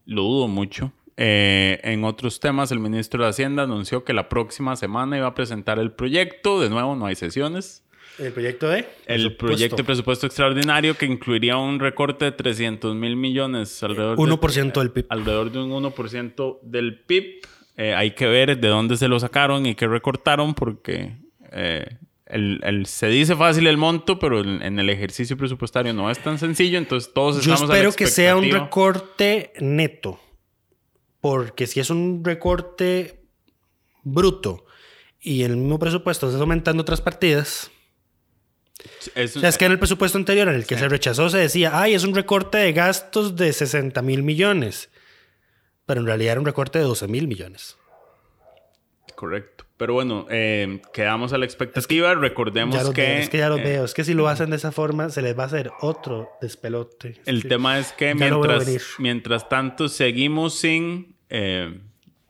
Lo 0.07 0.22
dudo 0.22 0.48
mucho. 0.48 0.92
Eh, 1.16 1.80
en 1.84 2.04
otros 2.04 2.40
temas, 2.40 2.72
el 2.72 2.80
ministro 2.80 3.22
de 3.22 3.30
Hacienda 3.30 3.62
anunció 3.62 4.04
que 4.04 4.12
la 4.12 4.28
próxima 4.28 4.76
semana 4.76 5.16
iba 5.16 5.28
a 5.28 5.34
presentar 5.34 5.78
el 5.78 5.92
proyecto. 5.92 6.60
De 6.60 6.70
nuevo, 6.70 6.96
no 6.96 7.06
hay 7.06 7.14
sesiones. 7.14 7.84
¿El 8.18 8.32
proyecto 8.32 8.68
de? 8.68 8.86
El 9.06 9.36
proyecto 9.36 9.76
de 9.76 9.84
presupuesto 9.84 10.26
extraordinario 10.26 10.96
que 10.96 11.06
incluiría 11.06 11.56
un 11.56 11.80
recorte 11.80 12.26
de 12.26 12.32
300 12.32 12.94
mil 12.94 13.16
millones, 13.16 13.82
alrededor 13.82 14.16
1% 14.18 14.78
del 14.78 14.90
PIB. 14.90 15.06
Alrededor 15.08 15.50
de 15.50 15.58
un 15.58 15.70
1% 15.70 16.60
del 16.62 17.00
PIB. 17.00 17.42
Eh, 17.76 17.92
hay 17.94 18.12
que 18.12 18.26
ver 18.26 18.58
de 18.58 18.68
dónde 18.68 18.96
se 18.96 19.08
lo 19.08 19.18
sacaron 19.18 19.66
y 19.66 19.74
qué 19.74 19.88
recortaron 19.88 20.54
porque 20.54 21.16
eh, 21.50 21.96
el, 22.26 22.86
se 22.86 23.08
dice 23.08 23.34
fácil 23.36 23.66
el 23.66 23.76
monto, 23.76 24.18
pero 24.18 24.40
en, 24.40 24.78
el 24.78 24.90
ejercicio 24.90 25.36
presupuestario 25.36 25.92
no 25.92 26.10
es 26.10 26.18
tan 26.18 26.38
sencillo, 26.38 26.78
entonces 26.78 27.12
todos 27.12 27.44
Yo 27.44 27.52
estamos 27.52 27.70
espero 27.70 27.92
que 27.92 28.06
sea 28.06 28.36
un 28.36 28.50
recorte 28.50 29.52
neto, 29.60 30.20
porque 31.24 31.66
si 31.66 31.80
es 31.80 31.88
un 31.88 32.22
recorte 32.22 33.24
bruto 34.02 34.66
y 35.18 35.44
el 35.44 35.56
mismo 35.56 35.78
presupuesto 35.78 36.28
está 36.28 36.38
aumentando 36.38 36.82
otras 36.82 37.00
partidas, 37.00 37.70
es, 39.14 39.34
o 39.34 39.40
sea, 39.40 39.48
es 39.48 39.56
que 39.56 39.64
en 39.64 39.72
el 39.72 39.78
presupuesto 39.78 40.18
anterior, 40.18 40.48
en 40.48 40.54
el 40.54 40.66
que 40.66 40.76
se 40.76 40.86
rechazó, 40.86 41.30
se 41.30 41.38
decía, 41.38 41.80
ay, 41.80 41.94
es 41.94 42.04
un 42.04 42.14
recorte 42.14 42.58
de 42.58 42.74
gastos 42.74 43.36
de 43.36 43.54
60 43.54 44.02
mil 44.02 44.22
millones. 44.22 44.90
Pero 45.86 46.02
en 46.02 46.06
realidad 46.06 46.32
era 46.32 46.40
un 46.40 46.46
recorte 46.46 46.78
de 46.78 46.84
12 46.84 47.08
mil 47.08 47.26
millones. 47.26 47.78
Correcto. 49.14 49.64
Pero 49.76 49.94
bueno, 49.94 50.26
eh, 50.30 50.82
quedamos 50.92 51.32
a 51.32 51.38
la 51.38 51.46
expectativa. 51.46 52.14
Recordemos 52.14 52.90
que. 52.90 53.20
es 53.20 53.28
que 53.28 53.38
ya 53.38 53.48
lo 53.48 53.58
eh, 53.58 53.62
veo. 53.62 53.84
Es 53.84 53.94
que 53.94 54.04
si 54.04 54.14
lo 54.14 54.28
hacen 54.28 54.50
de 54.50 54.56
esa 54.56 54.70
forma, 54.72 55.10
se 55.10 55.20
les 55.20 55.36
va 55.36 55.44
a 55.44 55.46
hacer 55.46 55.72
otro 55.80 56.30
despelote. 56.40 57.20
El 57.26 57.48
tema 57.48 57.78
es 57.78 57.92
que 57.92 58.14
mientras, 58.14 58.66
mientras 58.98 59.48
tanto 59.48 59.88
seguimos 59.88 60.58
sin. 60.58 61.13
Eh, 61.37 61.80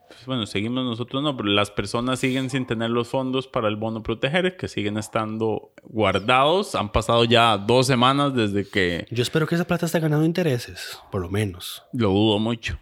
pues 0.09 0.25
bueno, 0.25 0.47
seguimos 0.47 0.83
nosotros 0.83 1.23
no, 1.23 1.37
pero 1.37 1.51
las 1.51 1.71
personas 1.71 2.21
siguen 2.21 2.49
sin 2.49 2.67
tener 2.67 2.89
los 2.89 3.09
fondos 3.09 3.47
para 3.47 3.69
el 3.69 3.77
bono 3.77 4.03
proteger, 4.03 4.57
que 4.57 4.67
siguen 4.67 4.97
estando 4.97 5.73
guardados. 5.83 6.75
Han 6.75 6.91
pasado 6.91 7.25
ya 7.25 7.59
dos 7.59 7.87
semanas 7.87 8.35
desde 8.35 8.67
que... 8.67 9.07
Yo 9.11 9.23
espero 9.23 9.47
que 9.47 9.57
esa 9.57 9.67
plata 9.67 9.85
esté 9.85 10.01
ganando 10.01 10.25
intereses, 10.25 10.99
por 11.13 11.21
lo 11.21 11.29
menos. 11.29 11.83
Lo 11.93 12.09
dudo 12.09 12.39
mucho. 12.39 12.79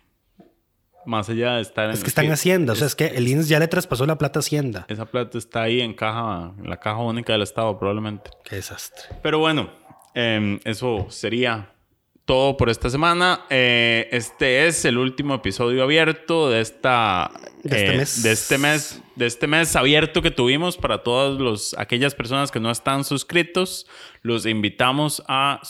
Más 1.06 1.28
allá 1.28 1.56
de 1.56 1.62
estar 1.62 1.86
en... 1.86 1.94
Es 1.94 2.04
que 2.04 2.08
están 2.10 2.30
Hacienda, 2.30 2.74
o 2.74 2.76
sea, 2.76 2.86
es 2.86 2.94
que 2.94 3.06
el 3.06 3.26
INS 3.26 3.48
ya 3.48 3.58
le 3.58 3.66
traspasó 3.66 4.06
la 4.06 4.16
plata 4.16 4.38
a 4.38 4.42
Hacienda. 4.42 4.86
Esa 4.88 5.06
plata 5.06 5.38
está 5.38 5.62
ahí 5.62 5.80
en 5.80 5.94
caja, 5.94 6.54
en 6.56 6.70
la 6.70 6.76
caja 6.76 6.98
única 6.98 7.32
del 7.32 7.42
Estado 7.42 7.76
probablemente. 7.76 8.30
Qué 8.44 8.56
desastre. 8.56 9.16
Pero 9.22 9.40
bueno, 9.40 9.70
em, 10.14 10.60
eso 10.64 11.06
sería 11.08 11.72
todo 12.24 12.56
por 12.56 12.70
esta 12.70 12.88
semana. 12.90 13.46
Eh, 13.50 14.08
este 14.12 14.66
es 14.66 14.84
el 14.84 14.98
último 14.98 15.34
episodio 15.34 15.82
abierto 15.82 16.50
de 16.50 16.60
esta 16.60 17.30
de 17.62 17.76
este, 17.76 17.94
eh, 17.94 17.96
mes. 17.96 18.22
de 18.22 18.32
este 18.32 18.58
mes 18.58 19.02
de 19.16 19.26
este 19.26 19.46
mes 19.46 19.76
abierto 19.76 20.22
que 20.22 20.30
tuvimos 20.30 20.76
para 20.76 21.02
todas 21.02 21.38
los 21.38 21.74
aquellas 21.78 22.14
personas 22.14 22.50
que 22.50 22.60
no 22.60 22.70
están 22.70 23.04
suscritos. 23.04 23.86
Los 24.22 24.46
invitamos 24.46 25.22
a 25.28 25.60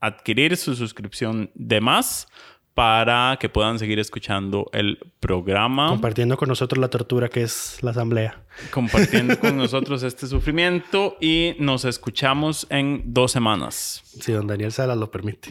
adquirir 0.00 0.56
su 0.56 0.74
suscripción 0.74 1.50
de 1.54 1.80
más 1.80 2.28
para 2.74 3.36
que 3.40 3.48
puedan 3.48 3.78
seguir 3.78 3.98
escuchando 3.98 4.70
el 4.72 4.98
programa. 5.20 5.88
Compartiendo 5.88 6.36
con 6.36 6.48
nosotros 6.48 6.80
la 6.80 6.88
tortura 6.88 7.28
que 7.28 7.42
es 7.42 7.78
la 7.82 7.90
asamblea. 7.90 8.42
Compartiendo 8.70 9.38
con 9.38 9.56
nosotros 9.58 10.02
este 10.02 10.26
sufrimiento 10.26 11.16
y 11.20 11.54
nos 11.58 11.84
escuchamos 11.84 12.66
en 12.70 13.02
dos 13.06 13.32
semanas. 13.32 14.02
Si 14.04 14.32
don 14.32 14.46
Daniel 14.46 14.72
Salas 14.72 14.96
lo 14.96 15.10
permite. 15.10 15.50